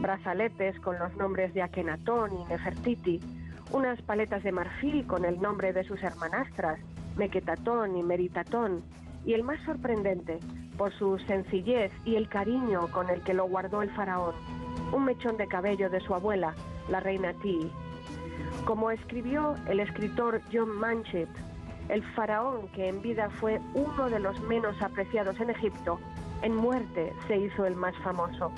[0.00, 3.18] Brazaletes con los nombres de Akenatón y Nefertiti,
[3.72, 6.78] unas paletas de marfil con el nombre de sus hermanastras,
[7.16, 8.84] Mequetatón y Meritatón,
[9.26, 10.38] y el más sorprendente,
[10.78, 14.34] por su sencillez y el cariño con el que lo guardó el faraón,
[14.92, 16.54] un mechón de cabello de su abuela,
[16.88, 17.70] la reina Ti.
[18.64, 21.28] Como escribió el escritor John Manchip,
[21.88, 25.98] el faraón que en vida fue uno de los menos apreciados en Egipto,
[26.42, 28.52] en muerte se hizo el más famoso.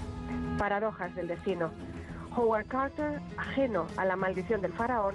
[0.58, 1.70] Paradojas del destino.
[2.36, 5.14] Howard Carter, ajeno a la maldición del faraón,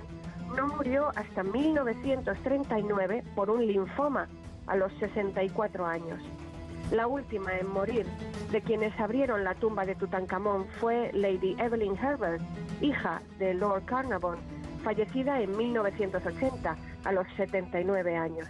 [0.56, 4.28] no murió hasta 1939 por un linfoma
[4.68, 6.22] a los 64 años.
[6.92, 8.08] La última en morir
[8.52, 12.42] de quienes abrieron la tumba de Tutankamón fue Lady Evelyn Herbert,
[12.82, 14.38] hija de Lord Carnarvon,
[14.84, 18.48] fallecida en 1980 a los 79 años.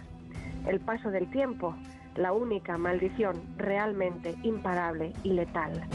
[0.66, 1.76] El paso del tiempo,
[2.16, 5.86] la única maldición realmente imparable y letal.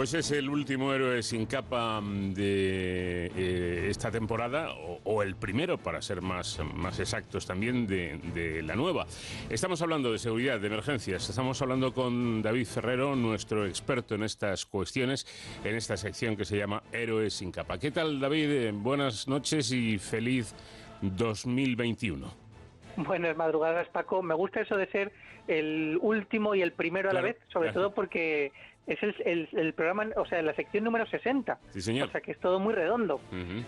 [0.00, 5.36] Pues es el último héroe sin capa mm, de eh, esta temporada, o, o el
[5.36, 9.04] primero, para ser más, más exactos también, de, de la nueva.
[9.50, 11.28] Estamos hablando de seguridad, de emergencias.
[11.28, 15.26] Estamos hablando con David Ferrero, nuestro experto en estas cuestiones,
[15.64, 17.76] en esta sección que se llama Héroes sin capa.
[17.76, 18.50] ¿Qué tal, David?
[18.50, 20.54] Eh, Buenas noches y feliz
[21.02, 22.26] 2021.
[22.96, 24.22] Buenas madrugadas, Paco.
[24.22, 25.12] Me gusta eso de ser
[25.46, 28.52] el último y el primero a la vez, sobre todo porque
[28.94, 31.58] es el, el- el programa, o sea, la sección número 60.
[31.70, 32.08] Sí, señor.
[32.08, 33.20] O sea, que es todo muy redondo.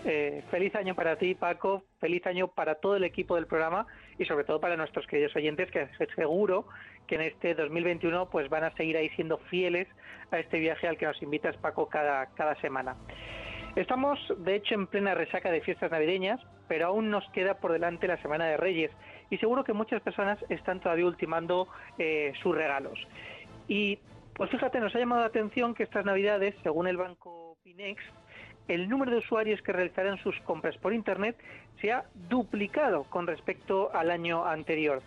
[0.05, 1.85] Eh, feliz año para ti, Paco.
[2.01, 3.87] Feliz año para todo el equipo del programa
[4.19, 6.67] y sobre todo para nuestros queridos oyentes que seguro
[7.07, 9.87] que en este 2021 pues van a seguir ahí siendo fieles
[10.31, 12.97] a este viaje al que nos invitas, Paco, cada, cada semana.
[13.77, 18.07] Estamos, de hecho, en plena resaca de fiestas navideñas, pero aún nos queda por delante
[18.07, 18.91] la Semana de Reyes
[19.31, 21.69] y seguro que muchas personas están todavía ultimando
[21.99, 22.99] eh, sus regalos.
[23.69, 23.99] Y
[24.35, 28.03] pues fíjate, nos ha llamado la atención que estas Navidades, según el banco Pinex,
[28.69, 31.37] el número de usuarios que realizarán sus compras por Internet
[31.81, 35.03] se ha duplicado con respecto al año anterior.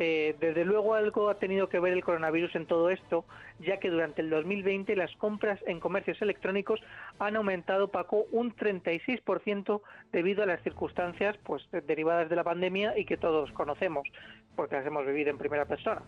[0.00, 3.24] Eh, desde luego algo ha tenido que ver el coronavirus en todo esto,
[3.58, 6.80] ya que durante el 2020 las compras en comercios electrónicos
[7.18, 9.80] han aumentado, Paco, un 36%
[10.12, 14.06] debido a las circunstancias pues, derivadas de la pandemia y que todos conocemos,
[14.54, 16.02] porque las hemos vivido en primera persona.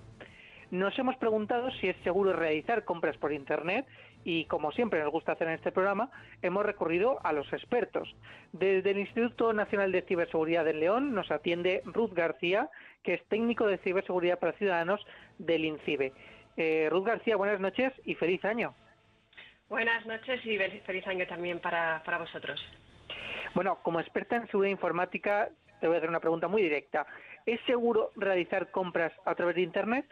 [0.71, 3.87] Nos hemos preguntado si es seguro realizar compras por Internet
[4.23, 6.11] y, como siempre nos gusta hacer en este programa,
[6.43, 8.15] hemos recurrido a los expertos.
[8.53, 12.71] Desde el Instituto Nacional de Ciberseguridad de León nos atiende Ruth García,
[13.03, 15.05] que es técnico de ciberseguridad para ciudadanos
[15.39, 16.13] del INCIBE.
[16.57, 18.75] Eh, Ruth García, buenas noches y feliz año.
[19.69, 22.65] Buenas noches y fel- feliz año también para, para vosotros.
[23.55, 25.49] Bueno, como experta en seguridad informática,
[25.81, 27.07] te voy a hacer una pregunta muy directa.
[27.47, 30.05] ¿Es seguro realizar compras a través de Internet?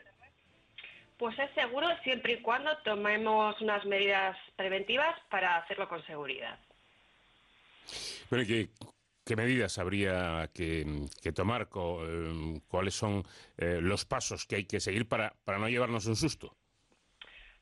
[1.19, 6.59] Pues es seguro siempre y cuando tomemos unas medidas preventivas para hacerlo con seguridad.
[8.31, 8.69] Bueno, ¿y ¿qué,
[9.25, 10.87] qué medidas habría que,
[11.21, 11.69] que tomar?
[11.75, 13.25] Eh, ¿Cuáles son
[13.57, 16.57] eh, los pasos que hay que seguir para, para no llevarnos un susto?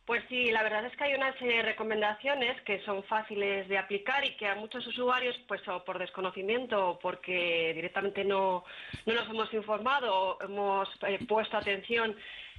[0.06, 3.76] Pues sí, la verdad es que hay una serie de recomendaciones que son fáciles de
[3.76, 8.64] aplicar y que a muchos usuarios, pues o por desconocimiento o porque directamente no,
[9.04, 12.16] no nos hemos informado o hemos eh, puesto atención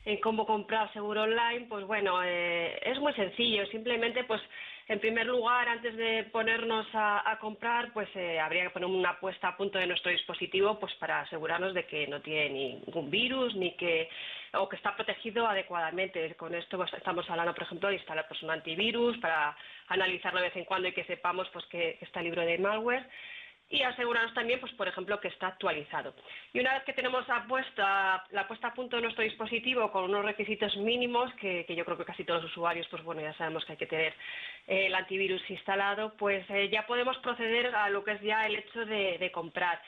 [0.07, 3.65] en cómo comprar seguro online, pues bueno, eh, es muy sencillo.
[3.65, 4.41] Simplemente, pues
[4.87, 9.19] en primer lugar, antes de ponernos a, a comprar, pues eh, habría que poner una
[9.19, 13.53] puesta a punto de nuestro dispositivo, pues para asegurarnos de que no tiene ningún virus
[13.55, 14.07] ni que
[14.53, 16.33] o que está protegido adecuadamente.
[16.35, 19.57] Con esto pues, estamos hablando, por ejemplo, de instalar pues, un antivirus para
[19.89, 23.05] analizarlo de vez en cuando y que sepamos pues que está libre de malware
[23.69, 26.13] y asegurarnos también, pues por ejemplo, que está actualizado.
[26.53, 30.05] Y una vez que tenemos la puesta, la puesta a punto de nuestro dispositivo con
[30.05, 33.65] unos requisitos mínimos, que, yo creo que casi todos los usuarios, pues bueno, ya sabemos
[33.65, 34.13] que hay que tener
[34.67, 38.55] eh, el antivirus instalado, pues eh, ya podemos proceder a lo que es ya el
[38.55, 39.81] hecho de, de comprar.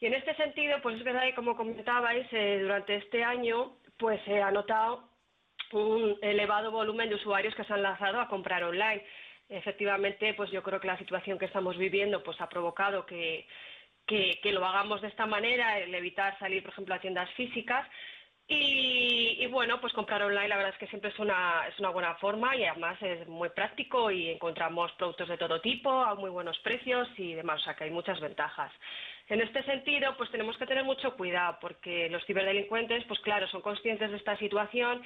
[0.00, 4.20] Y en este sentido, pues es verdad que como comentabais, eh, durante este año, pues
[4.24, 5.08] se ha notado
[5.72, 9.02] un elevado volumen de usuarios que se han lanzado a comprar online
[9.48, 13.46] efectivamente, pues yo creo que la situación que estamos viviendo pues ha provocado que,
[14.06, 17.86] que, que lo hagamos de esta manera, el evitar salir, por ejemplo, a tiendas físicas.
[18.46, 21.88] Y, y, bueno, pues comprar online la verdad es que siempre es una, es una
[21.88, 26.28] buena forma y además es muy práctico y encontramos productos de todo tipo a muy
[26.28, 28.70] buenos precios y demás, o sea que hay muchas ventajas.
[29.28, 33.62] En este sentido, pues tenemos que tener mucho cuidado porque los ciberdelincuentes, pues claro, son
[33.62, 35.02] conscientes de esta situación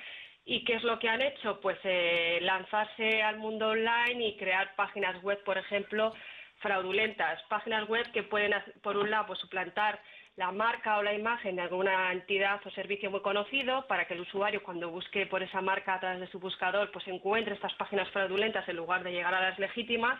[0.50, 1.60] ¿Y qué es lo que han hecho?
[1.60, 6.14] Pues eh, lanzarse al mundo online y crear páginas web, por ejemplo,
[6.60, 7.42] fraudulentas.
[7.50, 10.00] Páginas web que pueden, por un lado, pues, suplantar
[10.36, 14.20] la marca o la imagen de alguna entidad o servicio muy conocido para que el
[14.20, 18.08] usuario cuando busque por esa marca a través de su buscador pues encuentre estas páginas
[18.10, 20.16] fraudulentas en lugar de llegar a las legítimas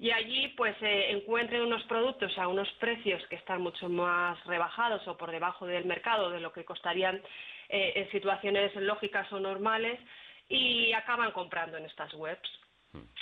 [0.00, 5.06] y allí pues eh, encuentren unos productos a unos precios que están mucho más rebajados
[5.06, 7.20] o por debajo del mercado de lo que costarían
[7.68, 10.00] eh, en situaciones lógicas o normales
[10.48, 12.48] y acaban comprando en estas webs.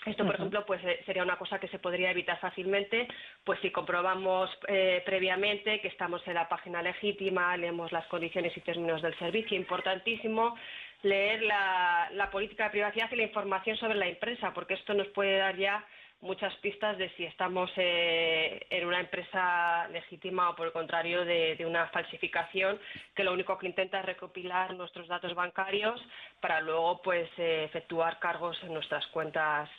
[0.06, 3.08] Esto, por ejemplo, pues eh, sería una cosa que se podría evitar fácilmente,
[3.44, 8.60] pues si comprobamos eh, previamente que estamos en la página legítima, leemos las condiciones y
[8.60, 9.58] términos del servicio.
[9.58, 10.56] Importantísimo
[11.02, 15.08] leer la, la política de privacidad y la información sobre la empresa, porque esto nos
[15.08, 15.84] puede dar ya
[16.20, 21.54] muchas pistas de si estamos eh, en una empresa legítima o por el contrario de,
[21.56, 22.78] de, una falsificación
[23.14, 26.00] que lo único que intenta es recopilar nuestros datos bancarios
[26.40, 29.70] para luego pues eh, efectuar cargos en nuestras cuentas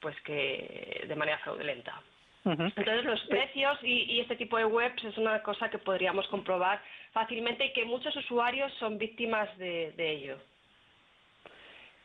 [0.00, 2.00] pues que de manera fraudulenta.
[2.44, 2.72] Uh -huh.
[2.74, 6.80] Entonces los precios y, y, este tipo de webs es una cosa que podríamos comprobar
[7.12, 10.38] fácilmente y que muchos usuarios son víctimas de, de ello.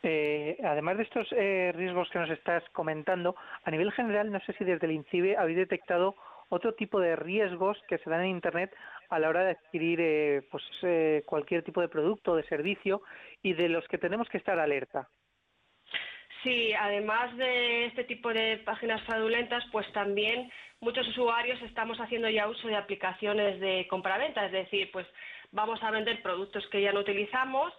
[0.08, 3.34] Eh, además de estos eh, riesgos que nos estás comentando,
[3.64, 6.14] a nivel general, no sé si desde el INCIBE habéis detectado
[6.48, 8.72] otro tipo de riesgos que se dan en Internet
[9.08, 13.02] a la hora de adquirir eh, pues, eh, cualquier tipo de producto o de servicio
[13.42, 15.08] y de los que tenemos que estar alerta.
[16.44, 22.46] Sí, además de este tipo de páginas fraudulentas, pues también muchos usuarios estamos haciendo ya
[22.46, 25.08] uso de aplicaciones de compraventa, es decir, pues
[25.50, 27.72] vamos a vender productos que ya no utilizamos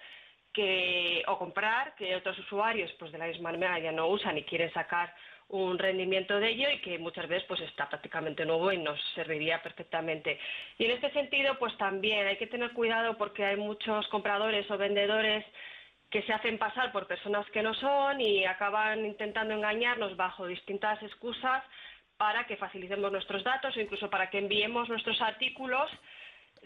[0.58, 4.44] que, o comprar que otros usuarios pues de la misma manera ya no usan y
[4.44, 5.14] quieren sacar
[5.50, 9.62] un rendimiento de ello y que muchas veces pues está prácticamente nuevo y nos serviría
[9.62, 10.40] perfectamente.
[10.80, 14.80] Y en este sentido pues también hay que tener cuidado porque hay muchos compradores o
[14.80, 15.46] vendedores
[16.10, 21.04] que se hacen pasar por personas que no son y acaban intentando engañarnos bajo distintas
[21.04, 21.64] excusas
[22.18, 25.92] para que facilitemos nuestros datos o incluso para que enviemos nuestros artículos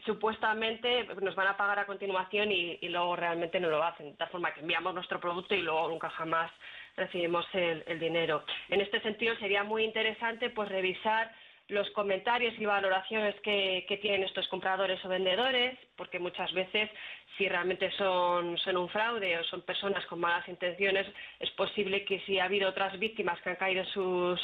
[0.05, 4.30] supuestamente nos van a pagar a continuación y, luego realmente no lo hacen, de tal
[4.30, 6.51] forma que enviamos nuestro producto y luego nunca jamás
[6.95, 8.43] recibimos el, dinero.
[8.69, 11.31] En este sentido sería muy interesante pues revisar
[11.68, 16.89] los comentarios y valoraciones que, tienen estos compradores o vendedores, porque muchas veces
[17.38, 21.07] si realmente son, son, un fraude o son personas con malas intenciones,
[21.39, 24.41] es posible que si ha habido otras víctimas que han caído en sus,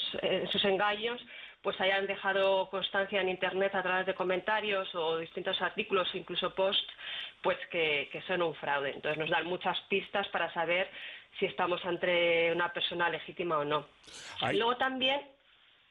[0.51, 1.19] sus engaños,
[1.61, 6.87] pues hayan dejado constancia en Internet a través de comentarios o distintos artículos, incluso posts,
[7.41, 8.91] pues que, que son un fraude.
[8.91, 10.89] Entonces nos dan muchas pistas para saber
[11.39, 13.87] si estamos entre una persona legítima o no.
[14.41, 14.57] Ay.
[14.57, 15.21] Luego también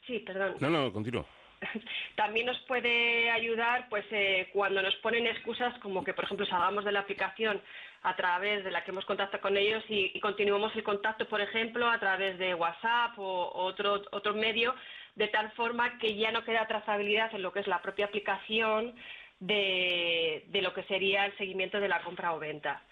[0.06, 0.54] Sí, perdón.
[0.60, 1.26] No, no, continúo.
[2.16, 6.84] También nos puede ayudar pues eh, cuando nos ponen excusas como que, por ejemplo, salgamos
[6.84, 7.60] de la aplicación
[8.02, 11.40] a través de la que hemos contactado con ellos y, y continuemos el contacto, por
[11.40, 14.74] ejemplo, a través de WhatsApp o otro, otro medio,
[15.16, 18.94] de tal forma que ya no queda trazabilidad en lo que es la propia aplicación
[19.40, 22.82] de, de, lo que sería el seguimiento de la compra o venta.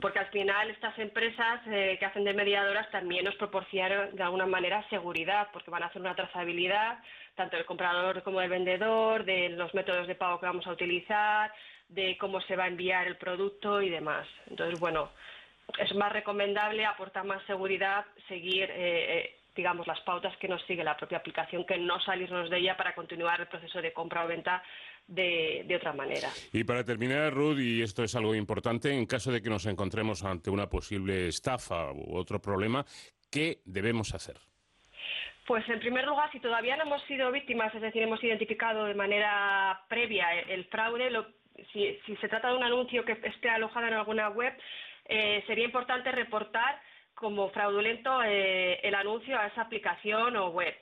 [0.00, 4.46] Porque al final estas empresas eh, que hacen de mediadoras también nos proporcionan de alguna
[4.46, 6.98] manera seguridad, porque van a hacer una trazabilidad
[7.34, 11.52] tanto del comprador como del vendedor, de los métodos de pago que vamos a utilizar,
[11.88, 14.26] de cómo se va a enviar el producto y demás.
[14.48, 15.10] Entonces, bueno,
[15.78, 20.82] es más recomendable, aporta más seguridad seguir, eh, eh, digamos, las pautas que nos sigue
[20.84, 24.28] la propia aplicación, que no salirnos de ella para continuar el proceso de compra o
[24.28, 24.62] venta
[25.06, 26.28] de, de otra manera.
[26.52, 30.24] Y para terminar, Ruth, y esto es algo importante, en caso de que nos encontremos
[30.24, 32.84] ante una posible estafa u otro problema,
[33.30, 34.36] ¿qué debemos hacer?
[35.46, 38.94] Pues en primer lugar, si todavía no hemos sido víctimas, es decir, hemos identificado de
[38.94, 41.26] manera previa el, el fraude, lo-
[41.72, 44.52] si, si se trata de un anuncio que esté alojado en alguna web,
[45.04, 46.80] eh, sería importante reportar
[47.14, 50.74] como fraudulento eh, el anuncio a esa aplicación o web.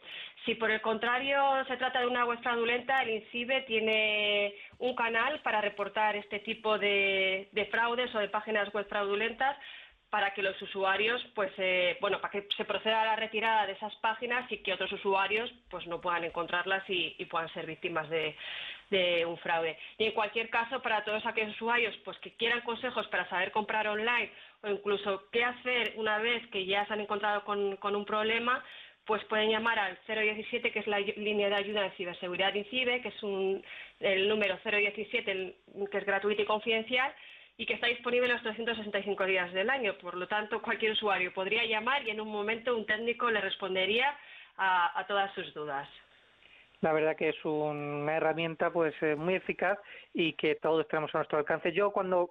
[0.45, 5.41] Si por el contrario se trata de una web fraudulenta, el INCIBE tiene un canal
[5.41, 9.57] para reportar este tipo de, de fraudes o de páginas web fraudulentas
[10.13, 13.73] para que los usuarios, pues, eh, bueno, para que se proceda a la retirada de
[13.73, 18.11] esas páginas y que otros usuarios, pues, no puedan encontrarlas y, y puedan ser víctimas
[18.11, 18.37] de,
[18.91, 19.79] de un fraude.
[19.97, 23.89] Y en cualquier caso, para todos aquellos usuarios, pues, que quieran consejos para saber comprar
[23.89, 24.31] online
[24.63, 28.63] o incluso qué hacer una vez que ya se han encontrado con, un problema,
[29.05, 33.01] pues pueden llamar al 017, que es la línea de ayuda en ciberseguridad de INCIBE,
[33.03, 33.65] que es un,
[34.01, 35.57] el número 017, el-
[35.91, 37.13] que es gratuito y confidencial,
[37.57, 39.95] y que está disponible los 365 días del año.
[39.99, 44.17] Por lo tanto, cualquier usuario podría llamar y en un momento un técnico le respondería
[44.57, 45.89] a, a todas sus dudas.
[46.81, 49.79] La verdad que es una herramienta pues eh, muy eficaz
[50.15, 51.73] y que todos tenemos a nuestro alcance.
[51.73, 52.31] Yo cuando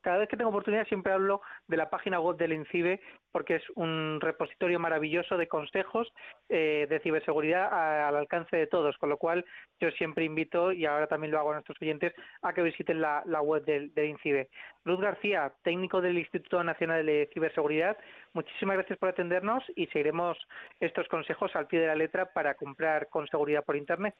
[0.00, 3.00] cada vez que tengo oportunidad siempre hablo de la página web del INCIBE
[3.32, 6.12] porque es un repositorio maravilloso de consejos
[6.48, 9.44] eh, de ciberseguridad a- al alcance de todos, con lo cual
[9.78, 13.22] yo siempre invito, y ahora también lo hago a nuestros oyentes, a que visiten la,
[13.42, 14.48] web del, del INCIBE.
[14.84, 17.98] Luz García, técnico del Instituto Nacional de Ciberseguridad,
[18.32, 20.38] muchísimas gracias por atendernos y seguiremos
[20.80, 24.14] estos consejos al pie de la letra para comprar con seguridad por Internet.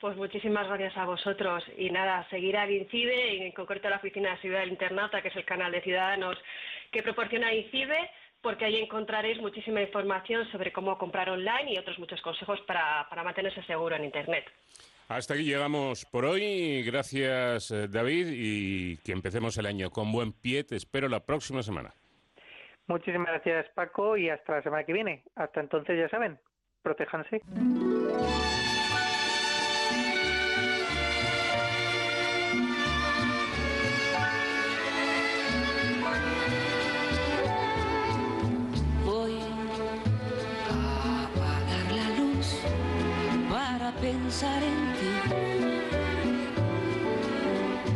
[0.00, 1.64] Pues muchísimas gracias a vosotros.
[1.76, 5.22] Y nada, seguir al INCIBE, y en concreto a la Oficina de Seguridad del Internauta,
[5.22, 6.36] que es el canal de ciudadanos
[6.90, 8.10] que proporciona INCIBE,
[8.42, 13.24] porque ahí encontraréis muchísima información sobre cómo comprar online y otros muchos consejos para, para
[13.24, 14.44] mantenerse seguro en Internet.
[15.08, 16.82] Hasta aquí llegamos por hoy.
[16.82, 20.64] Gracias, eh, David, y que empecemos el año con buen pie.
[20.64, 21.94] Te espero la próxima semana.
[22.86, 25.22] Muchísimas gracias Paco y hasta la semana que viene.
[25.36, 26.38] Hasta entonces ya saben,
[26.82, 27.40] protéjanse.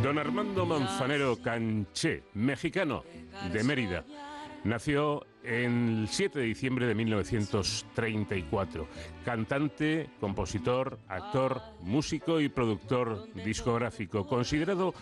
[0.01, 3.03] Don Armando Manzanero Canché, mexicano
[3.51, 4.05] de Mérida,
[4.63, 8.87] nació el 7 de diciembre de 1934.
[9.25, 14.93] Cantante, compositor, actor, músico y productor discográfico, considerado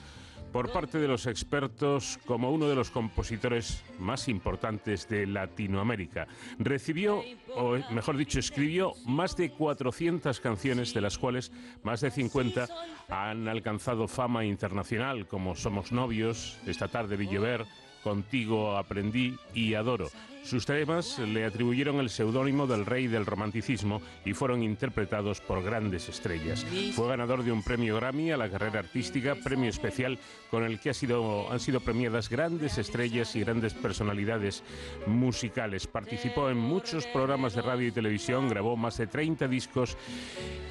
[0.58, 6.28] por parte de los expertos como uno de los compositores más importantes de Latinoamérica.
[6.58, 7.22] Recibió,
[7.56, 11.52] o mejor dicho, escribió más de 400 canciones, de las cuales
[11.84, 12.68] más de 50
[13.08, 17.64] han alcanzado fama internacional, como Somos novios, Esta tarde vi llover,
[18.04, 20.10] Contigo aprendí y adoro.
[20.48, 26.08] Sus temas le atribuyeron el seudónimo del rey del romanticismo y fueron interpretados por grandes
[26.08, 26.66] estrellas.
[26.94, 30.18] Fue ganador de un premio Grammy a la carrera artística, premio especial
[30.50, 34.64] con el que ha sido, han sido premiadas grandes estrellas y grandes personalidades
[35.06, 35.86] musicales.
[35.86, 39.98] Participó en muchos programas de radio y televisión, grabó más de 30 discos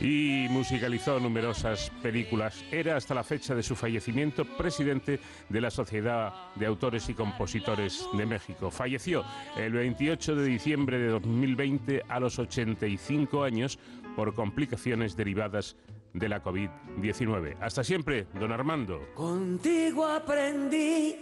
[0.00, 2.64] y musicalizó numerosas películas.
[2.70, 5.20] Era hasta la fecha de su fallecimiento presidente
[5.50, 8.70] de la Sociedad de Autores y Compositores de México.
[8.70, 9.22] Falleció
[9.66, 13.80] el 28 de diciembre de 2020 a los 85 años
[14.14, 15.76] por complicaciones derivadas
[16.14, 17.56] de la COVID-19.
[17.60, 19.00] Hasta siempre, don Armando.
[19.14, 21.16] Contigo aprendí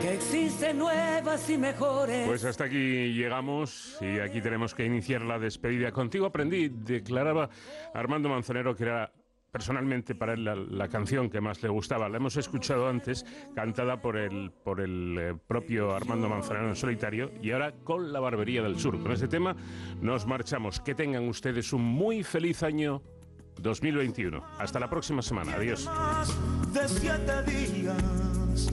[0.00, 2.26] que existen nuevas y mejores.
[2.28, 5.90] Pues hasta aquí llegamos y aquí tenemos que iniciar la despedida.
[5.90, 7.48] Contigo aprendí, declaraba
[7.94, 9.10] Armando Manzanero que era
[9.56, 12.10] personalmente para él la, la canción que más le gustaba.
[12.10, 13.24] La hemos escuchado antes,
[13.54, 18.20] cantada por el, por el eh, propio Armando Manzanero en solitario y ahora con la
[18.20, 19.02] Barbería del Sur.
[19.02, 19.56] Con este tema
[20.02, 20.78] nos marchamos.
[20.80, 23.00] Que tengan ustedes un muy feliz año
[23.62, 24.44] 2021.
[24.58, 25.54] Hasta la próxima semana.
[25.54, 25.88] Adiós.
[26.74, 28.68] de siete días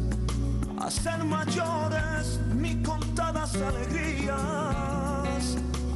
[0.82, 4.36] a ser mayores mis contadas alegrías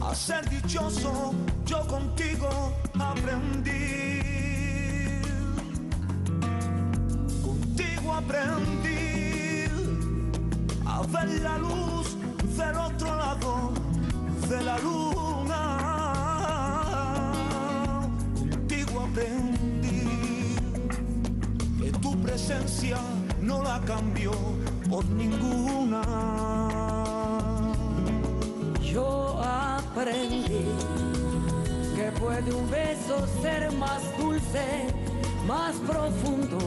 [0.01, 1.35] a ser dichoso
[1.65, 4.46] yo contigo aprendí
[7.77, 9.65] contigo aprendí
[10.85, 12.17] a ver la luz
[12.57, 13.71] del otro lado
[14.49, 15.61] de la luna
[18.49, 20.55] contigo aprendí
[21.79, 22.97] que tu presencia
[23.41, 24.31] no la cambio
[24.89, 26.01] por ninguna.
[28.81, 30.65] Yo aprendí
[31.95, 34.87] que puede un beso ser más dulce,
[35.45, 36.57] más profundo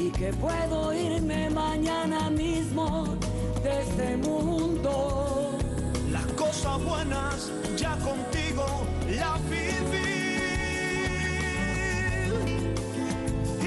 [0.00, 3.16] y que puedo irme mañana mismo
[3.62, 5.58] de este mundo.
[6.10, 8.64] Las cosas buenas ya contigo
[9.18, 10.20] las viví.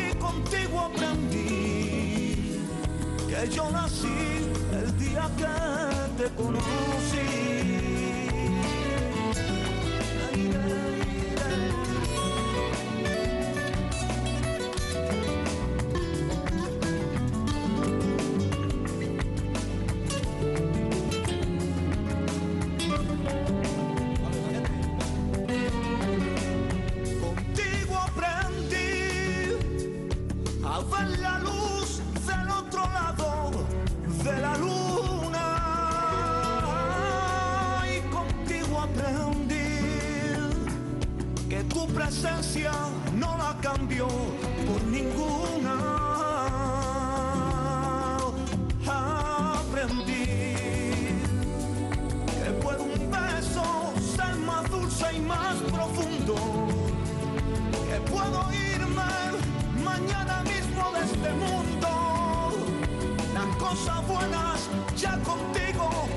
[0.04, 2.60] Y contigo aprendí
[3.30, 4.20] que yo nací
[4.80, 7.83] el día que te conocí.
[42.24, 42.72] Tu presencia
[43.16, 45.76] no la cambió por ninguna.
[48.88, 50.26] Aprendí
[52.44, 56.36] que puede un beso ser más dulce y más profundo.
[57.90, 59.04] Que puedo irme
[59.84, 61.90] mañana mismo de este mundo.
[63.34, 66.08] Las cosas buenas ya contigo